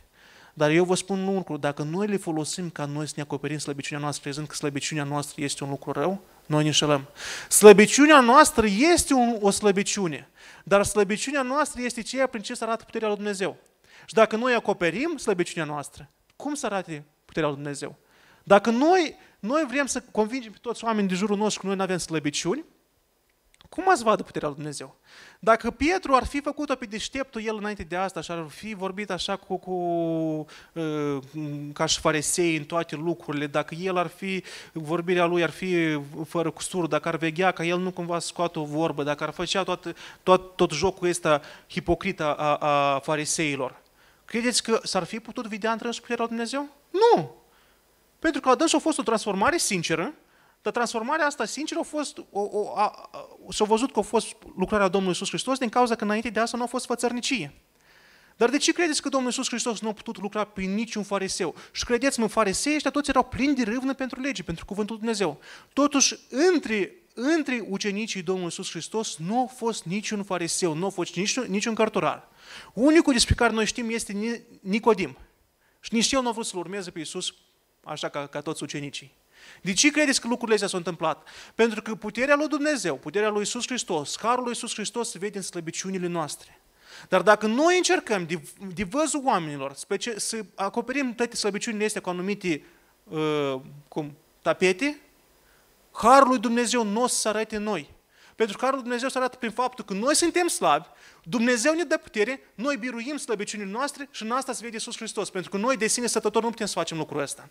Dar 0.55 0.71
eu 0.71 0.85
vă 0.85 0.95
spun 0.95 1.19
un 1.19 1.35
lucru, 1.35 1.57
dacă 1.57 1.83
noi 1.83 2.07
le 2.07 2.17
folosim 2.17 2.71
ca 2.71 2.85
noi 2.85 3.07
să 3.07 3.13
ne 3.17 3.23
acoperim 3.23 3.59
slăbiciunea 3.59 4.03
noastră, 4.03 4.23
crezând 4.23 4.47
că 4.47 4.55
slăbiciunea 4.55 5.05
noastră 5.05 5.45
este 5.45 5.65
un 5.65 5.71
lucru 5.71 5.93
rău, 5.93 6.21
noi 6.47 6.63
ne 6.63 6.67
înșelăm. 6.67 7.09
Slăbiciunea 7.49 8.21
noastră 8.21 8.67
este 8.93 9.15
un, 9.15 9.37
o 9.41 9.51
slăbiciune, 9.51 10.29
dar 10.65 10.85
slăbiciunea 10.85 11.43
noastră 11.43 11.83
este 11.83 12.03
ceea 12.03 12.27
prin 12.27 12.43
ce 12.43 12.55
se 12.55 12.65
arată 12.65 12.85
puterea 12.85 13.09
lui 13.09 13.17
Dumnezeu. 13.17 13.57
Și 14.05 14.15
dacă 14.15 14.37
noi 14.37 14.55
acoperim 14.55 15.17
slăbiciunea 15.17 15.69
noastră, 15.69 16.11
cum 16.37 16.55
să 16.55 16.67
arate 16.67 17.05
puterea 17.25 17.49
lui 17.49 17.59
Dumnezeu? 17.59 17.97
Dacă 18.43 18.71
noi, 18.71 19.17
noi 19.39 19.65
vrem 19.69 19.87
să 19.87 20.03
convingem 20.11 20.53
pe 20.53 20.59
toți 20.61 20.85
oamenii 20.85 21.09
de 21.09 21.15
jurul 21.15 21.37
nostru 21.37 21.61
că 21.61 21.67
noi 21.67 21.77
nu 21.77 21.83
avem 21.83 21.99
slăbiciuni, 21.99 22.65
Cum 23.69 23.91
ați 23.91 24.03
vadă 24.03 24.23
puterea 24.23 24.49
lui 24.49 24.57
Dumnezeu? 24.57 24.97
Dacă 25.39 25.71
Pietru 25.71 26.15
ar 26.15 26.25
fi 26.25 26.41
făcut-o 26.41 26.75
pe 26.75 26.85
deșteptul 26.85 27.43
el 27.45 27.57
înainte 27.57 27.83
de 27.83 27.97
asta 27.97 28.21
și 28.21 28.31
ar 28.31 28.47
fi 28.49 28.75
vorbit 28.75 29.11
așa 29.11 29.37
cu, 29.37 29.57
cu 29.57 29.73
uh, 30.73 31.19
ca 31.73 31.87
și 31.87 32.01
farisei 32.01 32.57
în 32.57 32.65
toate 32.65 32.97
lucrurile, 32.97 33.47
dacă 33.47 33.75
el 33.75 33.97
ar 33.97 34.07
fi, 34.07 34.45
vorbirea 34.73 35.25
lui 35.25 35.43
ar 35.43 35.51
fi 35.51 36.01
fără 36.27 36.51
cusur, 36.51 36.87
dacă 36.87 37.09
ar 37.09 37.17
veghea 37.17 37.51
ca 37.51 37.65
el 37.65 37.79
nu 37.79 37.91
cumva 37.91 38.19
scoată 38.19 38.59
o 38.59 38.65
vorbă, 38.65 39.03
dacă 39.03 39.25
ar 39.25 39.31
făcea 39.31 39.63
tot, 39.63 39.95
tot, 40.23 40.57
tot 40.57 40.73
jocul 40.73 41.09
ăsta 41.09 41.41
hipocrit 41.69 42.21
a, 42.21 42.35
a 42.55 42.99
fariseilor, 42.99 43.83
credeți 44.27 44.63
că 44.63 44.81
s-ar 44.83 45.05
fi 45.05 45.21
putut 45.21 45.47
vedea 45.47 45.73
între 45.73 45.89
puterea 45.89 46.17
lui 46.19 46.27
Dumnezeu? 46.27 46.69
Nu! 46.91 47.35
Pentru 48.19 48.41
că 48.41 48.49
la 48.49 48.55
dânsul 48.55 48.79
a 48.79 48.83
fost 48.83 48.99
o 48.99 49.03
transformare 49.03 49.57
sinceră, 49.57 50.15
dar 50.63 50.73
transformarea 50.73 51.27
asta, 51.27 51.45
sincer, 51.45 51.79
a 51.79 51.83
fost, 51.83 52.19
o, 52.19 52.41
o, 52.41 52.77
a, 52.77 53.11
s-a 53.49 53.65
văzut 53.65 53.93
că 53.93 53.99
a 53.99 54.03
fost 54.03 54.37
lucrarea 54.57 54.89
Domnului 54.89 55.15
Iisus 55.15 55.29
Hristos 55.29 55.59
din 55.59 55.69
cauza 55.69 55.95
că 55.95 56.05
înainte 56.05 56.31
de 56.31 56.41
asta 56.41 56.57
nu 56.57 56.63
a 56.63 56.67
fost 56.67 56.87
fățărnicie. 56.87 57.55
Dar 58.37 58.51
de 58.51 58.57
ce 58.57 58.73
credeți 58.73 59.03
că 59.03 59.09
Domnul 59.09 59.31
Iisus 59.31 59.49
Hristos 59.49 59.81
nu 59.81 59.89
a 59.89 59.93
putut 59.93 60.19
lucra 60.19 60.45
prin 60.45 60.75
niciun 60.75 61.03
fariseu? 61.03 61.55
Și 61.73 61.85
credeți-mă, 61.85 62.27
farisei 62.27 62.75
ăștia 62.75 62.91
toți 62.91 63.11
erau 63.11 63.25
plini 63.25 63.55
de 63.55 63.63
râvnă 63.63 63.95
pentru 63.95 64.21
lege, 64.21 64.43
pentru 64.43 64.65
cuvântul 64.65 64.97
Dumnezeu. 64.97 65.41
Totuși, 65.73 66.19
între, 66.31 66.95
între 67.19 67.65
ucenicii 67.69 68.23
Domnului 68.23 68.51
Iisus 68.57 68.71
Hristos 68.71 69.17
nu 69.17 69.43
a 69.43 69.47
fost 69.47 69.85
niciun 69.85 70.23
fariseu, 70.23 70.75
nu 70.75 70.87
a 70.87 70.89
fost 70.89 71.15
niciun, 71.15 71.45
niciun 71.49 71.75
cărturar. 71.75 72.29
Unicul 72.73 73.13
despre 73.13 73.35
care 73.35 73.53
noi 73.53 73.67
știm 73.67 73.91
este 73.91 74.43
Nicodim. 74.61 75.17
Și 75.81 75.95
nici 75.95 76.13
el 76.13 76.23
nu 76.23 76.29
a 76.29 76.33
vrut 76.33 76.47
să-L 76.47 76.59
urmeze 76.59 76.91
pe 76.91 76.99
Iisus 76.99 77.35
așa 77.85 78.09
ca, 78.09 78.27
ca 78.27 78.41
toți 78.41 78.63
ucenicii. 78.63 79.15
De 79.63 79.73
ce 79.73 79.91
credeți 79.91 80.21
că 80.21 80.29
lucrurile 80.29 80.55
astea 80.55 80.69
s-au 80.69 80.79
întâmplat? 80.79 81.29
Pentru 81.55 81.83
că 81.83 81.95
puterea 81.95 82.37
lui 82.37 82.49
Dumnezeu, 82.49 82.97
puterea 82.97 83.29
lui 83.29 83.43
Isus 83.43 83.67
Hristos, 83.67 84.19
harul 84.19 84.43
lui 84.43 84.53
Isus 84.53 84.75
Hristos 84.75 85.11
se 85.11 85.19
vede 85.19 85.37
în 85.37 85.43
slăbiciunile 85.43 86.07
noastre. 86.07 86.61
Dar 87.09 87.23
dacă 87.23 87.47
noi 87.47 87.77
încercăm 87.77 88.27
de, 88.27 88.41
de 88.75 88.85
văzul 88.85 89.21
oamenilor 89.25 89.75
să 90.17 90.45
acoperim 90.55 91.15
toate 91.15 91.37
slăbiciunile 91.37 91.85
astea 91.85 92.01
cu 92.01 92.09
anumite 92.09 92.63
uh, 93.05 93.61
cum, 93.89 94.17
tapete, 94.43 95.01
harul 95.97 96.29
lui 96.29 96.39
Dumnezeu 96.39 96.85
nu 96.85 97.03
o 97.03 97.07
să 97.07 97.17
se 97.17 97.29
arate 97.29 97.57
noi. 97.57 97.95
Pentru 98.37 98.57
că 98.57 98.65
Harul 98.65 98.81
Dumnezeu 98.81 99.09
se 99.09 99.19
arată 99.19 99.37
prin 99.37 99.51
faptul 99.51 99.85
că 99.85 99.93
noi 99.93 100.15
suntem 100.15 100.47
slabi, 100.47 100.87
Dumnezeu 101.23 101.75
ne 101.75 101.83
dă 101.83 101.97
putere, 101.97 102.41
noi 102.55 102.77
biruim 102.77 103.17
slăbiciunile 103.17 103.71
noastre 103.71 104.09
și 104.11 104.23
în 104.23 104.31
asta 104.31 104.53
se 104.53 104.61
vede 104.63 104.75
Iisus 104.75 104.97
Hristos. 104.97 105.31
Pentru 105.31 105.51
că 105.51 105.57
noi 105.57 105.77
de 105.77 105.87
sine 105.87 106.07
stătători 106.07 106.45
nu 106.45 106.51
putem 106.51 106.67
să 106.67 106.73
facem 106.73 106.97
lucrul 106.97 107.21
ăsta. 107.21 107.49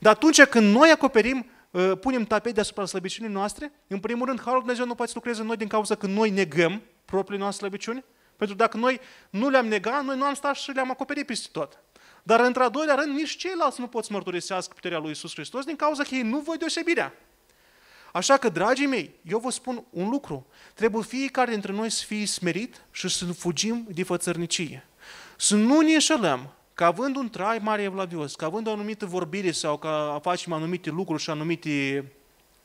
Dar 0.00 0.12
atunci 0.12 0.42
când 0.42 0.74
noi 0.74 0.90
acoperim, 0.90 1.50
uh, 1.70 1.92
punem 2.00 2.24
tapet 2.24 2.54
deasupra 2.54 2.84
slăbiciunii 2.84 3.32
noastre, 3.32 3.72
în 3.86 3.98
primul 3.98 4.26
rând, 4.26 4.40
Harul 4.40 4.58
Dumnezeu 4.58 4.86
nu 4.86 4.94
poate 4.94 5.10
să 5.10 5.16
lucreze 5.18 5.40
în 5.40 5.46
noi 5.46 5.56
din 5.56 5.68
cauza 5.68 5.94
că 5.94 6.06
noi 6.06 6.30
negăm 6.30 6.82
propriile 7.04 7.42
noastre 7.42 7.66
slăbiciuni. 7.66 8.04
Pentru 8.36 8.56
că 8.56 8.62
dacă 8.62 8.76
noi 8.76 9.00
nu 9.30 9.48
le-am 9.48 9.66
negat, 9.66 10.04
noi 10.04 10.16
nu 10.16 10.24
am 10.24 10.34
stat 10.34 10.56
și 10.56 10.70
le-am 10.70 10.90
acoperit 10.90 11.26
peste 11.26 11.48
tot. 11.52 11.78
Dar 12.22 12.40
într-a 12.40 12.68
doilea 12.68 12.94
rând, 12.94 13.16
nici 13.16 13.36
ceilalți 13.36 13.80
nu 13.80 13.86
pot 13.86 14.04
să 14.04 14.12
mărturisească 14.12 14.72
puterea 14.74 14.98
lui 14.98 15.08
Iisus 15.08 15.34
Hristos 15.34 15.64
din 15.64 15.76
cauza 15.76 16.02
că 16.02 16.14
ei 16.14 16.22
nu 16.22 16.38
văd 16.38 16.58
deosebirea. 16.58 17.12
Așa 18.16 18.36
că, 18.36 18.48
dragii 18.48 18.86
mei, 18.86 19.10
eu 19.22 19.38
vă 19.38 19.50
spun 19.50 19.84
un 19.90 20.08
lucru. 20.08 20.46
Trebuie 20.74 21.02
fiecare 21.02 21.50
dintre 21.50 21.72
noi 21.72 21.90
să 21.90 22.04
fie 22.06 22.26
smerit 22.26 22.80
și 22.90 23.08
să 23.08 23.24
fugim 23.24 23.86
de 23.94 24.02
fățărnicie. 24.02 24.86
Să 25.36 25.56
nu 25.56 25.80
ne 25.80 25.92
înșelăm 25.92 26.52
că 26.74 26.84
având 26.84 27.16
un 27.16 27.30
trai 27.30 27.58
mare 27.58 27.82
evlavios, 27.82 28.34
că 28.34 28.44
având 28.44 28.66
o 28.66 28.70
anumită 28.70 29.06
vorbire 29.06 29.50
sau 29.50 29.76
că 29.76 30.18
facem 30.22 30.52
anumite 30.52 30.90
lucruri 30.90 31.22
și 31.22 31.30
anumite 31.30 32.04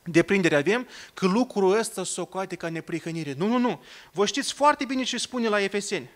deprindere 0.04 0.56
avem, 0.56 0.88
că 1.14 1.26
lucrul 1.26 1.78
ăsta 1.78 2.04
se 2.04 2.12
socoate 2.12 2.56
ca 2.56 2.70
neprihănire. 2.70 3.34
Nu, 3.38 3.48
nu, 3.48 3.58
nu. 3.58 3.82
Vă 4.12 4.26
știți 4.26 4.54
foarte 4.54 4.86
bine 4.86 5.04
ce 5.04 5.18
spune 5.18 5.48
la 5.48 5.62
Efeseni. 5.62 6.10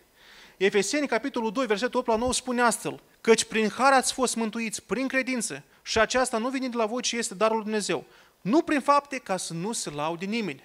Efeseni, 0.57 1.07
capitolul 1.07 1.51
2, 1.51 1.65
versetul 1.65 1.99
8 1.99 2.07
la 2.07 2.15
9, 2.15 2.33
spune 2.33 2.61
astfel, 2.61 2.99
căci 3.21 3.43
prin 3.43 3.69
har 3.69 3.93
ați 3.93 4.13
fost 4.13 4.35
mântuiți, 4.35 4.83
prin 4.83 5.07
credință, 5.07 5.63
și 5.81 5.99
aceasta 5.99 6.37
nu 6.37 6.49
vine 6.49 6.67
de 6.67 6.77
la 6.77 6.85
voi, 6.85 7.01
ci 7.01 7.11
este 7.11 7.33
darul 7.33 7.55
lui 7.55 7.63
Dumnezeu. 7.63 8.05
Nu 8.45 8.61
prin 8.61 8.79
fapte 8.79 9.17
ca 9.17 9.37
să 9.37 9.53
nu 9.53 9.71
se 9.71 9.89
laude 9.89 10.25
nimeni. 10.25 10.63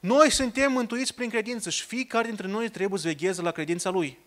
Noi 0.00 0.30
suntem 0.30 0.72
mântuiți 0.72 1.14
prin 1.14 1.28
credință 1.28 1.70
și 1.70 1.84
fiecare 1.84 2.26
dintre 2.26 2.46
noi 2.46 2.68
trebuie 2.68 3.00
să 3.00 3.06
vegheze 3.06 3.42
la 3.42 3.50
credința 3.50 3.90
lui. 3.90 4.18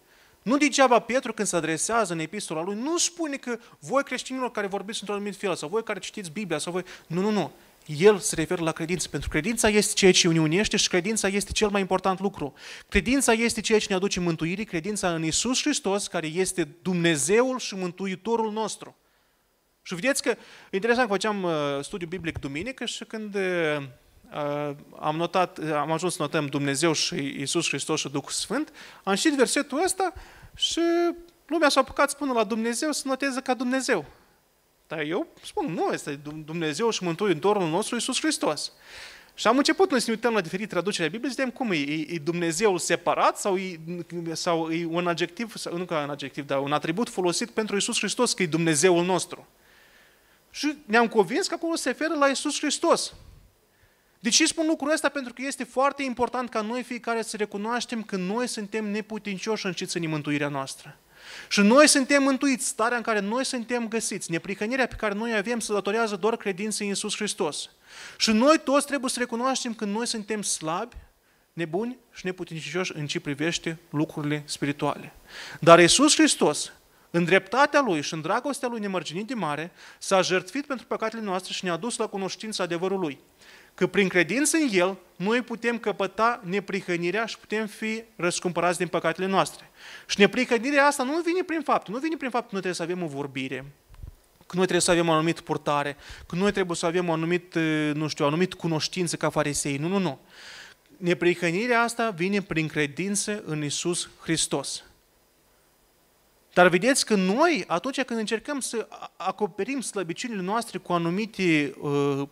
Nu 0.42 0.58
degeaba 0.58 1.00
Petru 1.00 1.34
când 1.34 1.48
se 1.48 1.56
adresează 1.56 2.14
în 2.14 2.20
epistola 2.20 2.64
lui, 2.64 2.76
nu 2.76 2.98
spune 2.98 3.36
că 3.36 3.60
voi 3.80 4.04
creștinilor 4.04 4.52
care 4.52 4.68
vorbiți 4.68 4.98
într-un 5.00 5.18
anumit 5.18 5.40
fel, 5.40 5.56
sau 5.56 5.70
voi 5.70 5.84
care 5.84 6.00
citiți 6.00 6.32
Biblia, 6.32 6.58
sau 6.58 6.72
voi... 6.72 6.84
Nu, 7.08 7.22
nu, 7.22 7.30
nu. 7.30 7.52
El 7.86 8.20
se 8.20 8.36
referă 8.36 8.64
la 8.64 8.72
credință, 8.72 9.08
pentru 9.08 9.30
că 9.30 9.38
credința 9.38 9.68
este 9.68 9.94
ceea 9.94 10.12
ce 10.12 10.28
ne 10.28 10.40
unește 10.40 10.78
și 10.78 10.90
credința 10.90 11.28
este 11.28 11.52
cel 11.52 11.70
mai 11.70 11.82
important 11.82 12.20
lucru. 12.20 12.54
Credința 12.90 13.32
este 13.32 13.62
ceea 13.62 13.80
ce 13.80 13.86
ne 13.90 13.96
aduce 13.96 14.20
mântuire, 14.20 14.64
credința 14.64 15.14
în 15.14 15.24
Isus 15.24 15.62
Hristos, 15.62 16.08
care 16.08 16.28
este 16.28 16.68
Dumnezeul 16.82 17.60
și 17.60 17.76
Mântuitorul 17.76 18.52
nostru. 18.52 18.96
Și 19.88 19.96
vedeți 19.96 20.22
că, 20.22 20.36
interesant, 20.72 21.10
făceam 21.10 21.44
uh, 21.44 21.52
studiu 21.82 22.08
biblic 22.08 22.40
duminică 22.40 22.86
și 22.86 23.06
când 23.06 23.36
uh, 23.36 23.78
uh, 24.34 24.76
am, 25.00 25.16
notat, 25.16 25.60
am 25.74 25.92
ajuns 25.92 26.16
să 26.16 26.22
notăm 26.22 26.46
Dumnezeu 26.46 26.94
și 26.94 27.16
Isus 27.16 27.68
Hristos 27.68 28.00
și 28.00 28.10
Duhul 28.10 28.30
Sfânt, 28.30 28.74
am 29.04 29.16
citit 29.16 29.38
versetul 29.38 29.84
ăsta 29.84 30.14
și 30.56 30.82
lumea 31.46 31.70
s-a 31.70 31.80
apucat 31.80 32.10
să 32.10 32.16
spună 32.16 32.34
la 32.34 32.44
Dumnezeu 32.44 32.92
să 32.92 33.02
noteze 33.06 33.42
ca 33.42 33.54
Dumnezeu. 33.54 34.06
Dar 34.88 35.00
eu 35.00 35.28
spun, 35.44 35.74
nu, 35.74 35.90
este 35.94 36.20
Dumnezeu 36.46 36.90
și 36.90 37.04
Mântuitorul 37.04 37.70
nostru 37.70 37.96
Isus 37.96 38.20
Hristos. 38.20 38.72
Și 39.34 39.48
am 39.48 39.58
început 39.58 39.90
noi 39.90 40.00
să 40.00 40.06
ne 40.08 40.16
uităm 40.16 40.34
la 40.34 40.42
diferite 40.42 40.70
traduceri 40.70 41.02
ale 41.02 41.12
Bibliei, 41.12 41.34
să 41.34 41.42
vedem 41.42 41.58
cum 41.58 41.72
e, 41.72 41.76
e, 41.76 42.14
e 42.16 42.20
Dumnezeul 42.24 42.78
separat 42.78 43.38
sau 43.38 43.58
e, 43.58 43.80
sau 44.34 44.72
e 44.72 44.86
un 44.86 45.08
adjectiv, 45.08 45.56
sau, 45.56 45.78
nu 45.78 45.86
ca 45.86 46.02
un 46.04 46.10
adjectiv, 46.10 46.46
dar 46.46 46.60
un 46.60 46.72
atribut 46.72 47.10
folosit 47.10 47.50
pentru 47.50 47.76
Isus 47.76 47.98
Hristos, 47.98 48.34
că 48.34 48.44
e 48.44 48.48
Dumnezeul 48.48 49.06
nostru. 49.06 49.48
Și 50.58 50.78
ne-am 50.86 51.08
convins 51.08 51.48
că 51.48 51.54
acolo 51.54 51.76
se 51.76 51.90
referă 51.90 52.14
la 52.14 52.28
Isus 52.28 52.60
Hristos. 52.60 53.14
De 54.20 54.30
ce 54.30 54.46
spun 54.46 54.68
lucrul 54.68 54.92
ăsta? 54.92 55.10
Pentru 55.10 55.34
că 55.34 55.42
este 55.42 55.64
foarte 55.64 56.04
important 56.04 56.50
ca 56.50 56.62
noi 56.62 56.84
fiecare 56.84 57.22
să 57.22 57.38
recunoaștem 57.38 58.04
că 58.04 58.16
noi 58.16 58.48
suntem 58.48 58.86
neputincioși 58.92 59.66
în 59.66 59.74
ce 59.74 59.86
ține 59.86 60.08
mântuirea 60.08 60.48
noastră. 60.48 60.98
Și 61.50 61.62
noi 61.62 61.88
suntem 61.88 62.24
mântuiți, 62.24 62.68
starea 62.68 62.98
în 62.98 63.04
care 63.04 63.20
noi 63.20 63.46
suntem 63.46 63.88
găsiți, 63.88 64.32
neprihănirea 64.32 64.88
pe 64.88 64.96
care 64.96 65.14
noi 65.14 65.36
avem 65.36 65.60
se 65.60 65.74
datorează 65.74 66.16
doar 66.16 66.38
credinței 66.38 66.86
în 66.86 66.92
Iisus 66.92 67.16
Hristos. 67.16 67.70
Și 68.18 68.32
noi 68.32 68.60
toți 68.64 68.86
trebuie 68.86 69.10
să 69.10 69.20
recunoaștem 69.20 69.74
că 69.74 69.86
noi 69.86 70.08
suntem 70.08 70.42
slabi, 70.42 70.96
nebuni 71.54 71.98
și 72.14 72.26
neputincioși 72.26 72.92
în 72.96 73.08
ce 73.08 73.20
privește 73.20 73.80
lucrurile 73.90 74.44
spirituale. 74.46 75.14
Dar 75.60 75.80
Iisus 75.80 76.16
Hristos 76.16 76.72
în 77.12 77.24
dreptatea 77.24 77.82
Lui 77.82 78.02
și 78.02 78.14
în 78.14 78.22
dragostea 78.22 78.68
Lui 78.68 78.80
nemărginit 78.80 79.28
de 79.28 79.34
mare, 79.34 79.72
s-a 79.98 80.22
jertfit 80.22 80.66
pentru 80.66 80.86
păcatele 80.86 81.22
noastre 81.22 81.54
și 81.54 81.64
ne-a 81.64 81.78
dus 81.78 81.98
la 81.98 82.08
cunoștința 82.08 82.64
adevărului. 82.64 83.20
Că 83.76 83.88
prin 83.88 84.08
credință 84.08 84.58
în 84.58 84.70
El, 84.72 84.98
noi 85.16 85.42
putem 85.42 85.78
căpăta 85.78 86.42
neprihănirea 86.44 87.26
și 87.26 87.38
putem 87.38 87.68
fi 87.68 88.04
răscumpărați 88.16 88.78
din 88.78 88.88
păcatele 88.88 89.28
noastre. 89.28 89.70
Și 90.08 90.20
neprihănirea 90.20 90.86
asta 90.86 91.04
nu 91.04 91.22
vine 91.26 91.44
prin 91.44 91.62
fapt. 91.62 91.88
Nu 91.88 91.98
vine 91.98 92.16
prin 92.16 92.30
fapt 92.30 92.44
că 92.44 92.52
noi 92.52 92.62
trebuie 92.62 92.88
să 92.88 92.94
avem 92.94 93.04
o 93.04 93.08
vorbire, 93.08 93.66
că 94.38 94.56
noi 94.56 94.64
trebuie 94.64 94.82
să 94.82 94.92
avem 94.92 95.08
o 95.08 95.12
anumită 95.12 95.42
purtare, 95.42 95.98
că 96.28 96.36
noi 96.36 96.52
trebuie 96.52 96.76
să 96.76 96.86
avem 96.86 97.10
o 97.10 97.12
anumită, 97.12 97.60
nu 97.94 98.08
știu, 98.08 98.24
o 98.24 98.28
anumită 98.28 98.56
cunoștință 98.56 99.16
ca 99.16 99.30
farisei. 99.30 99.78
Nu, 99.78 99.88
nu, 99.88 99.98
nu. 99.98 100.20
Neprihănirea 100.98 101.82
asta 101.82 102.10
vine 102.10 102.42
prin 102.42 102.68
credință 102.68 103.44
în 103.46 103.64
Isus 103.64 104.10
Hristos. 104.22 104.84
Dar 106.58 106.68
vedeți 106.68 107.06
că 107.06 107.16
noi, 107.16 107.64
atunci 107.68 108.02
când 108.02 108.20
încercăm 108.20 108.60
să 108.60 108.88
acoperim 109.18 109.82
slăbiciunile 109.82 110.42
noastre 110.42 110.78
cu 110.78 110.94
anumite 110.94 111.74
uh, 111.82 112.28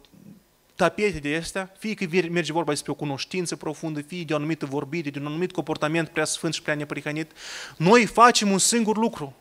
tapete 0.76 1.20
de 1.20 1.36
astea, 1.36 1.72
fie 1.78 1.94
că 1.94 2.06
merge 2.30 2.52
vorba 2.52 2.72
despre 2.72 2.92
o 2.92 2.96
cunoștință 2.96 3.56
profundă, 3.56 4.02
fie 4.02 4.24
de 4.24 4.34
o 4.34 4.36
anumită 4.36 4.66
vorbire, 4.66 5.10
de 5.10 5.20
un 5.20 5.26
anumit 5.26 5.52
comportament 5.52 6.08
prea 6.08 6.26
sfânt 6.26 6.54
și 6.54 6.62
prea 6.62 6.76
neprihănit, 6.76 7.32
noi 7.78 8.06
facem 8.06 8.52
un 8.52 8.58
singur 8.58 8.98
lucru. 8.98 9.36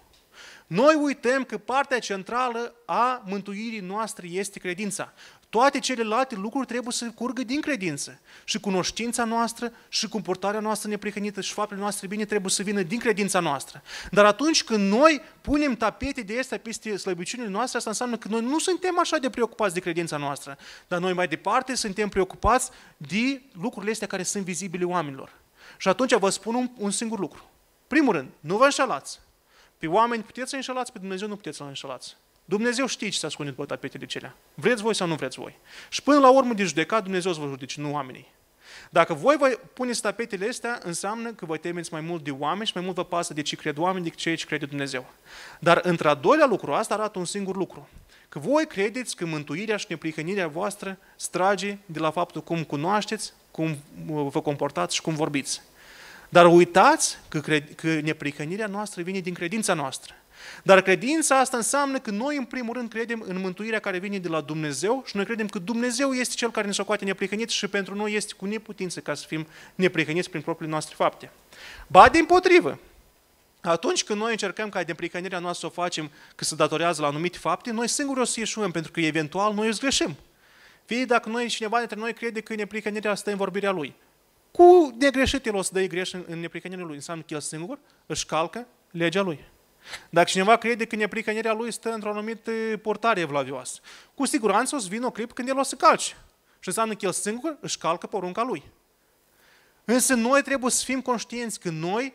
Noi 0.67 0.95
uităm 0.95 1.45
că 1.45 1.59
partea 1.59 1.99
centrală 1.99 2.75
a 2.87 3.23
mântuirii 3.27 3.81
noastre 3.81 4.27
este 4.27 4.59
credința. 4.59 5.13
Toate 5.49 5.79
celelalte 5.79 6.35
lucruri 6.35 6.67
trebuie 6.67 6.93
să 6.93 7.11
curgă 7.11 7.43
din 7.43 7.61
credință. 7.61 8.21
Și 8.45 8.61
cunoștința 8.61 9.25
noastră, 9.25 9.73
și 9.89 10.09
comportarea 10.09 10.61
noastră 10.61 10.89
neprihănită, 10.89 11.41
și 11.41 11.53
faptele 11.53 11.81
noastre 11.81 12.07
bine 12.07 12.25
trebuie 12.25 12.51
să 12.51 12.63
vină 12.63 12.83
din 12.83 12.99
credința 12.99 13.41
noastră. 13.41 13.83
Dar 14.11 14.25
atunci 14.25 14.65
când 14.65 14.93
noi 14.93 15.23
punem 15.41 15.75
tapete 15.77 16.21
de 16.21 16.39
astea 16.39 16.59
peste 16.59 16.97
slăbiciunile 16.97 17.49
noastre, 17.49 17.79
asta 17.79 17.91
înseamnă 17.91 18.17
că 18.17 18.29
noi 18.29 18.41
nu 18.41 18.59
suntem 18.59 18.99
așa 18.99 19.17
de 19.17 19.31
preocupați 19.31 19.75
de 19.75 19.81
credința 19.81 20.17
noastră, 20.17 20.59
dar 20.89 21.01
noi 21.01 21.13
mai 21.13 21.29
departe 21.29 21.75
suntem 21.75 22.09
preocupați 22.09 22.71
de 22.97 23.43
lucrurile 23.61 23.93
astea 23.93 24.07
care 24.07 24.23
sunt 24.23 24.45
vizibile 24.45 24.85
oamenilor. 24.85 25.33
Și 25.79 25.89
atunci 25.89 26.15
vă 26.15 26.29
spun 26.29 26.55
un, 26.55 26.71
un 26.77 26.91
singur 26.91 27.19
lucru. 27.19 27.51
Primul 27.87 28.13
rând, 28.13 28.29
nu 28.41 28.57
vă 28.57 28.65
înșelați. 28.65 29.21
Pe 29.79 29.87
oameni 29.87 30.23
puteți 30.23 30.51
să 30.51 30.57
înșelați, 30.57 30.93
pe 30.93 30.99
Dumnezeu 30.99 31.29
nu 31.29 31.37
puteți 31.37 31.57
să 31.57 31.63
înșelați. 31.63 32.17
Dumnezeu 32.45 32.87
știe 32.87 33.09
ce 33.09 33.19
se 33.19 33.27
ascunde 33.27 33.51
după 33.51 33.67
tapetele 33.67 34.07
celea. 34.07 34.37
Vreți 34.55 34.83
voi 34.83 34.95
sau 34.95 35.07
nu 35.07 35.15
vreți 35.15 35.39
voi. 35.39 35.59
Și 35.89 36.03
până 36.03 36.19
la 36.19 36.31
urmă 36.31 36.55
de 36.55 36.65
judecat, 36.65 37.03
Dumnezeu 37.03 37.33
vă 37.33 37.47
judece, 37.47 37.81
nu 37.81 37.93
oamenii. 37.93 38.33
Dacă 38.91 39.15
voi 39.15 39.37
vă 39.37 39.59
puneți 39.73 40.01
tapetele 40.01 40.49
astea, 40.49 40.81
înseamnă 40.83 41.33
că 41.33 41.47
vă 41.47 41.57
temeți 41.57 41.93
mai 41.93 42.01
mult 42.01 42.25
de 42.25 42.31
oameni 42.31 42.67
și 42.67 42.73
mai 42.75 42.85
mult 42.85 42.97
vă 42.97 43.05
pasă 43.05 43.35
de 43.35 43.43
ce 43.43 43.57
cred 43.57 43.79
oameni 43.79 44.05
decât 44.05 44.19
ceea 44.19 44.37
ce 44.37 44.47
crede 44.47 44.67
Dumnezeu. 44.67 45.07
Dar 45.61 45.81
într-a 45.83 46.15
doilea 46.15 46.47
lucru, 46.47 46.73
asta 46.73 46.95
arată 46.95 47.19
un 47.19 47.25
singur 47.25 47.57
lucru. 47.57 47.89
Că 48.29 48.39
voi 48.39 48.67
credeți 48.67 49.17
că 49.17 49.27
mântuirea 49.27 49.77
și 49.77 49.87
neprihănirea 49.89 50.49
voastră 50.49 50.99
strage 51.17 51.79
de 51.87 51.99
la 51.99 52.11
faptul 52.11 52.43
cum 52.43 52.65
cunoașteți, 52.65 53.33
cum 53.51 53.77
vă 54.07 54.43
comportați 54.43 54.95
și 54.95 55.01
cum 55.01 55.15
vorbiți. 55.15 55.63
Dar 56.35 56.47
uitați 56.47 57.19
că, 57.29 57.41
cred, 57.41 57.75
că 57.75 58.01
neprihănirea 58.03 58.67
noastră 58.67 59.03
vine 59.03 59.19
din 59.19 59.35
credința 59.35 59.75
noastră. 59.75 60.15
Dar 60.63 60.83
credința 60.83 61.39
asta 61.39 61.57
înseamnă 61.57 61.99
că 61.99 62.11
noi, 62.11 62.37
în 62.37 62.45
primul 62.45 62.75
rând, 62.75 62.91
credem 62.91 63.25
în 63.27 63.41
mântuirea 63.41 63.79
care 63.79 63.99
vine 63.99 64.19
de 64.19 64.29
la 64.29 64.41
Dumnezeu 64.41 65.03
și 65.07 65.17
noi 65.17 65.25
credem 65.25 65.49
că 65.49 65.59
Dumnezeu 65.59 66.13
este 66.13 66.35
Cel 66.35 66.51
care 66.51 66.67
ne 66.67 66.73
socoate 66.73 67.05
neprihăniți 67.05 67.55
și 67.55 67.67
pentru 67.67 67.95
noi 67.95 68.13
este 68.15 68.35
cu 68.37 68.45
neputință 68.45 69.01
ca 69.01 69.15
să 69.15 69.25
fim 69.27 69.47
neprihăniți 69.75 70.31
prin 70.31 70.43
propriile 70.43 70.73
noastre 70.73 70.95
fapte. 70.99 71.31
Ba, 71.87 72.09
din 72.09 72.25
potrivă, 72.25 72.79
atunci 73.61 74.05
când 74.05 74.21
noi 74.21 74.31
încercăm 74.31 74.69
ca 74.69 74.83
neprihănirea 74.87 75.39
noastră 75.39 75.69
să 75.69 75.75
o 75.79 75.83
facem 75.83 76.11
că 76.35 76.45
se 76.45 76.55
datorează 76.55 77.01
la 77.01 77.07
anumite 77.07 77.39
fapte, 77.39 77.71
noi 77.71 77.89
singuri 77.89 78.21
o 78.21 78.25
să 78.25 78.41
ieșuăm, 78.41 78.71
pentru 78.71 78.93
că 78.93 79.01
eventual 79.01 79.55
noi 79.55 79.69
îți 79.69 79.81
greșim. 79.81 80.17
Fie 80.85 81.05
dacă 81.05 81.29
noi, 81.29 81.47
cineva 81.47 81.79
dintre 81.79 81.99
noi 81.99 82.13
crede 82.13 82.41
că 82.41 82.55
neprihănirea 82.55 83.15
stă 83.15 83.31
în 83.31 83.37
vorbirea 83.37 83.71
lui. 83.71 83.95
Cu 84.57 84.95
negreșit 84.99 85.47
el 85.47 85.55
o 85.55 85.63
să 85.63 85.71
dă 85.73 85.87
greș 85.87 86.13
în 86.13 86.41
neprihănirea 86.41 86.85
lui. 86.85 86.95
Înseamnă 86.95 87.23
că 87.27 87.35
el 87.35 87.41
singur 87.41 87.79
își 88.07 88.27
calcă 88.27 88.67
legea 88.91 89.21
lui. 89.21 89.45
Dacă 90.11 90.29
cineva 90.31 90.57
crede 90.57 90.85
că 90.85 90.97
neprihănirea 90.97 91.53
lui 91.53 91.73
stă 91.73 91.93
într-o 91.93 92.11
anumită 92.11 92.51
portare 92.83 93.21
evlavioasă, 93.21 93.81
cu 94.15 94.27
siguranță 94.27 94.75
o 94.75 94.79
să 94.79 94.89
vină 94.89 95.07
o 95.07 95.11
clip 95.11 95.33
când 95.33 95.49
el 95.49 95.59
o 95.59 95.63
să 95.63 95.75
calce. 95.75 96.17
Și 96.59 96.69
înseamnă 96.69 96.95
că 96.95 97.05
el 97.05 97.13
singur 97.13 97.57
își 97.61 97.79
calcă 97.79 98.07
porunca 98.07 98.43
lui. 98.43 98.63
Însă 99.85 100.15
noi 100.15 100.43
trebuie 100.43 100.71
să 100.71 100.85
fim 100.85 101.01
conștienți 101.01 101.61
că 101.61 101.71
noi, 101.71 102.13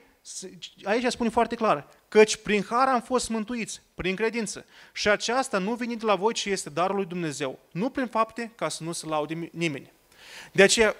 aici 0.83 1.11
spune 1.11 1.29
foarte 1.29 1.55
clar, 1.55 1.87
căci 2.07 2.35
prin 2.35 2.65
har 2.69 2.87
am 2.87 3.01
fost 3.01 3.29
mântuiți, 3.29 3.81
prin 3.95 4.15
credință. 4.15 4.65
Și 4.93 5.09
aceasta 5.09 5.57
nu 5.57 5.73
vine 5.73 5.95
de 5.95 6.05
la 6.05 6.15
voi, 6.15 6.33
ci 6.33 6.45
este 6.45 6.69
darul 6.69 6.95
lui 6.95 7.05
Dumnezeu. 7.05 7.59
Nu 7.71 7.89
prin 7.89 8.07
fapte, 8.07 8.51
ca 8.55 8.69
să 8.69 8.83
nu 8.83 8.91
se 8.91 9.05
laude 9.05 9.49
nimeni. 9.51 9.91
De 10.51 10.63
aceea, 10.63 10.95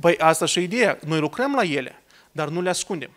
Păi 0.00 0.18
asta 0.18 0.44
și 0.44 0.62
ideea. 0.62 0.98
Noi 1.06 1.18
lucrăm 1.18 1.54
la 1.54 1.62
ele, 1.62 2.02
dar 2.32 2.48
nu 2.48 2.60
le 2.60 2.68
ascundem. 2.68 3.10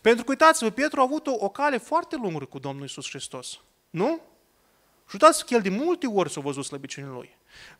Pentru 0.00 0.24
că 0.24 0.30
uitați-vă, 0.30 0.70
Petru 0.70 1.00
a 1.00 1.02
avut 1.02 1.26
o, 1.26 1.32
o 1.38 1.48
cale 1.48 1.78
foarte 1.78 2.16
lungă 2.16 2.44
cu 2.44 2.58
Domnul 2.58 2.84
Isus 2.84 3.08
Hristos. 3.08 3.60
Nu? 3.90 4.20
Și 5.08 5.16
uitați 5.20 5.46
că 5.46 5.54
el 5.54 5.60
de 5.60 5.68
multe 5.68 6.06
ori 6.06 6.30
s-a 6.30 6.40
văzut 6.40 6.64
slăbiciunile 6.64 7.12
lui. 7.12 7.36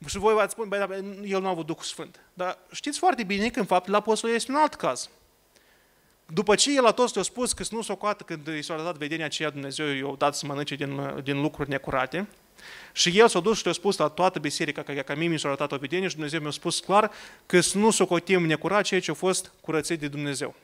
Și 0.07 0.18
voi 0.18 0.35
v-ați 0.35 0.53
spune, 0.53 0.87
băi, 0.87 1.20
el 1.24 1.41
nu 1.41 1.47
a 1.47 1.51
avut 1.51 1.66
Duhul 1.66 1.83
Sfânt. 1.83 2.20
Dar 2.35 2.59
știți 2.72 2.99
foarte 2.99 3.22
bine 3.22 3.51
că 3.51 3.59
în 3.59 3.66
fapt 3.66 3.89
la 3.89 3.97
apostol 3.97 4.31
este 4.31 4.51
un 4.51 4.57
alt 4.57 4.74
caz. 4.74 5.09
După 6.26 6.55
ce 6.55 6.74
el 6.74 6.87
a 6.87 6.91
toți 6.91 7.14
le-a 7.14 7.22
spus 7.24 7.53
că 7.53 7.64
nu 7.70 7.83
s-o 7.83 7.97
coată 7.97 8.24
când 8.24 8.47
i 8.47 8.62
s-a 8.62 8.83
dat 8.83 8.97
vedenia 8.97 9.24
aceea 9.24 9.51
Dumnezeu 9.51 9.87
i-a 9.87 10.14
dat 10.18 10.35
să 10.35 10.47
mănânce 10.47 10.74
din, 10.74 11.20
din 11.22 11.41
lucruri 11.41 11.68
necurate, 11.68 12.28
și 12.93 13.19
el 13.19 13.29
s-a 13.29 13.41
dus 13.41 13.59
și 13.59 13.65
le-a 13.65 13.73
spus 13.73 13.97
la 13.97 14.09
toată 14.09 14.39
biserica 14.39 14.83
că, 14.83 14.93
că 14.93 15.15
mie 15.17 15.29
mi 15.29 15.39
s-a 15.39 15.49
arătat 15.49 15.73
o 15.73 15.77
vedenie 15.77 16.09
și 16.09 16.15
Dumnezeu 16.15 16.41
mi-a 16.41 16.51
spus 16.51 16.81
clar 16.81 17.11
că 17.47 17.61
să 17.61 17.79
nu 17.79 17.91
socotim 17.91 18.47
necurat 18.47 18.85
ceea 18.85 19.01
ce 19.01 19.11
a 19.11 19.15
fost 19.15 19.53
curățit 19.61 20.01
de 20.01 20.09
Dumnezeu. 20.09 20.55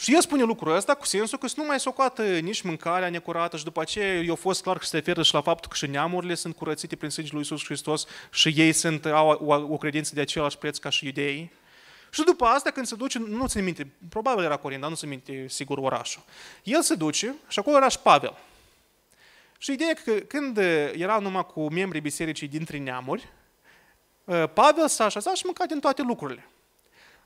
Și 0.00 0.14
el 0.14 0.20
spune 0.20 0.42
lucrul 0.42 0.76
ăsta 0.76 0.94
cu 0.94 1.06
sensul 1.06 1.38
că 1.38 1.46
să 1.46 1.54
nu 1.56 1.64
mai 1.64 1.80
socoată 1.80 2.22
nici 2.22 2.60
mâncarea 2.60 3.08
necurată 3.08 3.56
și 3.56 3.64
după 3.64 3.80
aceea 3.80 4.22
i-a 4.22 4.34
fost 4.34 4.62
clar 4.62 4.78
că 4.78 4.84
se 4.84 4.96
referă 4.96 5.22
și 5.22 5.34
la 5.34 5.40
faptul 5.40 5.70
că 5.70 5.76
și 5.76 5.86
neamurile 5.86 6.34
sunt 6.34 6.56
curățite 6.56 6.96
prin 6.96 7.10
sângele 7.10 7.36
lui 7.36 7.46
Iisus 7.50 7.66
Hristos 7.66 8.06
și 8.30 8.48
ei 8.56 8.72
sunt, 8.72 9.06
au 9.06 9.28
o, 9.28 9.54
o 9.54 9.76
credință 9.76 10.14
de 10.14 10.20
același 10.20 10.58
preț 10.58 10.78
ca 10.78 10.90
și 10.90 11.06
iudeii. 11.06 11.52
Și 12.10 12.22
după 12.24 12.44
asta, 12.44 12.70
când 12.70 12.86
se 12.86 12.94
duce, 12.94 13.18
nu 13.18 13.46
ți 13.46 13.60
minte, 13.60 13.86
probabil 14.08 14.44
era 14.44 14.56
Corint, 14.56 14.80
dar 14.80 14.90
nu 14.90 14.96
se 14.96 15.06
minte 15.06 15.44
sigur 15.48 15.78
orașul. 15.78 16.22
El 16.62 16.82
se 16.82 16.94
duce 16.94 17.34
și 17.48 17.58
acolo 17.58 17.76
era 17.76 17.88
și 17.88 17.98
Pavel. 17.98 18.36
Și 19.62 19.72
ideea 19.72 19.92
că 20.04 20.12
când 20.12 20.56
era 20.92 21.18
numai 21.18 21.46
cu 21.46 21.68
membrii 21.68 22.00
bisericii 22.00 22.48
dintre 22.48 22.78
neamuri, 22.78 23.28
ă, 24.28 24.46
Pavel 24.46 24.88
s-a 24.88 25.04
așezat 25.04 25.36
și 25.36 25.44
mânca 25.44 25.66
din 25.66 25.80
toate 25.80 26.02
lucrurile. 26.02 26.46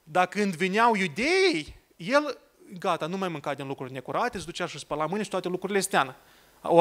Dar 0.03 0.27
când 0.27 0.55
veneau 0.55 0.95
iudeii, 0.95 1.77
el, 1.97 2.39
gata, 2.79 3.07
nu 3.07 3.17
mai 3.17 3.29
mânca 3.29 3.55
din 3.55 3.67
lucruri 3.67 3.93
necurate, 3.93 4.39
se 4.39 4.45
ducea 4.45 4.67
și 4.67 4.79
spăla 4.79 5.07
mâini 5.07 5.25
și 5.25 5.31
toate 5.31 5.49
lucrurile 5.49 5.79
astea. 5.79 6.17
O, 6.63 6.81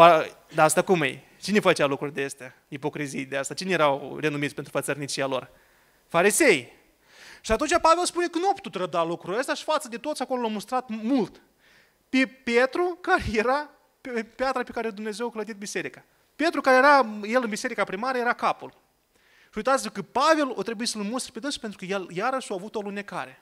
dar 0.53 0.65
asta 0.65 0.81
cum 0.81 1.01
e? 1.01 1.23
Cine 1.41 1.59
făcea 1.59 1.85
lucruri 1.85 2.13
de 2.13 2.23
astea? 2.23 2.55
Ipocrizii 2.67 3.25
de 3.25 3.37
asta? 3.37 3.53
Cine 3.53 3.71
erau 3.71 4.17
renumiți 4.19 4.53
pentru 4.53 4.71
fățărnicia 4.71 5.25
lor? 5.25 5.49
Farisei. 6.07 6.71
Și 7.41 7.51
atunci 7.51 7.77
Pavel 7.81 8.05
spune 8.05 8.27
că 8.27 8.37
nu 8.37 8.49
a 8.49 8.53
putut 8.53 8.75
răda 8.75 9.03
lucrul 9.03 9.37
ăsta 9.37 9.53
și 9.53 9.63
față 9.63 9.87
de 9.87 9.97
toți 9.97 10.21
acolo 10.21 10.41
l-a 10.41 10.47
mustrat 10.47 10.89
mult. 10.89 11.41
Pe 12.09 12.25
Petru, 12.43 12.97
care 13.01 13.23
era 13.33 13.69
piatra 14.35 14.63
pe 14.63 14.71
care 14.71 14.89
Dumnezeu 14.89 15.27
a 15.27 15.31
clădit 15.31 15.55
biserica. 15.55 16.03
Petru, 16.35 16.61
care 16.61 16.77
era, 16.77 17.05
el 17.23 17.43
în 17.43 17.49
biserica 17.49 17.83
primară, 17.83 18.17
era 18.17 18.33
capul. 18.33 18.69
Și 19.43 19.57
uitați 19.57 19.91
că 19.91 20.01
Pavel 20.01 20.51
o 20.55 20.63
trebuie 20.63 20.87
să-l 20.87 21.01
mustre 21.01 21.31
pe 21.33 21.39
dânsul 21.39 21.61
pentru 21.61 21.79
că 21.79 21.85
el 21.85 22.07
iarăși 22.11 22.51
a 22.51 22.55
avut 22.55 22.75
o 22.75 22.81
lunecare. 22.81 23.41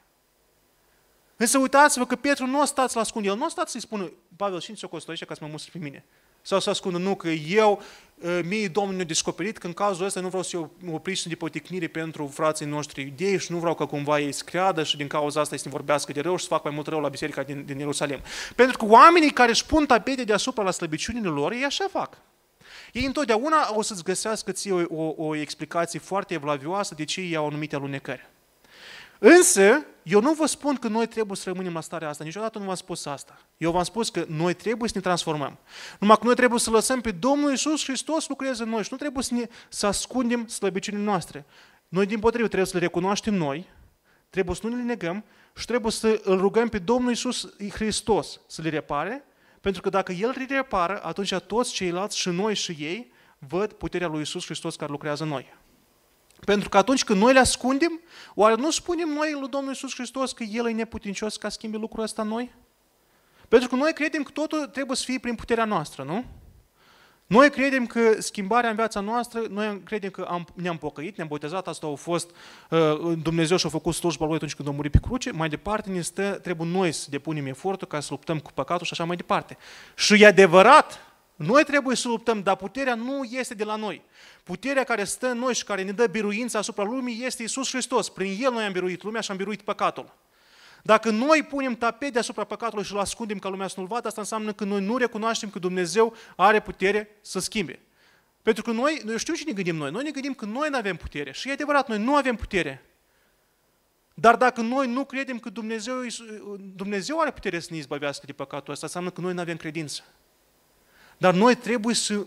Însă 1.35 1.57
uitați-vă 1.57 2.05
că 2.05 2.15
Petru 2.15 2.45
nu 2.45 2.61
a 2.61 2.65
stat 2.65 2.93
la 2.93 3.01
ascund. 3.01 3.25
El 3.25 3.35
nu 3.35 3.45
a 3.45 3.49
stat 3.49 3.69
să-i 3.69 3.79
spună, 3.79 4.11
Pavel, 4.35 4.59
cine 4.59 4.75
ți-o 4.75 4.87
costă 4.87 5.13
ca 5.13 5.33
să 5.33 5.43
mă 5.43 5.49
mustre 5.51 5.71
pe 5.73 5.77
mine? 5.83 6.05
Sau 6.41 6.59
să 6.59 6.69
ascundă, 6.69 6.97
nu, 6.97 7.15
că 7.15 7.29
eu, 7.29 7.81
ă, 8.25 8.41
mie 8.41 8.67
Domnul 8.67 8.95
ne-a 8.95 9.05
descoperit 9.05 9.57
că 9.57 9.67
în 9.67 9.73
cazul 9.73 10.05
ăsta 10.05 10.19
nu 10.19 10.27
vreau 10.27 10.43
să 10.43 10.57
o 10.57 10.69
opriți 10.91 11.27
de 11.27 11.35
poticnire 11.35 11.87
pentru 11.87 12.27
frații 12.27 12.65
noștri 12.65 13.01
idei 13.01 13.39
și 13.39 13.51
nu 13.51 13.57
vreau 13.57 13.75
ca 13.75 13.85
cumva 13.85 14.19
ei 14.19 14.31
să 14.31 14.43
creadă 14.43 14.83
și 14.83 14.97
din 14.97 15.07
cauza 15.07 15.39
asta 15.39 15.55
să 15.55 15.61
ne 15.65 15.71
vorbească 15.71 16.11
de 16.11 16.21
rău 16.21 16.35
și 16.35 16.43
să 16.43 16.49
fac 16.49 16.63
mai 16.63 16.73
mult 16.73 16.87
rău 16.87 16.99
la 16.99 17.09
biserica 17.09 17.43
din, 17.43 17.63
din 17.65 17.77
Ierusalim. 17.77 18.19
Pentru 18.55 18.77
că 18.77 18.85
oamenii 18.85 19.31
care 19.31 19.49
își 19.49 19.65
pun 19.65 19.85
tapete 19.85 20.23
deasupra 20.23 20.63
la 20.63 20.71
slăbiciunile 20.71 21.27
lor, 21.27 21.51
ei 21.51 21.63
așa 21.63 21.87
fac. 21.91 22.17
Ei 22.91 23.05
întotdeauna 23.05 23.75
o 23.75 23.81
să-ți 23.81 24.03
găsească 24.03 24.51
ție 24.51 24.71
o, 24.71 25.03
o, 25.03 25.13
o 25.17 25.35
explicație 25.35 25.99
foarte 25.99 26.33
evlavioasă 26.33 26.93
de 26.95 27.05
ce 27.05 27.21
ei 27.21 27.35
au 27.35 27.47
anumite 27.47 27.75
alunecări. 27.75 28.29
Însă, 29.19 29.85
eu 30.03 30.21
nu 30.21 30.33
vă 30.33 30.45
spun 30.45 30.75
că 30.75 30.87
noi 30.87 31.07
trebuie 31.07 31.37
să 31.37 31.49
rămânem 31.49 31.73
la 31.73 31.81
starea 31.81 32.09
asta. 32.09 32.23
Niciodată 32.23 32.59
nu 32.59 32.65
v-am 32.65 32.75
spus 32.75 33.05
asta. 33.05 33.41
Eu 33.57 33.71
v-am 33.71 33.83
spus 33.83 34.09
că 34.09 34.25
noi 34.27 34.53
trebuie 34.53 34.89
să 34.89 34.95
ne 34.95 35.01
transformăm. 35.01 35.57
Numai 35.99 36.17
că 36.17 36.25
noi 36.25 36.35
trebuie 36.35 36.59
să 36.59 36.69
lăsăm 36.69 37.01
pe 37.01 37.11
Domnul 37.11 37.51
Isus 37.51 37.83
Hristos 37.83 38.27
lucreze 38.27 38.63
în 38.63 38.69
noi 38.69 38.83
și 38.83 38.87
nu 38.91 38.97
trebuie 38.97 39.23
să, 39.23 39.33
ne, 39.33 39.47
să 39.69 39.87
ascundem 39.87 40.47
slăbiciunile 40.47 41.03
noastre. 41.03 41.45
Noi, 41.87 42.05
din 42.05 42.19
potrivă, 42.19 42.47
trebuie 42.47 42.67
să 42.67 42.77
le 42.77 42.83
recunoaștem 42.83 43.33
noi, 43.33 43.67
trebuie 44.29 44.55
să 44.55 44.67
nu 44.67 44.75
le 44.75 44.81
negăm 44.81 45.23
și 45.55 45.65
trebuie 45.65 45.91
să 45.91 46.21
îl 46.23 46.39
rugăm 46.39 46.69
pe 46.69 46.79
Domnul 46.79 47.11
Isus 47.11 47.49
Hristos 47.69 48.39
să 48.47 48.61
le 48.61 48.69
repare, 48.69 49.23
pentru 49.61 49.81
că 49.81 49.89
dacă 49.89 50.11
El 50.11 50.33
le 50.37 50.45
repară, 50.49 51.03
atunci 51.03 51.35
toți 51.35 51.73
ceilalți, 51.73 52.17
și 52.17 52.29
noi 52.29 52.55
și 52.55 52.71
ei, 52.79 53.11
văd 53.37 53.73
puterea 53.73 54.07
lui 54.07 54.21
Isus 54.21 54.45
Hristos 54.45 54.75
care 54.75 54.91
lucrează 54.91 55.23
în 55.23 55.29
noi. 55.29 55.53
Pentru 56.45 56.69
că 56.69 56.77
atunci 56.77 57.03
când 57.03 57.21
noi 57.21 57.33
le 57.33 57.39
ascundem, 57.39 58.01
oare 58.35 58.55
nu 58.55 58.71
spunem 58.71 59.09
noi 59.09 59.37
lui 59.39 59.49
Domnul 59.49 59.69
Iisus 59.69 59.93
Hristos 59.93 60.31
că 60.31 60.43
El 60.43 60.67
e 60.67 60.71
neputincios 60.71 61.37
ca 61.37 61.49
să 61.49 61.55
schimbe 61.57 61.77
lucrul 61.77 62.03
ăsta 62.03 62.23
noi? 62.23 62.51
Pentru 63.47 63.69
că 63.69 63.75
noi 63.75 63.93
credem 63.93 64.23
că 64.23 64.31
totul 64.31 64.67
trebuie 64.67 64.97
să 64.97 65.03
fie 65.05 65.19
prin 65.19 65.35
puterea 65.35 65.65
noastră, 65.65 66.03
nu? 66.03 66.25
Noi 67.31 67.49
credem 67.49 67.85
că 67.85 68.21
schimbarea 68.21 68.69
în 68.69 68.75
viața 68.75 68.99
noastră, 68.99 69.41
noi 69.49 69.81
credem 69.85 70.09
că 70.09 70.21
am, 70.29 70.47
ne-am 70.53 70.77
pocăit, 70.77 71.15
ne-am 71.15 71.27
botezat, 71.27 71.67
asta 71.67 71.87
a 71.87 71.95
fost, 71.95 72.29
uh, 72.69 73.17
Dumnezeu 73.21 73.57
și-a 73.57 73.69
făcut 73.69 73.93
slujba 73.93 74.25
Lui 74.25 74.35
atunci 74.35 74.55
când 74.55 74.67
a 74.67 74.71
murit 74.71 74.91
pe 74.91 74.99
cruce, 74.99 75.31
mai 75.31 75.49
departe 75.49 75.89
ne 75.89 76.01
stă, 76.01 76.31
trebuie 76.31 76.67
noi 76.71 76.91
să 76.91 77.07
depunem 77.09 77.45
efortul 77.45 77.87
ca 77.87 77.99
să 77.99 78.07
luptăm 78.09 78.39
cu 78.39 78.51
păcatul 78.53 78.85
și 78.85 78.91
așa 78.93 79.03
mai 79.03 79.15
departe. 79.15 79.57
Și 79.95 80.21
e 80.21 80.25
adevărat, 80.25 80.99
noi 81.41 81.63
trebuie 81.63 81.95
să 81.95 82.07
luptăm, 82.07 82.41
dar 82.41 82.55
puterea 82.55 82.95
nu 82.95 83.23
este 83.23 83.53
de 83.53 83.63
la 83.63 83.75
noi. 83.75 84.01
Puterea 84.43 84.83
care 84.83 85.03
stă 85.03 85.27
în 85.27 85.37
noi 85.37 85.53
și 85.53 85.63
care 85.63 85.83
ne 85.83 85.91
dă 85.91 86.07
biruința 86.07 86.59
asupra 86.59 86.83
lumii 86.83 87.25
este 87.25 87.43
Isus 87.43 87.69
Hristos. 87.69 88.09
Prin 88.09 88.37
El 88.39 88.51
noi 88.51 88.63
am 88.63 88.71
biruit 88.71 89.03
lumea 89.03 89.21
și 89.21 89.31
am 89.31 89.37
biruit 89.37 89.61
păcatul. 89.61 90.13
Dacă 90.83 91.09
noi 91.09 91.43
punem 91.43 91.75
tapet 91.75 92.13
deasupra 92.13 92.43
păcatului 92.43 92.83
și 92.83 92.93
îl 92.93 92.99
ascundem 92.99 93.39
ca 93.39 93.49
lumea 93.49 93.67
să 93.67 93.75
nu-l 93.77 93.87
vadă, 93.87 94.07
asta 94.07 94.21
înseamnă 94.21 94.53
că 94.53 94.63
noi 94.63 94.81
nu 94.81 94.97
recunoaștem 94.97 95.49
că 95.49 95.59
Dumnezeu 95.59 96.15
are 96.35 96.59
putere 96.59 97.17
să 97.21 97.39
schimbe. 97.39 97.79
Pentru 98.41 98.63
că 98.63 98.71
noi, 98.71 99.01
noi 99.05 99.17
știu 99.17 99.33
ce 99.33 99.43
ne 99.45 99.51
gândim 99.51 99.75
noi. 99.75 99.91
Noi 99.91 100.03
ne 100.03 100.11
gândim 100.11 100.33
că 100.33 100.45
noi 100.45 100.69
nu 100.69 100.77
avem 100.77 100.95
putere. 100.95 101.31
Și 101.31 101.49
e 101.49 101.51
adevărat, 101.51 101.87
noi 101.87 101.97
nu 101.97 102.15
avem 102.15 102.35
putere. 102.35 102.85
Dar 104.13 104.35
dacă 104.35 104.61
noi 104.61 104.87
nu 104.87 105.05
credem 105.05 105.39
că 105.39 105.49
Dumnezeu, 105.49 105.95
Dumnezeu 106.75 107.19
are 107.19 107.31
putere 107.31 107.59
să 107.59 107.67
ne 107.71 107.77
izbăvească 107.77 108.25
de 108.25 108.33
păcatul 108.33 108.73
ăsta, 108.73 108.85
înseamnă 108.85 109.09
că 109.09 109.21
noi 109.21 109.33
nu 109.33 109.39
avem 109.39 109.57
credință. 109.57 110.03
Dar 111.21 111.33
noi 111.33 111.55
trebuie 111.55 111.95
să, 111.95 112.25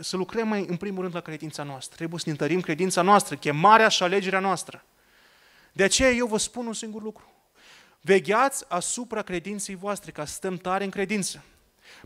să 0.00 0.16
lucrăm 0.16 0.48
mai 0.48 0.66
în 0.68 0.76
primul 0.76 1.02
rând 1.02 1.14
la 1.14 1.20
credința 1.20 1.62
noastră. 1.62 1.96
Trebuie 1.96 2.18
să 2.18 2.24
ne 2.26 2.32
întărim 2.32 2.60
credința 2.60 3.02
noastră, 3.02 3.36
chemarea 3.36 3.88
și 3.88 4.02
alegerea 4.02 4.40
noastră. 4.40 4.84
De 5.72 5.82
aceea 5.82 6.10
eu 6.10 6.26
vă 6.26 6.38
spun 6.38 6.66
un 6.66 6.72
singur 6.72 7.02
lucru. 7.02 7.32
Vegheați 8.00 8.64
asupra 8.68 9.22
credinței 9.22 9.74
voastre, 9.74 10.10
ca 10.10 10.24
să 10.24 10.32
stăm 10.32 10.56
tare 10.56 10.84
în 10.84 10.90
credință. 10.90 11.42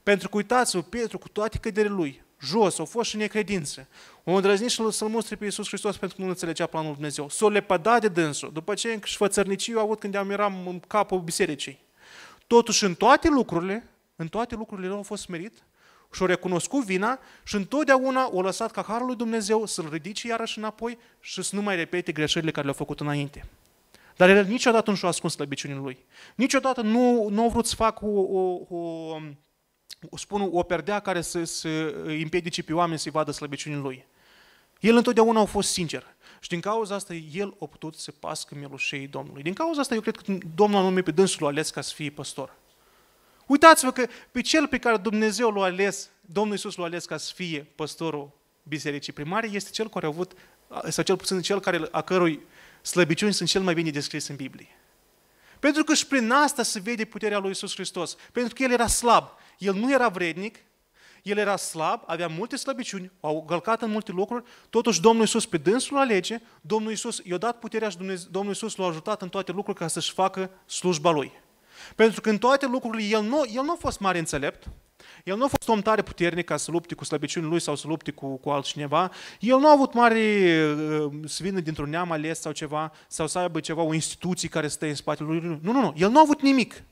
Pentru 0.02 0.28
că 0.28 0.36
uitați-vă, 0.36 0.82
Petru, 0.82 1.18
cu 1.18 1.28
toate 1.28 1.58
căderile 1.58 1.94
lui, 1.94 2.22
jos, 2.40 2.78
au 2.78 2.84
fost 2.84 3.10
și 3.10 3.16
necredință. 3.16 3.86
O 4.24 4.32
îndrăznit 4.32 4.70
să-L 4.70 5.08
mustre 5.08 5.36
pe 5.36 5.44
Iisus 5.44 5.68
Hristos 5.68 5.96
pentru 5.96 6.16
că 6.16 6.22
nu 6.22 6.28
înțelegea 6.28 6.66
planul 6.66 6.86
lui 6.86 6.96
Dumnezeu. 6.96 7.28
S-o 7.28 7.48
lepăda 7.48 7.98
de 7.98 8.08
dânsul. 8.08 8.52
După 8.52 8.74
ce 8.74 9.00
șfățărnicii 9.04 9.74
au 9.74 9.82
avut 9.82 9.98
când 10.00 10.14
am 10.14 10.30
eram 10.30 10.66
în 10.66 10.80
capul 10.80 11.20
bisericii. 11.20 11.78
Totuși, 12.46 12.84
în 12.84 12.94
toate 12.94 13.28
lucrurile, 13.28 13.88
în 14.16 14.28
toate 14.28 14.54
lucrurile 14.54 14.92
au 14.92 15.02
fost 15.02 15.22
smerit 15.22 15.62
și-au 16.12 16.28
recunoscut 16.28 16.84
vina 16.84 17.18
și 17.44 17.54
întotdeauna 17.54 18.28
o 18.32 18.42
lăsat 18.42 18.70
ca 18.70 18.82
Harul 18.82 19.06
lui 19.06 19.16
Dumnezeu 19.16 19.66
să-L 19.66 19.88
ridice 19.90 20.28
iarăși 20.28 20.58
înapoi 20.58 20.98
și 21.20 21.42
să 21.42 21.56
nu 21.56 21.62
mai 21.62 21.76
repete 21.76 22.12
greșelile 22.12 22.50
care 22.50 22.62
le-au 22.62 22.76
făcut 22.76 23.00
înainte. 23.00 23.46
Dar 24.16 24.28
el 24.28 24.44
niciodată 24.44 24.90
nu 24.90 24.96
și-a 24.96 25.08
ascuns 25.08 25.32
slăbiciunile 25.32 25.80
lui. 25.80 25.98
Niciodată 26.34 26.80
nu, 26.80 27.28
nu 27.28 27.44
a 27.44 27.48
vrut 27.48 27.66
să 27.66 27.74
facă 27.74 28.04
o, 28.04 28.20
o, 28.20 28.61
o, 28.68 28.78
o, 30.08 30.16
spun, 30.16 30.48
o 30.52 30.62
perdea 30.62 31.00
care 31.00 31.20
să, 31.20 31.44
să 31.44 31.68
împiedice 32.04 32.62
pe 32.62 32.72
oameni 32.72 32.98
să-i 32.98 33.11
vadă 33.11 33.30
slăbiciunile 33.30 33.80
lui. 33.80 34.06
El 34.80 34.96
întotdeauna 34.96 35.40
a 35.40 35.44
fost 35.44 35.70
sincer. 35.72 36.06
Și 36.40 36.48
din 36.48 36.61
cauza 36.61 36.94
asta 36.94 37.14
el 37.14 37.56
a 37.61 37.66
putut 37.66 37.94
să 37.94 38.11
pască 38.11 38.54
mielușei 38.54 39.06
Domnului. 39.06 39.42
Din 39.42 39.52
cauza 39.52 39.80
asta 39.80 39.94
eu 39.94 40.00
cred 40.00 40.16
că 40.16 40.38
Domnul 40.54 40.80
a 40.80 40.82
numit 40.82 41.04
pe 41.04 41.11
dânsul 41.11 41.46
ales 41.46 41.70
ca 41.70 41.80
să 41.80 41.94
fie 41.94 42.11
păstor. 42.11 42.56
Uitați-vă 43.51 43.92
că 43.92 44.07
pe 44.30 44.40
cel 44.40 44.66
pe 44.66 44.78
care 44.78 44.96
Dumnezeu 44.96 45.51
l-a 45.51 45.62
ales, 45.62 46.09
Domnul 46.20 46.53
Iisus 46.53 46.76
l-a 46.76 46.84
ales 46.84 47.05
ca 47.05 47.16
să 47.16 47.32
fie 47.34 47.66
păstorul 47.74 48.30
bisericii 48.62 49.12
primare, 49.12 49.48
este 49.53 49.70
cel 49.70 49.88
care 49.88 50.07
a 50.07 50.09
avut, 50.09 50.32
sau 50.88 51.05
cel 51.05 51.16
puțin 51.16 51.40
cel 51.40 51.61
care, 51.61 51.88
a 51.90 52.03
cărui 52.03 52.40
slăbiciuni 52.82 53.32
sunt 53.32 53.48
cel 53.48 53.62
mai 53.62 53.74
bine 53.74 53.90
descris 53.90 54.28
în 54.28 54.36
Biblie. 54.36 54.68
Pentru 55.59 55.84
că 55.84 55.94
și 55.94 56.07
prin 56.07 56.30
asta 56.30 56.62
se 56.62 56.80
vede 56.80 57.05
puterea 57.05 57.38
lui 57.38 57.48
Iisus 57.48 57.74
Hristos. 57.74 58.16
Pentru 58.32 58.55
că 58.55 58.62
El 58.62 58.70
era 58.70 58.86
slab. 58.86 59.28
El 59.59 59.74
nu 59.74 59.92
era 59.92 60.09
vrednic, 60.09 60.59
el 61.22 61.36
era 61.36 61.57
slab, 61.57 62.03
avea 62.07 62.26
multe 62.26 62.57
slăbiciuni, 62.57 63.11
au 63.20 63.44
gălcat 63.46 63.82
în 63.82 63.90
multe 63.90 64.12
lucruri, 64.12 64.44
totuși 64.70 65.01
Domnul 65.01 65.20
Iisus 65.20 65.46
pe 65.46 65.57
dânsul 65.57 65.96
alege, 65.96 66.38
Domnul 66.61 66.90
Iisus 66.90 67.20
i-a 67.24 67.36
dat 67.36 67.59
puterea 67.59 67.88
și 67.88 67.96
Dumnezeu, 67.96 68.28
Domnul 68.30 68.53
Iisus 68.53 68.76
l-a 68.76 68.86
ajutat 68.86 69.22
în 69.22 69.28
toate 69.28 69.53
lucrurile 69.53 69.84
ca 69.84 69.90
să-și 69.90 70.12
facă 70.12 70.51
slujba 70.66 71.11
Lui. 71.11 71.32
Pentru 71.97 72.20
că 72.20 72.31
în 72.31 72.39
toate 72.39 72.66
lucrurile 72.66 73.09
el 73.09 73.22
nu, 73.22 73.43
el 73.55 73.62
nu 73.62 73.70
a 73.70 73.76
fost 73.78 74.01
mare 74.01 74.18
înțelept, 74.18 74.68
el 75.24 75.37
nu 75.37 75.45
a 75.45 75.47
fost 75.47 75.68
om 75.68 75.81
tare 75.81 76.03
puternic 76.03 76.45
ca 76.45 76.57
să 76.57 76.70
lupte 76.70 76.95
cu 76.95 77.05
slăbiciunile 77.05 77.51
lui 77.51 77.61
sau 77.61 77.76
să 77.76 77.87
lupte 77.87 78.11
cu, 78.11 78.37
cu 78.37 78.51
altcineva. 78.51 79.11
El 79.41 79.59
nu 79.59 79.68
a 79.68 79.72
avut 79.72 79.93
mare 79.93 80.20
uh, 80.20 81.12
să 81.24 81.43
vină 81.43 81.61
dintr-un 81.61 81.91
neam 81.91 82.11
ales 82.11 82.41
sau 82.41 82.53
ceva, 82.53 82.93
sau 83.09 83.26
să 83.26 83.39
aibă 83.39 83.61
ceva, 83.61 83.83
o 83.83 83.95
instituție 83.95 84.49
care 84.49 84.68
stă 84.68 84.87
în 84.87 84.95
spatele 84.95 85.28
lui. 85.28 85.59
Nu, 85.62 85.72
nu, 85.72 85.81
nu. 85.81 85.95
El 85.97 86.11
nu 86.11 86.18
a 86.18 86.20
avut 86.20 86.43
nimic. 86.43 86.83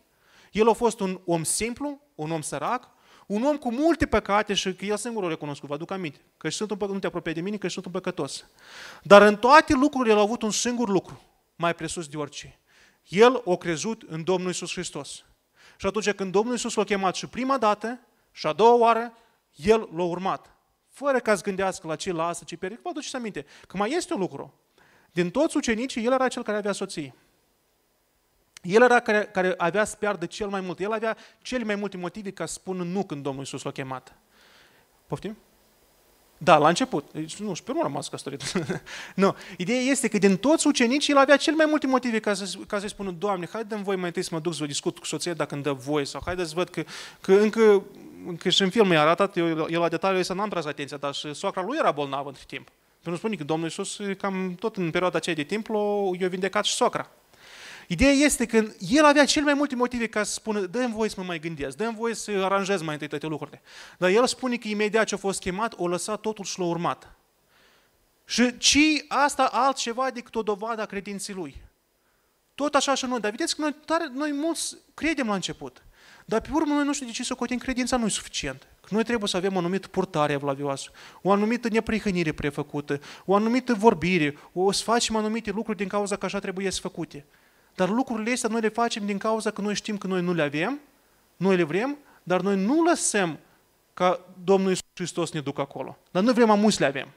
El 0.52 0.68
a 0.68 0.72
fost 0.72 1.00
un 1.00 1.20
om 1.24 1.42
simplu, 1.42 2.00
un 2.14 2.30
om 2.30 2.40
sărac, 2.40 2.88
un 3.26 3.42
om 3.42 3.56
cu 3.56 3.72
multe 3.72 4.06
păcate 4.06 4.54
și 4.54 4.74
că 4.74 4.84
el 4.84 4.96
singur 4.96 5.22
o 5.22 5.28
recunoscut, 5.28 5.68
vă 5.68 5.74
aduc 5.74 5.90
aminte, 5.90 6.20
că 6.36 6.48
sunt 6.48 6.70
un 6.70 6.76
păcătos, 6.76 6.94
nu 6.94 7.00
te 7.00 7.06
apropie 7.06 7.32
de 7.32 7.40
mine, 7.40 7.56
că 7.56 7.68
sunt 7.68 7.84
un 7.84 7.92
păcătos. 7.92 8.44
Dar 9.02 9.22
în 9.22 9.36
toate 9.36 9.74
lucrurile 9.74 10.12
el 10.12 10.18
a 10.18 10.22
avut 10.22 10.42
un 10.42 10.50
singur 10.50 10.88
lucru, 10.88 11.20
mai 11.56 11.74
presus 11.74 12.06
de 12.06 12.16
orice. 12.16 12.58
El 13.08 13.42
a 13.46 13.56
crezut 13.56 14.02
în 14.02 14.24
Domnul 14.24 14.50
Isus 14.50 14.72
Hristos. 14.72 15.24
Și 15.76 15.86
atunci 15.86 16.12
când 16.12 16.32
Domnul 16.32 16.54
Isus 16.54 16.74
l-a 16.74 16.84
chemat 16.84 17.14
și 17.14 17.26
prima 17.26 17.58
dată 17.58 18.00
și 18.32 18.46
a 18.46 18.52
doua 18.52 18.74
oară, 18.74 19.12
el 19.54 19.88
l-a 19.94 20.02
urmat. 20.02 20.56
Fără 20.88 21.18
ca 21.18 21.34
să 21.34 21.42
gândească 21.42 21.86
la 21.86 21.96
ce 21.96 22.12
lasă, 22.12 22.44
ce 22.44 22.56
pierde. 22.56 22.80
Vă 22.82 22.88
aduceți 22.88 23.16
aminte 23.16 23.46
că 23.66 23.76
mai 23.76 23.90
este 23.90 24.14
un 24.14 24.20
lucru. 24.20 24.54
Din 25.12 25.30
toți 25.30 25.56
ucenicii, 25.56 26.04
el 26.04 26.12
era 26.12 26.28
cel 26.28 26.42
care 26.42 26.56
avea 26.56 26.72
soții. 26.72 27.14
El 28.62 28.82
era 28.82 29.00
care, 29.00 29.24
care 29.24 29.54
avea 29.56 29.84
să 29.84 29.96
piardă 29.96 30.26
cel 30.26 30.48
mai 30.48 30.60
mult. 30.60 30.80
El 30.80 30.92
avea 30.92 31.16
cele 31.42 31.64
mai 31.64 31.74
multe 31.74 31.96
motive 31.96 32.30
ca 32.30 32.46
să 32.46 32.52
spună 32.52 32.82
nu 32.82 33.04
când 33.04 33.22
Domnul 33.22 33.42
Iisus 33.42 33.62
l-a 33.62 33.70
chemat. 33.70 34.14
Poftim? 35.06 35.36
Da, 36.38 36.56
la 36.56 36.68
început. 36.68 37.12
Deci, 37.12 37.36
nu, 37.36 37.54
și 37.54 37.62
pe 37.62 37.70
urmă 37.70 37.82
rămas 37.82 38.08
căsătorit. 38.08 38.52
nu. 39.14 39.36
Ideea 39.56 39.80
este 39.80 40.08
că 40.08 40.18
din 40.18 40.36
toți 40.36 40.66
ucenicii 40.66 41.12
el 41.12 41.18
avea 41.18 41.36
cel 41.36 41.54
mai 41.54 41.66
multe 41.68 41.86
motive 41.86 42.18
ca, 42.18 42.34
să, 42.34 42.58
ca 42.66 42.78
să-i 42.78 42.88
spună, 42.88 43.10
Doamne, 43.10 43.48
haide 43.52 43.74
voi 43.82 43.96
mai 43.96 44.06
întâi 44.06 44.22
să 44.22 44.30
mă 44.32 44.40
duc 44.40 44.52
să 44.52 44.58
vă 44.60 44.66
discut 44.66 44.98
cu 44.98 45.06
soția 45.06 45.34
dacă 45.34 45.54
îmi 45.54 45.62
dă 45.62 45.72
voie 45.72 46.04
sau 46.04 46.20
haide 46.24 46.44
să 46.44 46.52
văd 46.54 46.68
că, 46.68 46.84
că 47.20 47.32
încă, 47.32 47.82
încă 48.26 48.48
și 48.48 48.62
în 48.62 48.70
film 48.70 48.92
i-a 48.92 49.00
arătat, 49.00 49.36
eu, 49.36 49.66
eu 49.70 49.80
la 49.80 49.88
detaliu 49.88 50.22
să 50.22 50.34
n-am 50.34 50.48
tras 50.48 50.64
atenția, 50.64 50.96
dar 50.96 51.14
și 51.14 51.34
soacra 51.34 51.62
lui 51.62 51.76
era 51.78 51.90
bolnavă 51.90 52.28
între 52.28 52.44
timp. 52.46 52.68
Pentru 53.02 53.10
că 53.10 53.16
spune 53.16 53.36
că 53.36 53.44
Domnul 53.44 53.66
Iisus, 53.66 54.00
cam 54.18 54.54
tot 54.58 54.76
în 54.76 54.90
perioada 54.90 55.16
aceea 55.16 55.34
de 55.34 55.42
timp, 55.42 55.68
i-a 56.18 56.28
vindecat 56.28 56.64
și 56.64 56.72
soacra. 56.72 57.10
Ideea 57.90 58.12
este 58.12 58.46
că 58.46 58.64
el 58.78 59.04
avea 59.04 59.24
cel 59.24 59.42
mai 59.42 59.54
multe 59.54 59.74
motive 59.74 60.06
ca 60.06 60.22
să 60.22 60.32
spună, 60.32 60.60
dă-mi 60.60 60.92
voie 60.92 61.08
să 61.08 61.14
mă 61.18 61.26
mai 61.26 61.38
gândesc, 61.38 61.76
dă-mi 61.76 61.94
voie 61.96 62.14
să 62.14 62.30
aranjez 62.30 62.82
mai 62.82 62.92
întâi 62.92 63.08
toate 63.08 63.26
lucrurile. 63.26 63.62
Dar 63.98 64.10
el 64.10 64.26
spune 64.26 64.56
că 64.56 64.68
imediat 64.68 65.06
ce 65.06 65.14
a 65.14 65.18
fost 65.18 65.40
chemat, 65.40 65.74
o 65.76 65.88
lăsat 65.88 66.20
totul 66.20 66.44
și 66.44 66.58
l-a 66.58 66.64
urmat. 66.64 67.16
Și 68.24 68.56
ci 68.56 68.78
asta 69.08 69.44
altceva 69.52 70.10
decât 70.10 70.34
o 70.34 70.42
dovadă 70.42 70.82
a 70.82 70.86
credinței 70.86 71.34
lui. 71.34 71.62
Tot 72.54 72.74
așa 72.74 72.94
și 72.94 73.06
noi. 73.06 73.20
Dar 73.20 73.30
vedeți 73.30 73.56
că 73.56 73.60
noi, 73.60 73.74
tare, 73.84 74.10
noi 74.12 74.32
mulți 74.32 74.76
credem 74.94 75.26
la 75.26 75.34
început. 75.34 75.82
Dar 76.24 76.40
pe 76.40 76.48
urmă 76.52 76.74
noi 76.74 76.84
nu 76.84 76.92
știu 76.92 77.06
de 77.06 77.12
ce 77.12 77.24
să 77.24 77.34
cotim 77.34 77.58
credința 77.58 77.96
nu 77.96 78.06
e 78.06 78.08
suficient. 78.08 78.66
Că 78.80 78.88
noi 78.90 79.04
trebuie 79.04 79.28
să 79.28 79.36
avem 79.36 79.54
o 79.54 79.58
anumită 79.58 79.88
purtare 79.88 80.32
evlavioasă, 80.32 80.90
o 81.22 81.32
anumită 81.32 81.68
neprihănire 81.68 82.32
prefăcută, 82.32 83.00
o 83.24 83.34
anumită 83.34 83.74
vorbire, 83.74 84.38
o 84.52 84.72
să 84.72 84.82
facem 84.82 85.16
anumite 85.16 85.50
lucruri 85.50 85.78
din 85.78 85.88
cauza 85.88 86.16
că 86.16 86.24
așa 86.24 86.38
trebuie 86.38 86.70
să 86.70 86.80
făcute. 86.80 87.26
Dar 87.78 87.88
lucrurile 87.88 88.32
astea 88.32 88.48
noi 88.48 88.60
le 88.60 88.68
facem 88.68 89.06
din 89.06 89.18
cauza 89.18 89.50
că 89.50 89.60
noi 89.60 89.74
știm 89.74 89.98
că 89.98 90.06
noi 90.06 90.22
nu 90.22 90.32
le 90.32 90.42
avem, 90.42 90.80
noi 91.36 91.56
le 91.56 91.62
vrem, 91.62 91.98
dar 92.22 92.40
noi 92.40 92.64
nu 92.64 92.82
lăsăm 92.82 93.38
ca 93.94 94.20
Domnul 94.44 94.68
Iisus 94.68 94.84
Hristos 94.94 95.32
ne 95.32 95.40
ducă 95.40 95.60
acolo. 95.60 95.98
Dar 96.10 96.22
noi 96.22 96.32
vrem 96.32 96.50
amuți 96.50 96.80
le 96.80 96.86
avem. 96.86 97.08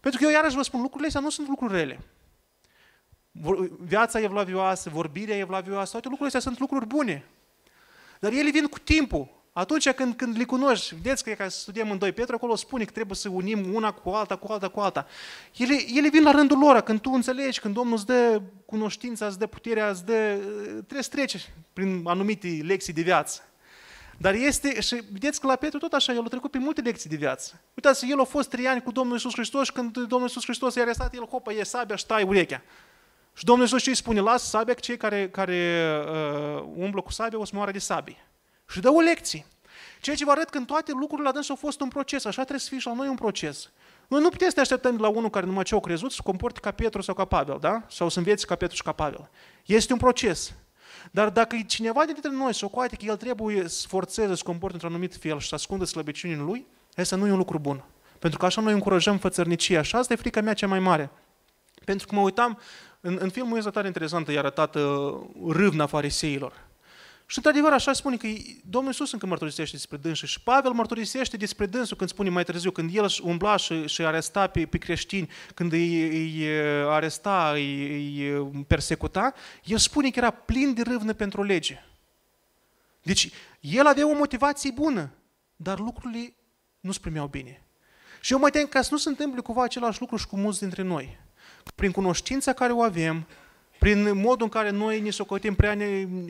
Pentru 0.00 0.20
că 0.20 0.26
eu 0.26 0.32
iarăși 0.32 0.56
vă 0.56 0.62
spun, 0.62 0.80
lucrurile 0.80 1.06
astea 1.06 1.20
nu 1.20 1.30
sunt 1.30 1.48
lucruri 1.48 1.72
rele. 1.72 2.00
Viața 3.78 4.20
evlavioasă, 4.20 4.90
vorbirea 4.90 5.36
evlavioasă, 5.36 5.90
toate 5.90 6.08
lucrurile 6.08 6.36
astea 6.36 6.40
sunt 6.40 6.58
lucruri 6.58 6.86
bune. 6.86 7.24
Dar 8.20 8.32
ele 8.32 8.50
vin 8.50 8.66
cu 8.66 8.78
timpul. 8.78 9.39
Atunci 9.52 9.90
când, 9.90 10.14
când 10.14 10.36
le 10.36 10.44
cunoști, 10.44 10.94
vedeți 10.94 11.24
că 11.24 11.30
e 11.30 11.34
ca 11.34 11.48
să 11.48 11.58
studiem 11.58 11.90
în 11.90 11.98
2 11.98 12.12
Petru, 12.12 12.34
acolo 12.34 12.54
spune 12.54 12.84
că 12.84 12.90
trebuie 12.90 13.16
să 13.16 13.28
unim 13.28 13.74
una 13.74 13.92
cu 13.92 14.10
alta, 14.10 14.36
cu 14.36 14.52
alta, 14.52 14.68
cu 14.68 14.80
alta. 14.80 15.06
Ele, 15.56 15.74
ele 15.94 16.08
vin 16.08 16.22
la 16.22 16.30
rândul 16.30 16.58
lor, 16.58 16.80
când 16.80 17.00
tu 17.00 17.10
înțelegi, 17.10 17.60
când 17.60 17.74
Domnul 17.74 17.96
îți 17.96 18.06
dă 18.06 18.42
cunoștința, 18.66 19.26
îți 19.26 19.38
dă 19.38 19.46
puterea, 19.46 19.88
îți 19.88 20.04
dă, 20.04 20.38
trebuie 20.72 21.02
să 21.02 21.10
treci 21.10 21.50
prin 21.72 22.02
anumite 22.06 22.60
lecții 22.62 22.92
de 22.92 23.02
viață. 23.02 23.42
Dar 24.16 24.34
este, 24.34 24.80
și 24.80 25.02
vedeți 25.12 25.40
că 25.40 25.46
la 25.46 25.56
Petru 25.56 25.78
tot 25.78 25.92
așa, 25.92 26.12
el 26.12 26.22
a 26.24 26.28
trecut 26.28 26.50
pe 26.50 26.58
multe 26.58 26.80
lecții 26.80 27.10
de 27.10 27.16
viață. 27.16 27.60
Uitați, 27.74 28.10
el 28.10 28.20
a 28.20 28.24
fost 28.24 28.48
trei 28.48 28.66
ani 28.66 28.82
cu 28.82 28.90
Domnul 28.92 29.14
Iisus 29.14 29.32
Hristos 29.32 29.66
și 29.66 29.72
când 29.72 29.92
Domnul 29.92 30.28
Iisus 30.28 30.44
Hristos 30.44 30.74
i-a 30.74 30.82
arestat, 30.82 31.14
el, 31.14 31.24
hopă, 31.24 31.52
e 31.52 31.62
sabia 31.62 31.96
și 31.96 32.06
tai 32.06 32.22
urechea. 32.22 32.62
Și 33.34 33.44
Domnul 33.44 33.64
Iisus 33.64 33.82
ce 33.82 33.88
îi 33.88 33.96
spune? 33.96 34.20
Lasă 34.20 34.46
sabia 34.46 34.74
că 34.74 34.80
cei 34.80 34.96
care, 34.96 35.28
care 35.28 35.90
uh, 36.10 36.64
umblă 36.76 37.00
cu 37.00 37.12
sabia 37.12 37.38
o 37.38 37.44
să 37.44 37.52
moară 37.54 37.70
de 37.70 37.78
sabie 37.78 38.24
și 38.70 38.80
dă 38.80 38.90
o 38.90 39.00
lecție. 39.00 39.46
Ceea 40.00 40.16
ce 40.16 40.24
vă 40.24 40.30
arăt 40.30 40.48
că 40.48 40.58
în 40.58 40.64
toate 40.64 40.92
lucrurile 40.92 41.26
la 41.26 41.32
dânsul 41.32 41.54
a 41.54 41.58
fost 41.58 41.80
un 41.80 41.88
proces, 41.88 42.24
așa 42.24 42.40
trebuie 42.40 42.60
să 42.60 42.68
fie 42.68 42.78
și 42.78 42.86
la 42.86 42.94
noi 42.94 43.08
un 43.08 43.14
proces. 43.14 43.70
Noi 44.08 44.20
nu 44.20 44.28
putem 44.28 44.48
să 44.48 44.54
ne 44.56 44.62
așteptăm 44.62 44.96
de 44.96 45.02
la 45.02 45.08
unul 45.08 45.30
care 45.30 45.46
numai 45.46 45.64
ce 45.64 45.74
au 45.74 45.80
crezut 45.80 46.12
să 46.12 46.20
comporte 46.24 46.60
ca 46.60 46.70
Petru 46.70 47.00
sau 47.00 47.14
ca 47.14 47.24
Pavel, 47.24 47.58
da? 47.60 47.82
Sau 47.88 48.08
să 48.08 48.18
înveți 48.18 48.46
ca 48.46 48.54
Petru 48.54 48.76
și 48.76 48.82
ca 48.82 48.92
Pavel. 48.92 49.30
Este 49.66 49.92
un 49.92 49.98
proces. 49.98 50.52
Dar 51.10 51.30
dacă 51.30 51.56
cineva 51.66 52.04
dintre 52.04 52.30
noi 52.30 52.54
se 52.54 52.64
ocoate 52.64 52.96
că 52.96 53.04
el 53.04 53.16
trebuie 53.16 53.68
să 53.68 53.86
forțeze 53.88 54.34
să 54.34 54.42
comporte 54.44 54.74
într-un 54.74 54.92
anumit 54.92 55.16
fel 55.16 55.38
și 55.38 55.48
să 55.48 55.54
ascundă 55.54 55.84
slăbiciunile 55.84 56.42
lui, 56.42 56.66
asta 56.96 57.16
nu 57.16 57.26
e 57.26 57.30
un 57.30 57.36
lucru 57.36 57.58
bun. 57.58 57.84
Pentru 58.18 58.38
că 58.38 58.46
așa 58.46 58.60
noi 58.60 58.72
încurajăm 58.72 59.18
fățărnicia 59.18 59.82
și 59.82 59.96
asta 59.96 60.12
e 60.12 60.16
frica 60.16 60.40
mea 60.40 60.54
cea 60.54 60.66
mai 60.66 60.78
mare. 60.78 61.10
Pentru 61.84 62.06
că 62.06 62.14
mă 62.14 62.20
uitam, 62.20 62.58
în, 63.00 63.18
în 63.20 63.30
filmul 63.30 63.58
este 63.58 63.70
tare 63.70 63.86
interesant, 63.86 64.28
e 64.28 64.38
arătată 64.38 65.12
râvna 65.48 65.86
fariseilor. 65.86 66.68
Și 67.30 67.36
într-adevăr 67.36 67.72
așa 67.72 67.92
spune 67.92 68.16
că 68.16 68.28
Domnul 68.64 68.90
Iisus 68.90 69.12
încă 69.12 69.26
mărturisește 69.26 69.76
despre 69.76 69.96
dânsul 69.96 70.28
și 70.28 70.40
Pavel 70.40 70.72
mărturisește 70.72 71.36
despre 71.36 71.66
dânsul 71.66 71.96
când 71.96 72.10
spune 72.10 72.28
mai 72.28 72.44
târziu, 72.44 72.70
când 72.70 72.94
el 72.94 73.10
umbla 73.22 73.56
și, 73.56 73.86
și 73.86 74.02
aresta 74.02 74.46
pe, 74.46 74.66
pe 74.66 74.78
creștini, 74.78 75.30
când 75.54 75.72
îi, 75.72 76.08
îi 76.08 76.48
aresta, 76.86 77.50
îi, 77.54 78.28
îi 78.28 78.64
persecuta, 78.66 79.34
el 79.64 79.78
spune 79.78 80.10
că 80.10 80.18
era 80.18 80.30
plin 80.30 80.74
de 80.74 80.82
râvnă 80.82 81.12
pentru 81.12 81.42
lege. 81.42 81.84
Deci 83.02 83.30
el 83.60 83.86
avea 83.86 84.08
o 84.08 84.14
motivație 84.14 84.70
bună, 84.70 85.10
dar 85.56 85.78
lucrurile 85.78 86.34
nu 86.80 86.92
se 86.92 86.98
primeau 87.00 87.26
bine. 87.26 87.62
Și 88.20 88.32
eu 88.32 88.38
mă 88.38 88.50
tem 88.50 88.66
ca 88.66 88.82
să 88.82 88.88
nu 88.92 88.98
se 88.98 89.08
întâmple 89.08 89.40
cumva 89.40 89.62
același 89.62 90.00
lucru 90.00 90.16
și 90.16 90.26
cu 90.26 90.36
mulți 90.36 90.60
dintre 90.60 90.82
noi. 90.82 91.18
Prin 91.74 91.90
cunoștința 91.90 92.52
care 92.52 92.72
o 92.72 92.82
avem, 92.82 93.26
prin 93.80 94.16
modul 94.16 94.42
în 94.42 94.48
care 94.48 94.70
noi 94.70 95.00
ne 95.00 95.10
socotim 95.10 95.54
prea 95.54 95.74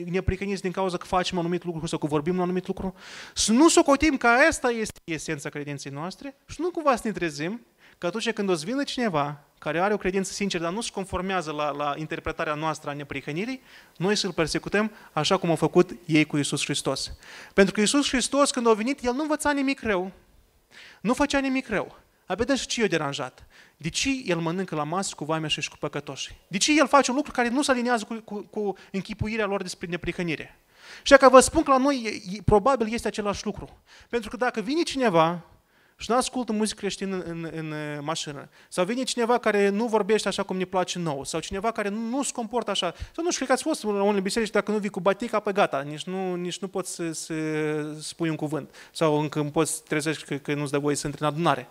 neprihăniți 0.05 0.61
din 0.61 0.71
cauza 0.71 0.97
că 0.97 1.05
facem 1.05 1.37
un 1.37 1.43
anumit 1.43 1.63
lucru 1.63 1.85
sau 1.85 1.99
că 1.99 2.05
vorbim 2.05 2.35
un 2.35 2.41
anumit 2.41 2.67
lucru, 2.67 2.95
să 3.33 3.51
nu 3.51 3.69
socotim 3.69 4.17
că 4.17 4.27
asta 4.27 4.69
este 4.69 4.99
esența 5.03 5.49
credinței 5.49 5.91
noastre 5.91 6.35
și 6.45 6.55
nu 6.59 6.69
cumva 6.69 6.95
să 6.95 7.01
ne 7.05 7.11
trezim 7.11 7.61
că 7.97 8.07
atunci 8.07 8.31
când 8.31 8.49
o 8.49 8.55
să 8.55 8.65
vină 8.65 8.83
cineva 8.83 9.43
care 9.59 9.79
are 9.79 9.93
o 9.93 9.97
credință 9.97 10.31
sinceră, 10.31 10.63
dar 10.63 10.73
nu 10.73 10.81
se 10.81 10.89
conformează 10.93 11.51
la, 11.51 11.71
la 11.71 11.93
interpretarea 11.97 12.53
noastră 12.53 12.89
a 12.89 12.93
neprihănirii, 12.93 13.61
noi 13.97 14.15
să-l 14.15 14.31
persecutăm 14.31 14.91
așa 15.13 15.37
cum 15.37 15.49
au 15.49 15.55
făcut 15.55 15.91
ei 16.05 16.25
cu 16.25 16.37
Isus 16.37 16.63
Hristos. 16.63 17.11
Pentru 17.53 17.73
că 17.73 17.81
Isus 17.81 18.09
Hristos, 18.09 18.51
când 18.51 18.67
a 18.67 18.73
venit, 18.73 19.03
El 19.03 19.13
nu 19.13 19.21
învăța 19.21 19.51
nimic 19.51 19.81
rău, 19.81 20.11
Nu 21.01 21.13
făcea 21.13 21.39
nimic 21.39 21.67
rău. 21.67 21.99
Abia 22.25 22.55
și 22.55 22.67
ce 22.67 22.81
i-a 22.81 22.87
deranjat? 22.87 23.45
De 23.77 23.89
ce 23.89 24.09
el 24.25 24.37
mănâncă 24.37 24.75
la 24.75 24.83
masă 24.83 25.13
cu 25.15 25.25
vamea 25.25 25.49
și 25.49 25.69
cu 25.69 25.77
păcătoși? 25.79 26.35
De 26.47 26.57
ce 26.57 26.77
el 26.77 26.87
face 26.87 27.11
un 27.11 27.17
lucru 27.17 27.31
care 27.31 27.49
nu 27.49 27.61
se 27.61 27.71
aliniază 27.71 28.05
cu, 28.05 28.13
cu, 28.13 28.41
cu 28.41 28.77
închipuirea 28.91 29.45
lor 29.45 29.61
despre 29.61 29.87
neprihănire? 29.87 30.59
Și 31.03 31.13
că 31.13 31.29
vă 31.29 31.39
spun 31.39 31.63
că 31.63 31.71
la 31.71 31.77
noi 31.77 32.21
probabil 32.45 32.93
este 32.93 33.07
același 33.07 33.45
lucru. 33.45 33.81
Pentru 34.09 34.29
că 34.29 34.37
dacă 34.37 34.61
vine 34.61 34.81
cineva 34.81 35.45
și 36.01 36.09
nu 36.09 36.15
ascultă 36.15 36.51
muzică 36.51 36.79
creștină 36.79 37.15
în, 37.15 37.49
în, 37.53 37.73
în 37.73 38.03
mașină, 38.03 38.49
sau 38.69 38.85
vine 38.85 39.03
cineva 39.03 39.37
care 39.37 39.69
nu 39.69 39.85
vorbește 39.85 40.27
așa 40.27 40.43
cum 40.43 40.57
ne 40.57 40.65
place 40.65 40.99
nou, 40.99 41.23
sau 41.23 41.39
cineva 41.39 41.71
care 41.71 41.89
nu, 41.89 41.99
nu 41.99 42.23
se 42.23 42.31
comportă 42.33 42.71
așa, 42.71 42.93
sau 43.15 43.23
nu 43.23 43.31
știu, 43.31 43.45
cred 43.45 43.47
că 43.47 43.53
ați 43.53 43.63
fost 43.63 43.83
la 43.83 44.03
unele 44.03 44.21
biserici, 44.21 44.49
dacă 44.49 44.71
nu 44.71 44.77
vii 44.77 44.89
cu 44.89 44.99
batica, 44.99 45.39
pe 45.39 45.51
gata, 45.51 45.81
nici 45.81 46.03
nu, 46.03 46.35
nici 46.35 46.59
nu 46.59 46.67
poți 46.67 46.93
să, 46.93 47.11
să 47.11 47.33
spui 47.99 48.29
un 48.29 48.35
cuvânt, 48.35 48.75
sau 48.91 49.19
încă 49.19 49.43
poți 49.43 49.83
trezești 49.83 50.23
că, 50.23 50.35
că 50.35 50.53
nu-ți 50.53 50.71
dă 50.71 50.77
voie 50.77 50.95
să 50.95 51.07
intri 51.07 51.21
în 51.21 51.27
adunare. 51.27 51.69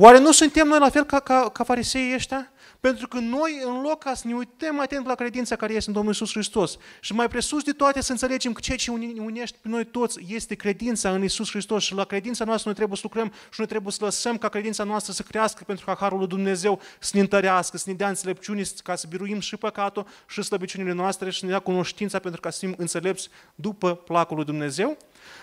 Oare 0.00 0.18
nu 0.18 0.30
suntem 0.32 0.68
noi 0.68 0.78
la 0.78 0.88
fel 0.88 1.04
ca, 1.04 1.20
ca, 1.20 1.50
ca 1.52 1.64
fariseii 1.64 2.14
ăștia? 2.14 2.50
Pentru 2.80 3.08
că 3.08 3.18
noi, 3.18 3.60
în 3.64 3.80
loc 3.80 4.02
ca 4.02 4.14
să 4.14 4.26
ne 4.26 4.34
uităm 4.34 4.80
atent 4.80 5.06
la 5.06 5.14
credința 5.14 5.56
care 5.56 5.72
este 5.72 5.88
în 5.88 5.94
Domnul 5.94 6.12
Isus 6.12 6.32
Hristos 6.32 6.76
și 7.00 7.12
mai 7.12 7.28
presus 7.28 7.62
de 7.62 7.72
toate 7.72 8.00
să 8.00 8.12
înțelegem 8.12 8.52
că 8.52 8.60
ceea 8.60 8.76
ce 8.76 8.90
unește 8.90 9.58
pe 9.62 9.68
noi 9.68 9.84
toți 9.84 10.20
este 10.28 10.54
credința 10.54 11.10
în 11.10 11.22
Isus 11.24 11.50
Hristos 11.50 11.82
și 11.82 11.94
la 11.94 12.04
credința 12.04 12.44
noastră 12.44 12.68
noi 12.68 12.76
trebuie 12.76 12.96
să 12.96 13.02
lucrăm 13.04 13.32
și 13.32 13.54
noi 13.56 13.66
trebuie 13.66 13.92
să 13.92 14.04
lăsăm 14.04 14.38
ca 14.38 14.48
credința 14.48 14.84
noastră 14.84 15.12
să 15.12 15.22
crească 15.22 15.64
pentru 15.66 15.84
ca 15.84 15.96
Harul 16.00 16.18
lui 16.18 16.26
Dumnezeu 16.26 16.80
să 16.98 17.10
ne 17.14 17.20
întărească, 17.20 17.76
să 17.76 17.84
ne 17.86 17.94
dea 17.96 18.08
înțelepciune 18.08 18.62
ca 18.82 18.94
să 18.94 19.06
biruim 19.08 19.40
și 19.40 19.56
păcatul 19.56 20.06
și 20.28 20.42
slăbiciunile 20.42 20.92
noastre 20.92 21.30
și 21.30 21.38
să 21.38 21.44
ne 21.44 21.50
dea 21.50 21.60
cunoștința 21.60 22.18
pentru 22.18 22.40
ca 22.40 22.50
să 22.50 22.58
fim 22.58 22.74
înțelepți 22.76 23.28
după 23.54 23.94
placul 23.94 24.36
lui 24.36 24.44
Dumnezeu. 24.44 24.96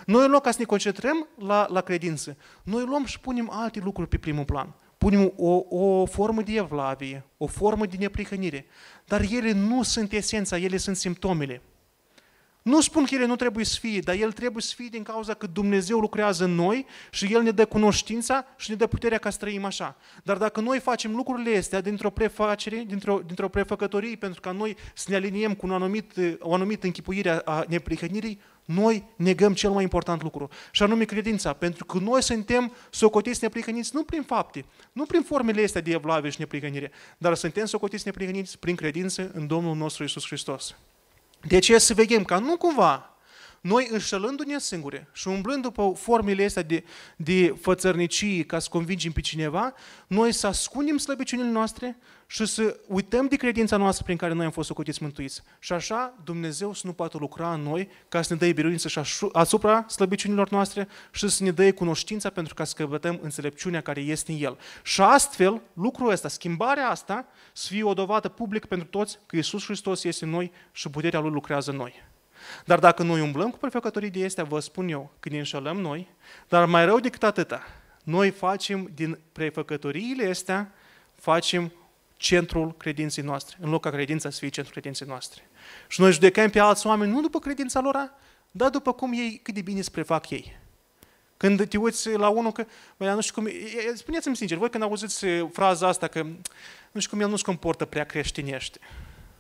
Noi 0.06 0.26
în 0.26 0.32
loc 0.32 0.44
ca 0.44 0.52
să 0.52 0.58
ne 0.60 0.66
concentrăm 0.66 1.28
la, 1.38 1.68
la 1.70 1.82
credință, 1.82 2.38
noi 2.64 2.84
luăm 2.86 3.06
și 3.06 3.20
punem 3.20 3.50
alte 3.52 3.80
lucruri 3.84 4.10
pe 4.10 4.18
primul 4.18 4.46
plan 4.46 4.74
punem 4.98 5.34
o, 5.36 5.64
o 5.70 6.06
formă 6.06 6.42
de 6.42 6.54
evlavie, 6.54 7.26
o 7.38 7.48
formă 7.48 7.86
de 7.86 7.96
neprihănire, 8.00 8.66
dar 9.06 9.22
ele 9.32 9.52
nu 9.52 9.84
sunt 9.84 10.12
esența, 10.12 10.58
ele 10.58 10.78
sunt 10.78 10.96
simptomele. 10.96 11.62
Nu 12.66 12.82
spun 12.82 13.06
că 13.06 13.16
ele 13.16 13.26
nu 13.26 13.36
trebuie 13.36 13.66
să 13.66 13.78
fie, 13.80 14.00
dar 14.00 14.16
el 14.16 14.32
trebuie 14.32 14.62
să 14.62 14.74
fie 14.76 14.88
din 14.92 15.04
cauza 15.04 15.34
că 15.34 15.48
Dumnezeu 15.48 16.00
lucrează 16.00 16.44
în 16.44 16.56
noi 16.56 16.86
și 17.12 17.34
El 17.34 17.42
ne 17.42 17.52
dă 17.52 17.66
cunoștința 17.66 18.46
și 18.58 18.70
ne 18.70 18.76
dă 18.76 18.88
puterea 18.88 19.18
ca 19.18 19.30
să 19.30 19.38
trăim 19.38 19.66
așa. 19.66 19.98
Dar 20.24 20.38
dacă 20.38 20.62
noi 20.62 20.80
facem 20.80 21.16
lucrurile 21.16 21.58
astea 21.58 21.82
dintr-o 21.82 22.10
prefacere, 22.10 22.84
dintr-o, 22.88 23.22
dintr-o 23.26 23.50
prefăcătorie, 23.50 24.16
pentru 24.16 24.42
ca 24.42 24.52
noi 24.52 24.78
să 24.94 25.06
ne 25.10 25.16
aliniem 25.16 25.54
cu 25.54 25.66
un 25.66 25.72
anumit, 25.72 26.14
o 26.40 26.54
anumită 26.54 26.86
închipuire 26.86 27.42
a 27.46 27.64
neprihănirii, 27.68 28.40
noi 28.66 29.08
negăm 29.16 29.54
cel 29.54 29.70
mai 29.70 29.84
important 29.84 30.24
lucru, 30.24 30.50
și 30.72 30.84
anume 30.84 31.04
credința, 31.04 31.54
pentru 31.54 31.86
că 31.86 31.98
noi 31.98 32.24
suntem 32.24 32.74
socotiți 32.90 33.40
neprihăniți 33.44 33.92
nu 33.94 34.04
prin 34.04 34.24
fapte, 34.24 34.66
nu 34.92 35.06
prin 35.06 35.22
formele 35.22 35.64
astea 35.64 35.82
de 35.82 35.92
evlavie 35.92 36.30
și 36.30 36.40
neprihănire, 36.40 36.92
dar 37.18 37.36
suntem 37.36 37.66
socotiți 37.66 38.06
neprihăniți 38.06 38.60
prin 38.60 38.76
credință 38.76 39.32
în 39.34 39.48
Domnul 39.48 39.76
nostru 39.76 40.04
Isus 40.04 40.26
Hristos. 40.26 40.76
De 41.48 41.56
aceea 41.56 41.80
să 41.80 41.94
veghem 41.94 42.24
ca 42.24 42.40
nu 42.40 42.58
cumva 42.58 43.16
noi 43.66 43.88
înșelându-ne 43.92 44.60
singure 44.60 45.08
și 45.14 45.28
umblând 45.28 45.62
după 45.62 45.94
formele 45.96 46.46
astea 46.46 46.62
de, 46.62 46.84
de 47.16 47.56
fățărnicie 47.62 48.44
ca 48.44 48.60
să 48.60 48.68
convingem 48.72 49.12
pe 49.12 49.22
cineva, 49.22 49.74
noi 50.08 50.32
să 50.32 50.48
ascundem 50.48 50.98
slăbiciunile 50.98 51.50
noastre 51.50 51.98
și 52.28 52.46
să 52.46 52.80
uităm 52.88 53.28
de 53.28 53.36
credința 53.36 53.78
noastră 53.78 54.04
prin 54.04 54.18
care 54.18 54.34
noi 54.34 54.46
am 54.46 54.52
fost 54.52 54.68
socotiți 54.68 55.04
mântuiți. 55.04 55.42
Și 55.60 55.74
așa 55.74 56.14
Dumnezeu 56.24 56.74
să 56.74 56.82
nu 56.88 56.94
poată 56.94 57.18
lucra 57.18 57.54
în 57.54 57.62
noi 57.62 57.90
ca 58.10 58.22
să 58.22 58.34
ne 58.34 58.40
dea 58.40 58.54
biruință 58.54 58.88
și 58.88 59.00
asupra 59.32 59.86
slăbiciunilor 59.88 60.50
noastre 60.50 60.88
și 61.12 61.30
să 61.30 61.44
ne 61.44 61.52
dea 61.52 61.74
cunoștința 61.74 62.30
pentru 62.30 62.54
ca 62.54 62.64
să 62.64 62.74
căpătăm 62.76 63.20
înțelepciunea 63.22 63.82
care 63.82 64.02
este 64.02 64.32
în 64.32 64.38
El. 64.42 64.58
Și 64.84 65.02
astfel, 65.02 65.62
lucrul 65.74 66.10
ăsta, 66.12 66.28
schimbarea 66.28 66.90
asta, 66.90 67.26
să 67.54 67.68
fie 67.68 67.84
o 67.84 67.94
dovadă 67.94 68.30
publică 68.30 68.68
pentru 68.68 68.88
toți 68.88 69.20
că 69.26 69.36
Iisus 69.36 69.66
Hristos 69.66 70.04
este 70.04 70.24
în 70.24 70.30
noi 70.30 70.52
și 70.72 70.90
puterea 70.90 71.20
Lui 71.20 71.32
lucrează 71.32 71.72
în 71.72 71.78
noi. 71.78 71.94
Dar 72.66 72.80
dacă 72.80 73.04
noi 73.04 73.22
umblăm 73.22 73.50
cu 73.50 73.58
prefăcătorii 73.58 74.10
de 74.10 74.26
astea, 74.26 74.44
vă 74.44 74.60
spun 74.60 74.88
eu, 74.88 75.12
că 75.20 75.30
ne 75.30 75.38
înșelăm 75.38 75.78
noi, 75.78 76.08
dar 76.48 76.66
mai 76.66 76.86
rău 76.86 77.00
decât 77.00 77.24
atâta, 77.24 77.62
noi 78.04 78.30
facem 78.30 78.92
din 78.94 79.20
prefăcătoriile 79.32 80.30
astea, 80.30 80.74
facem 81.16 81.72
centrul 82.26 82.76
credinței 82.78 83.24
noastre, 83.24 83.58
în 83.62 83.70
loc 83.70 83.82
ca 83.82 83.90
credința 83.90 84.30
să 84.30 84.38
fie 84.40 84.50
centrul 84.50 84.74
credinței 84.74 85.08
noastre. 85.08 85.50
Și 85.88 86.02
noi 86.02 86.12
judecăm 86.12 86.50
pe 86.50 86.60
alți 86.60 86.88
oameni 86.88 87.12
nu 87.12 87.22
după 87.22 87.40
credința 87.40 87.80
lor, 87.80 88.12
dar 88.52 88.70
după 88.70 88.94
cum 88.94 89.14
ei, 89.14 89.40
cât 89.44 89.54
de 89.54 89.62
bine 89.62 89.82
se 89.82 89.90
prefac 89.90 90.30
ei. 90.30 90.60
Când 91.38 91.68
te 91.68 91.78
uiți 91.78 92.10
la 92.12 92.30
unul 92.30 92.52
că, 92.52 92.66
băi, 92.98 93.14
nu 93.14 93.22
știu 93.22 93.42
cum, 93.42 93.52
spuneți-mi 93.94 94.36
sincer, 94.36 94.58
voi 94.58 94.70
când 94.70 94.84
auziți 94.84 95.26
fraza 95.52 95.88
asta 95.88 96.08
că 96.08 96.24
nu 96.92 97.00
știu 97.00 97.12
cum 97.12 97.22
el 97.22 97.30
nu 97.30 97.36
se 97.36 97.44
comportă 97.44 97.86
prea 97.86 98.04
creștinește. 98.04 98.80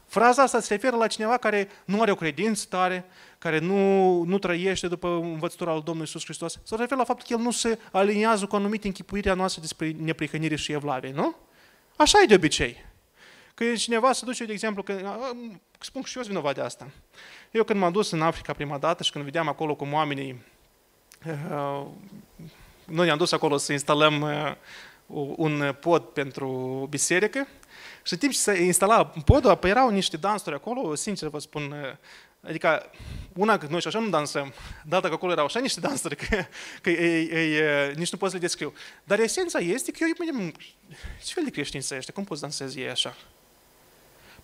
Fraza 0.05 0.41
asta 0.41 0.59
se 0.59 0.73
referă 0.73 0.95
la 0.95 1.07
cineva 1.07 1.37
care 1.37 1.67
nu 1.85 2.01
are 2.01 2.11
o 2.11 2.15
credință 2.15 2.65
tare, 2.69 3.05
care 3.37 3.59
nu, 3.59 4.21
nu 4.23 4.37
trăiește 4.37 4.87
după 4.87 5.07
învățătura 5.07 5.71
al 5.71 5.77
Domnului 5.77 6.01
Iisus 6.01 6.23
Hristos. 6.23 6.59
Se 6.63 6.75
referă 6.75 6.95
la 6.95 7.03
faptul 7.03 7.25
că 7.27 7.33
el 7.33 7.39
nu 7.39 7.51
se 7.51 7.79
aliniază 7.91 8.45
cu 8.45 8.55
anumite 8.55 8.87
închipuirea 8.87 9.33
noastră 9.33 9.61
despre 9.61 9.95
neprihănire 9.99 10.55
și 10.55 10.71
evlavie, 10.71 11.11
nu? 11.11 11.35
Așa 11.97 12.21
e 12.21 12.25
de 12.25 12.35
obicei. 12.35 12.85
Când 13.53 13.77
cineva 13.77 14.11
se 14.11 14.25
duce, 14.25 14.45
de 14.45 14.51
exemplu, 14.51 14.83
că, 14.83 15.17
spun 15.79 16.01
că 16.01 16.07
și 16.07 16.17
eu 16.17 16.23
sunt 16.23 16.35
vinovat 16.35 16.55
de 16.55 16.61
asta. 16.61 16.89
Eu 17.51 17.63
când 17.63 17.79
m-am 17.79 17.91
dus 17.91 18.11
în 18.11 18.21
Africa 18.21 18.53
prima 18.53 18.77
dată 18.77 19.03
și 19.03 19.11
când 19.11 19.23
vedeam 19.23 19.47
acolo 19.47 19.75
cum 19.75 19.93
oamenii, 19.93 20.41
uh, 21.25 21.85
noi 22.85 23.05
ne-am 23.05 23.17
dus 23.17 23.31
acolo 23.31 23.57
să 23.57 23.71
instalăm 23.71 24.21
uh, 24.21 24.55
un 25.35 25.75
pod 25.79 26.03
pentru 26.03 26.49
biserică 26.89 27.47
și 28.03 28.13
în 28.13 28.19
timp 28.19 28.31
ce 28.31 28.39
se 28.39 28.63
instala 28.63 29.05
podul, 29.05 29.49
apoi 29.49 29.69
erau 29.69 29.89
niște 29.89 30.17
dansuri 30.17 30.55
acolo, 30.55 30.95
sincer 30.95 31.27
vă 31.27 31.39
spun, 31.39 31.71
uh, 31.71 31.97
adică 32.47 32.89
una 33.33 33.57
că 33.57 33.67
noi 33.69 33.81
și 33.81 33.87
așa 33.87 33.99
nu 33.99 34.09
dansăm, 34.09 34.53
dar 34.85 35.01
că 35.01 35.13
acolo 35.13 35.31
erau 35.31 35.45
așa 35.45 35.59
niște 35.59 35.79
dansuri 35.79 36.15
că, 36.15 36.45
că 36.81 36.89
ei, 36.89 37.29
ei, 37.29 37.93
nici 37.95 38.11
nu 38.11 38.17
pot 38.17 38.29
să 38.29 38.35
le 38.35 38.41
descriu. 38.41 38.73
Dar 39.03 39.19
esența 39.19 39.59
este 39.59 39.91
că 39.91 39.97
eu 40.01 40.07
îi 40.37 40.51
ce 41.23 41.33
fel 41.33 41.43
de 41.43 41.49
creștini 41.49 41.83
să 41.83 41.95
ăștia? 41.97 42.13
Cum 42.13 42.23
poți 42.23 42.41
dansezi 42.41 42.79
ei 42.79 42.89
așa? 42.89 43.15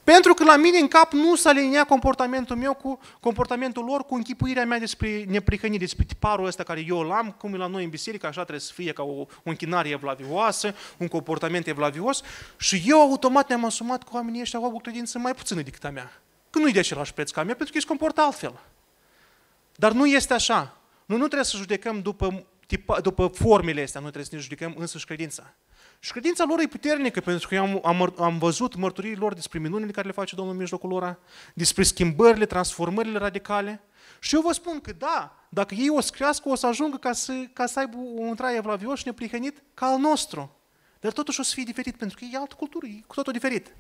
Pentru 0.03 0.33
că 0.33 0.43
la 0.43 0.55
mine 0.55 0.77
în 0.77 0.87
cap 0.87 1.11
nu 1.11 1.35
s-a 1.35 1.49
aliniat 1.49 1.87
comportamentul 1.87 2.55
meu 2.55 2.73
cu 2.73 2.99
comportamentul 3.19 3.85
lor, 3.85 4.05
cu 4.05 4.15
închipuirea 4.15 4.65
mea 4.65 4.79
despre 4.79 5.23
neprihănire, 5.27 5.83
despre 5.83 6.03
tiparul 6.03 6.45
ăsta 6.45 6.63
care 6.63 6.83
eu 6.87 6.97
îl 6.97 7.11
am, 7.11 7.35
cum 7.37 7.53
e 7.53 7.57
la 7.57 7.67
noi 7.67 7.83
în 7.83 7.89
biserică, 7.89 8.27
așa 8.27 8.41
trebuie 8.41 8.59
să 8.59 8.73
fie 8.73 8.91
ca 8.91 9.03
o, 9.03 9.19
o 9.19 9.27
închinare 9.43 9.89
evlavioasă, 9.89 10.75
un 10.97 11.07
comportament 11.07 11.67
evlavios 11.67 12.21
și 12.57 12.83
eu 12.85 13.01
automat 13.01 13.47
ne-am 13.47 13.65
asumat 13.65 14.03
că 14.03 14.09
oamenii 14.13 14.41
ăștia 14.41 14.59
au 14.59 14.73
o 14.75 14.79
credință 14.79 15.19
mai 15.19 15.33
puțină 15.33 15.61
decât 15.61 15.83
a 15.83 15.89
mea. 15.89 16.20
Că 16.51 16.59
nu-i 16.59 16.71
de 16.71 16.79
același 16.79 17.13
preț 17.13 17.31
ca 17.31 17.41
a 17.41 17.43
mea, 17.43 17.55
pentru 17.55 17.71
că 17.71 17.77
ei 17.77 17.81
se 17.81 17.87
comportă 17.87 18.21
altfel. 18.21 18.59
Dar 19.75 19.91
nu 19.91 20.05
este 20.05 20.33
așa. 20.33 20.77
Noi 21.05 21.17
nu 21.17 21.25
trebuie 21.25 21.45
să 21.45 21.57
judecăm 21.57 22.01
după, 22.01 22.45
tipa, 22.67 22.99
după 22.99 23.27
formele 23.27 23.81
astea, 23.81 23.99
noi 24.01 24.09
trebuie 24.11 24.29
să 24.29 24.35
ne 24.35 24.41
judecăm 24.41 24.75
însuși 24.77 25.05
credința. 25.05 25.53
Și 25.99 26.11
credința 26.11 26.43
lor 26.47 26.59
e 26.59 26.67
puternică, 26.67 27.21
pentru 27.21 27.47
că 27.47 27.55
eu 27.55 27.63
am, 27.63 27.81
am, 27.83 28.13
am 28.17 28.37
văzut 28.37 28.75
mărturii 28.75 29.15
lor 29.15 29.33
despre 29.33 29.59
minunile 29.59 29.91
care 29.91 30.07
le 30.07 30.13
face 30.13 30.35
Domnul 30.35 30.53
în 30.53 30.59
mijlocul 30.59 30.89
lor, 30.89 31.19
despre 31.53 31.83
schimbările, 31.83 32.45
transformările 32.45 33.17
radicale. 33.17 33.81
Și 34.19 34.35
eu 34.35 34.41
vă 34.41 34.51
spun 34.51 34.79
că 34.81 34.91
da, 34.97 35.45
dacă 35.49 35.73
ei 35.73 35.89
o 35.89 36.01
să 36.01 36.11
crească, 36.13 36.49
o 36.49 36.55
să 36.55 36.67
ajungă 36.67 36.97
ca 36.97 37.13
să, 37.13 37.33
ca 37.53 37.65
să 37.65 37.79
aibă 37.79 37.97
un 37.97 38.35
trai 38.35 38.55
evlavios 38.55 38.99
și 38.99 39.05
neprihănit 39.05 39.63
ca 39.73 39.85
al 39.85 39.99
nostru. 39.99 40.55
Dar 40.99 41.11
totuși 41.11 41.39
o 41.39 41.43
să 41.43 41.53
fie 41.53 41.63
diferit, 41.63 41.95
pentru 41.95 42.17
că 42.17 42.25
e 42.31 42.37
altă 42.37 42.55
cultură, 42.55 42.85
e 42.85 43.03
cu 43.07 43.15
totul 43.15 43.33
diferit. 43.33 43.75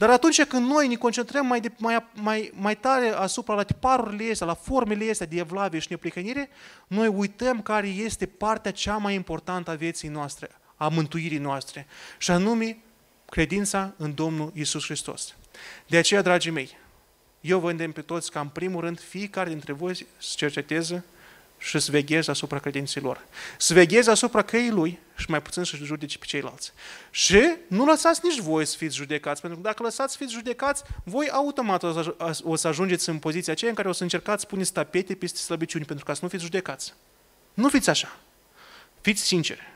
Dar 0.00 0.10
atunci 0.10 0.44
când 0.44 0.66
noi 0.66 0.88
ne 0.88 0.94
concentrăm 0.94 1.46
mai, 1.46 1.60
de, 1.60 1.72
mai, 1.78 2.04
mai, 2.14 2.52
mai 2.54 2.76
tare 2.76 3.08
asupra 3.08 3.54
la 3.54 3.62
tiparurile 3.62 4.30
astea, 4.30 4.46
la 4.46 4.54
formele 4.54 5.10
astea 5.10 5.26
de 5.26 5.36
evlavie 5.36 5.78
și 5.78 5.86
neprihănire, 5.90 6.48
noi 6.86 7.06
uităm 7.06 7.62
care 7.62 7.86
este 7.86 8.26
partea 8.26 8.70
cea 8.70 8.96
mai 8.96 9.14
importantă 9.14 9.70
a 9.70 9.74
vieții 9.74 10.08
noastre, 10.08 10.50
a 10.76 10.88
mântuirii 10.88 11.38
noastre, 11.38 11.86
și 12.18 12.30
anume 12.30 12.78
credința 13.30 13.94
în 13.96 14.14
Domnul 14.14 14.52
Isus 14.54 14.84
Hristos. 14.84 15.34
De 15.86 15.96
aceea, 15.96 16.22
dragii 16.22 16.50
mei, 16.50 16.76
eu 17.40 17.58
vă 17.58 17.70
îndemn 17.70 17.92
pe 17.92 18.02
toți 18.02 18.30
ca 18.30 18.40
în 18.40 18.48
primul 18.48 18.80
rând 18.80 19.00
fiecare 19.00 19.48
dintre 19.48 19.72
voi 19.72 20.06
să 20.18 20.34
cerceteze 20.36 21.04
și 21.62 21.78
să 21.78 21.90
vegheze 21.90 22.30
asupra 22.30 22.58
credinței 22.58 23.02
lor. 23.02 23.24
Să 23.56 23.72
vegheze 23.72 24.10
asupra 24.10 24.42
căii 24.42 24.70
lui 24.70 24.98
și 25.16 25.26
mai 25.28 25.42
puțin 25.42 25.64
să 25.64 25.76
judece 25.76 26.18
pe 26.18 26.24
ceilalți. 26.26 26.72
Și 27.10 27.52
nu 27.66 27.84
lăsați 27.84 28.20
nici 28.22 28.38
voi 28.38 28.64
să 28.64 28.76
fiți 28.76 28.96
judecați, 28.96 29.40
pentru 29.40 29.60
că 29.60 29.68
dacă 29.68 29.82
lăsați 29.82 30.12
să 30.12 30.18
fiți 30.18 30.32
judecați, 30.32 30.82
voi 31.04 31.28
automat 31.30 31.82
o 32.42 32.56
să 32.56 32.68
ajungeți 32.68 33.08
în 33.08 33.18
poziția 33.18 33.52
aceea 33.52 33.70
în 33.70 33.76
care 33.76 33.88
o 33.88 33.92
să 33.92 34.02
încercați 34.02 34.40
să 34.40 34.46
puneți 34.46 34.72
tapete 34.72 35.14
peste 35.14 35.38
slăbiciuni, 35.38 35.84
pentru 35.84 36.04
ca 36.04 36.14
să 36.14 36.20
nu 36.22 36.28
fiți 36.28 36.42
judecați. 36.42 36.94
Nu 37.54 37.68
fiți 37.68 37.90
așa. 37.90 38.16
Fiți 39.00 39.22
sinceri. 39.22 39.68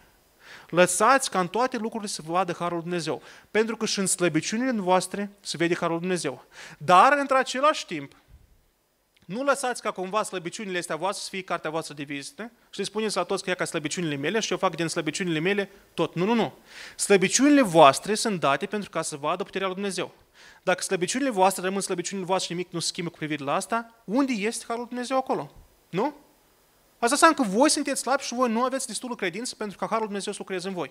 Lăsați 0.68 1.30
ca 1.30 1.41
în 1.41 1.49
toate 1.49 1.76
lucrurile 1.76 2.09
să 2.09 2.22
vadă 2.24 2.57
Harul 2.59 2.80
Dumnezeu. 2.80 3.22
Pentru 3.51 3.76
că 3.76 3.87
și 3.87 3.99
în 3.99 4.07
slăbiciunile 4.07 4.72
voastre 4.72 5.30
se 5.41 5.57
vede 5.57 5.74
Harul 5.74 5.99
Dumnezeu. 5.99 6.45
Dar, 6.78 7.16
într-același 7.20 7.87
timp, 7.87 8.12
Nu 9.25 9.43
lăsați 9.43 9.83
ca 9.83 9.91
cumva 9.91 10.22
slăbiciunile 10.22 10.79
astea 10.79 10.97
voastre 10.97 11.25
să 11.25 11.29
fie 11.31 11.43
cartea 11.43 11.70
voastră 11.70 11.95
de 11.95 12.03
vizită 12.03 12.51
și 12.70 12.79
le 12.79 12.85
spuneți 12.85 13.16
la 13.16 13.22
toți 13.22 13.43
că 13.43 13.51
e 13.51 13.55
ca 13.55 13.64
slăbiciunile 13.64 14.16
mele 14.16 14.41
și 14.41 14.53
eu 14.53 14.59
fac 14.59 14.77
din 14.77 14.87
slăbiciunile 14.87 15.39
mele 15.39 15.70
tot. 15.95 16.14
Nu, 16.14 16.25
nu, 16.25 16.35
nu. 16.35 16.53
Slăbiciunile 16.97 17.62
voastre 17.62 18.14
sunt 18.14 18.41
date 18.41 18.66
pentru 18.66 18.91
ca 18.91 19.03
să 19.03 19.16
vadă 19.16 19.45
puterea 19.45 19.66
lui 19.66 19.77
Dumnezeu. 19.77 20.14
Dacă 20.62 20.83
slăbiciunile 20.83 21.31
voastre 21.31 21.62
rămân 21.62 21.81
slăbiciunile 21.81 22.27
voastre 22.27 22.47
și 22.47 22.53
nimic 22.53 22.72
nu 22.72 22.81
se 22.81 22.87
schimbă 22.87 23.11
cu 23.11 23.16
privire 23.16 23.45
la 23.45 23.55
asta, 23.55 24.03
unde 24.05 24.33
este 24.33 24.64
Harul 24.64 24.81
lui 24.81 24.89
Dumnezeu 24.89 25.16
acolo? 25.16 25.51
Nu? 25.91 26.14
Asta 26.99 27.14
înseamnă 27.14 27.37
că 27.37 27.43
voi 27.43 27.70
sunteți 27.70 28.01
slabi 28.01 28.22
și 28.22 28.35
voi 28.35 28.51
nu 28.51 28.62
aveți 28.62 28.87
destulă 28.87 29.14
credință 29.14 29.55
pentru 29.55 29.79
ca 29.79 29.87
Harul 29.87 29.99
lui 29.99 30.07
Dumnezeu 30.07 30.33
să 30.33 30.39
lucreze 30.41 30.68
în 30.68 30.75
voi. 30.75 30.91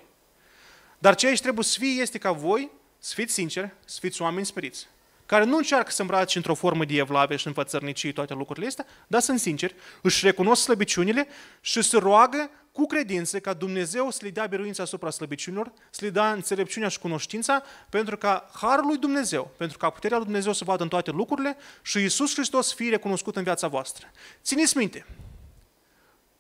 Dar 0.99 1.15
ceea 1.15 1.35
ce 1.35 1.41
trebuie 1.41 1.63
să 1.63 1.77
fie 1.79 2.01
este 2.01 2.17
ca 2.17 2.31
voi 2.31 2.71
să 2.99 3.13
fiți 3.15 3.33
sinceri, 3.33 3.73
să 3.85 3.97
fiți 4.01 4.21
oameni 4.21 4.45
speriți 4.45 4.87
care 5.25 5.43
nu 5.43 5.57
încearcă 5.57 5.91
să 5.91 6.01
îmbrace 6.01 6.37
într-o 6.37 6.53
formă 6.53 6.85
de 6.85 6.95
evlave 6.95 7.35
și 7.35 7.47
înfățărnicii 7.47 8.13
toate 8.13 8.33
lucrurile 8.33 8.67
astea, 8.67 8.85
dar 9.07 9.21
sunt 9.21 9.39
sinceri, 9.39 9.75
își 10.01 10.25
recunosc 10.25 10.61
slăbiciunile 10.61 11.27
și 11.61 11.81
se 11.81 11.97
roagă 11.97 12.49
cu 12.71 12.85
credință 12.85 13.39
ca 13.39 13.53
Dumnezeu 13.53 14.09
să 14.09 14.19
le 14.21 14.29
dea 14.29 14.45
biruința 14.45 14.83
asupra 14.83 15.09
slăbiciunilor, 15.09 15.73
să 15.89 16.05
le 16.05 16.09
dea 16.09 16.31
înțelepciunea 16.31 16.89
și 16.89 16.99
cunoștința, 16.99 17.63
pentru 17.89 18.17
ca 18.17 18.49
Harul 18.53 18.85
lui 18.85 18.97
Dumnezeu, 18.97 19.51
pentru 19.57 19.77
ca 19.77 19.89
puterea 19.89 20.17
lui 20.17 20.25
Dumnezeu 20.25 20.53
să 20.53 20.63
vadă 20.63 20.83
în 20.83 20.89
toate 20.89 21.11
lucrurile 21.11 21.57
și 21.81 21.99
Iisus 21.99 22.33
Hristos 22.33 22.67
să 22.67 22.75
fie 22.75 22.89
recunoscut 22.89 23.35
în 23.35 23.43
viața 23.43 23.67
voastră. 23.67 24.11
Țineți 24.43 24.77
minte, 24.77 25.05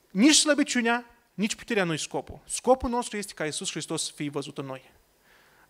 nici 0.09 0.35
slăbiciunea, 0.35 1.05
nici 1.33 1.55
puterea 1.55 1.83
nu 1.83 1.95
scopul. 1.95 2.39
Scopul 2.45 2.89
nostru 2.89 3.17
este 3.17 3.33
ca 3.33 3.45
Iisus 3.45 3.71
Hristos 3.71 4.05
să 4.05 4.11
fie 4.15 4.29
văzut 4.29 4.57
în 4.57 4.65
noi. 4.65 4.91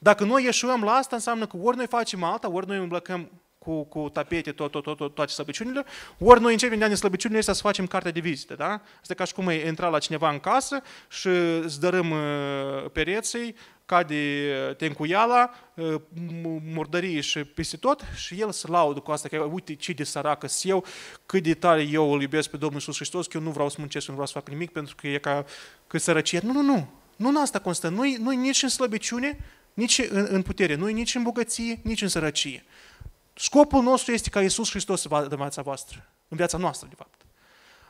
Dacă 0.03 0.23
noi 0.23 0.43
ieșuăm 0.43 0.83
la 0.83 0.91
asta, 0.91 1.15
înseamnă 1.15 1.45
că 1.45 1.57
ori 1.57 1.77
noi 1.77 1.87
facem 1.87 2.23
alta, 2.23 2.49
ori 2.49 2.67
noi 2.67 2.77
îmblăcăm 2.77 3.29
cu, 3.57 3.83
cu 3.83 4.09
tapete 4.09 4.51
tot, 4.51 4.71
tot, 4.71 4.83
tot, 4.83 4.97
tot, 4.97 5.15
toate 5.15 5.31
slăbiciunile, 5.31 5.85
ori 6.19 6.41
noi 6.41 6.51
începem 6.51 6.77
de 6.77 6.83
ani 6.83 6.97
slăbiciunile 6.97 7.39
astea 7.39 7.53
să 7.53 7.61
facem 7.61 7.87
carte 7.87 8.11
de 8.11 8.19
vizită, 8.19 8.55
da? 8.55 8.81
Asta 9.01 9.13
ca 9.13 9.23
și 9.23 9.33
cum 9.33 9.47
ai 9.47 9.67
intra 9.67 9.87
la 9.87 9.99
cineva 9.99 10.29
în 10.29 10.39
casă 10.39 10.81
și 11.09 11.27
îți 11.61 11.79
dărâm 11.79 12.11
uh, 12.11 12.89
pereții, 12.91 13.55
cade 13.85 14.15
uh, 14.69 14.75
tencuiala, 14.75 15.49
uh, 15.73 15.95
murdărie 16.73 17.21
și 17.21 17.43
peste 17.43 17.77
tot 17.77 18.01
și 18.15 18.41
el 18.41 18.51
se 18.51 18.67
laudă 18.67 18.99
cu 18.99 19.11
asta, 19.11 19.27
că 19.27 19.37
uite 19.37 19.75
ce 19.75 19.91
de 19.91 20.03
săracă 20.03 20.47
eu, 20.63 20.85
cât 21.25 21.43
de 21.43 21.53
tare 21.53 21.81
eu 21.81 22.11
îl 22.11 22.21
iubesc 22.21 22.49
pe 22.49 22.57
Domnul 22.57 22.79
Iisus 22.79 22.95
Hristos, 22.95 23.27
că 23.27 23.37
eu 23.37 23.43
nu 23.43 23.51
vreau 23.51 23.69
să 23.69 23.75
muncesc, 23.79 24.07
nu 24.07 24.13
vreau 24.13 24.27
să 24.27 24.33
fac 24.33 24.49
nimic, 24.49 24.71
pentru 24.71 24.95
că 24.95 25.07
e 25.07 25.17
ca 25.17 25.45
că 25.87 25.97
sărăcie. 25.97 26.39
Nu, 26.43 26.51
nu, 26.51 26.61
nu. 26.61 26.89
Nu 27.15 27.29
în 27.29 27.35
asta 27.35 27.59
constă. 27.59 27.89
Nu-i, 27.89 28.17
nu 28.19 28.29
nici 28.29 28.63
în 28.63 28.69
slăbiciune, 28.69 29.37
nici 29.73 30.01
în, 30.09 30.27
în 30.29 30.41
putere, 30.41 30.75
nu 30.75 30.85
nici 30.85 31.15
în 31.15 31.23
bogăție, 31.23 31.79
nici 31.83 32.01
în 32.01 32.07
sărăcie. 32.07 32.65
Scopul 33.33 33.83
nostru 33.83 34.11
este 34.11 34.29
ca 34.29 34.41
Iisus 34.41 34.69
Hristos 34.69 35.01
să 35.01 35.07
vadă 35.07 35.27
în 35.29 35.37
viața 35.37 35.61
voastră, 35.61 36.09
în 36.27 36.37
viața 36.37 36.57
noastră, 36.57 36.87
de 36.89 36.95
fapt. 36.95 37.25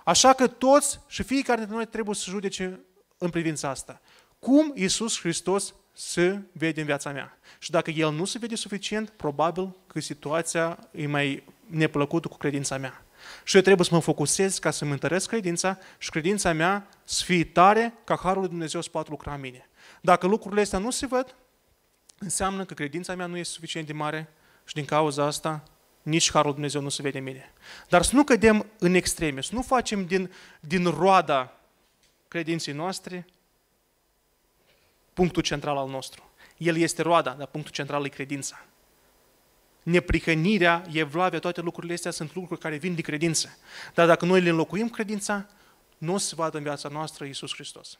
Așa 0.04 0.34
că 0.34 0.48
toți 0.48 1.00
și 1.08 1.24
fiecare 1.24 1.58
dintre 1.58 1.76
noi 1.76 1.86
trebuie 1.86 2.16
să 2.16 2.30
judece 2.30 2.80
în 3.18 3.30
privința 3.30 3.70
asta. 3.70 4.02
Cum 4.40 4.72
Iisus 4.76 5.20
Hristos 5.20 5.74
se 5.94 6.42
vede 6.52 6.80
în 6.80 6.86
viața 6.86 7.12
mea. 7.12 7.38
Și 7.60 7.72
dacă 7.72 7.92
El 7.92 8.12
nu 8.12 8.26
se 8.26 8.38
vede 8.38 8.56
suficient, 8.56 9.10
probabil 9.10 9.76
că 9.88 10.00
situația 10.00 10.80
e 10.92 11.08
mai 11.08 11.44
neplăcută 11.66 12.28
cu 12.28 12.38
credința 12.38 12.78
mea. 12.78 13.06
Și 13.44 13.56
eu 13.56 13.62
trebuie 13.62 13.86
să 13.86 13.94
mă 13.94 14.02
focusez 14.02 14.58
ca 14.58 14.72
să-mi 14.72 14.92
întăresc 14.92 15.28
credința 15.28 15.78
și 15.98 16.10
credința 16.10 16.54
mea 16.54 16.88
să 17.04 17.24
fie 17.24 17.44
tare 17.44 17.94
ca 18.04 18.20
Harul 18.24 18.40
lui 18.40 18.50
Dumnezeu 18.50 18.82
să 18.82 18.90
poată 18.90 19.08
lucra 19.10 19.34
în 19.34 19.40
mine. 19.40 19.70
Dacă 20.02 20.28
lucrurile 20.28 20.62
astea 20.62 20.80
nu 20.80 20.90
se 20.90 21.06
văd, 21.06 21.36
înseamnă 22.24 22.66
că 22.66 22.74
credința 22.74 23.16
mea 23.16 23.26
nu 23.26 23.38
este 23.38 23.54
suficient 23.54 23.88
de 23.88 23.94
mare 23.94 24.30
și 24.66 24.74
din 24.74 24.86
cauza 24.86 25.26
asta 25.26 25.64
nici 26.02 26.32
Harul 26.32 26.52
Dumnezeu 26.52 26.82
nu 26.82 26.90
se 26.90 27.02
vede 27.02 27.18
în 27.18 27.24
mine. 27.24 27.54
Dar 27.90 28.02
să 28.02 28.16
nu 28.16 28.24
cădem 28.24 28.66
în 28.80 28.94
extreme, 28.94 29.42
să 29.42 29.50
nu 29.54 29.62
facem 29.62 30.06
din, 30.06 30.32
din 30.60 30.86
roada 30.86 31.60
credinței 32.28 32.74
noastre 32.74 33.26
punctul 35.14 35.42
central 35.42 35.78
al 35.78 35.90
nostru. 35.90 36.32
El 36.58 36.78
este 36.78 37.02
roada, 37.02 37.34
dar 37.34 37.48
punctul 37.48 37.74
central 37.74 38.06
e 38.06 38.10
credința. 38.10 38.66
Neprihănirea, 39.84 40.86
evlavia, 40.92 41.40
toate 41.40 41.62
lucrurile 41.62 41.94
astea 41.94 42.12
sunt 42.12 42.36
lucruri 42.36 42.60
care 42.60 42.76
vin 42.76 42.96
de 42.96 43.02
credință. 43.02 43.58
Dar 43.94 44.08
dacă 44.08 44.26
noi 44.26 44.42
le 44.42 44.50
înlocuim 44.50 44.90
credința, 44.90 45.48
nu 45.98 46.14
o 46.14 46.18
să 46.18 46.36
vadă 46.36 46.58
în 46.58 46.64
viața 46.64 46.90
noastră 46.90 47.26
Iisus 47.26 47.54
Hristos. 47.54 48.00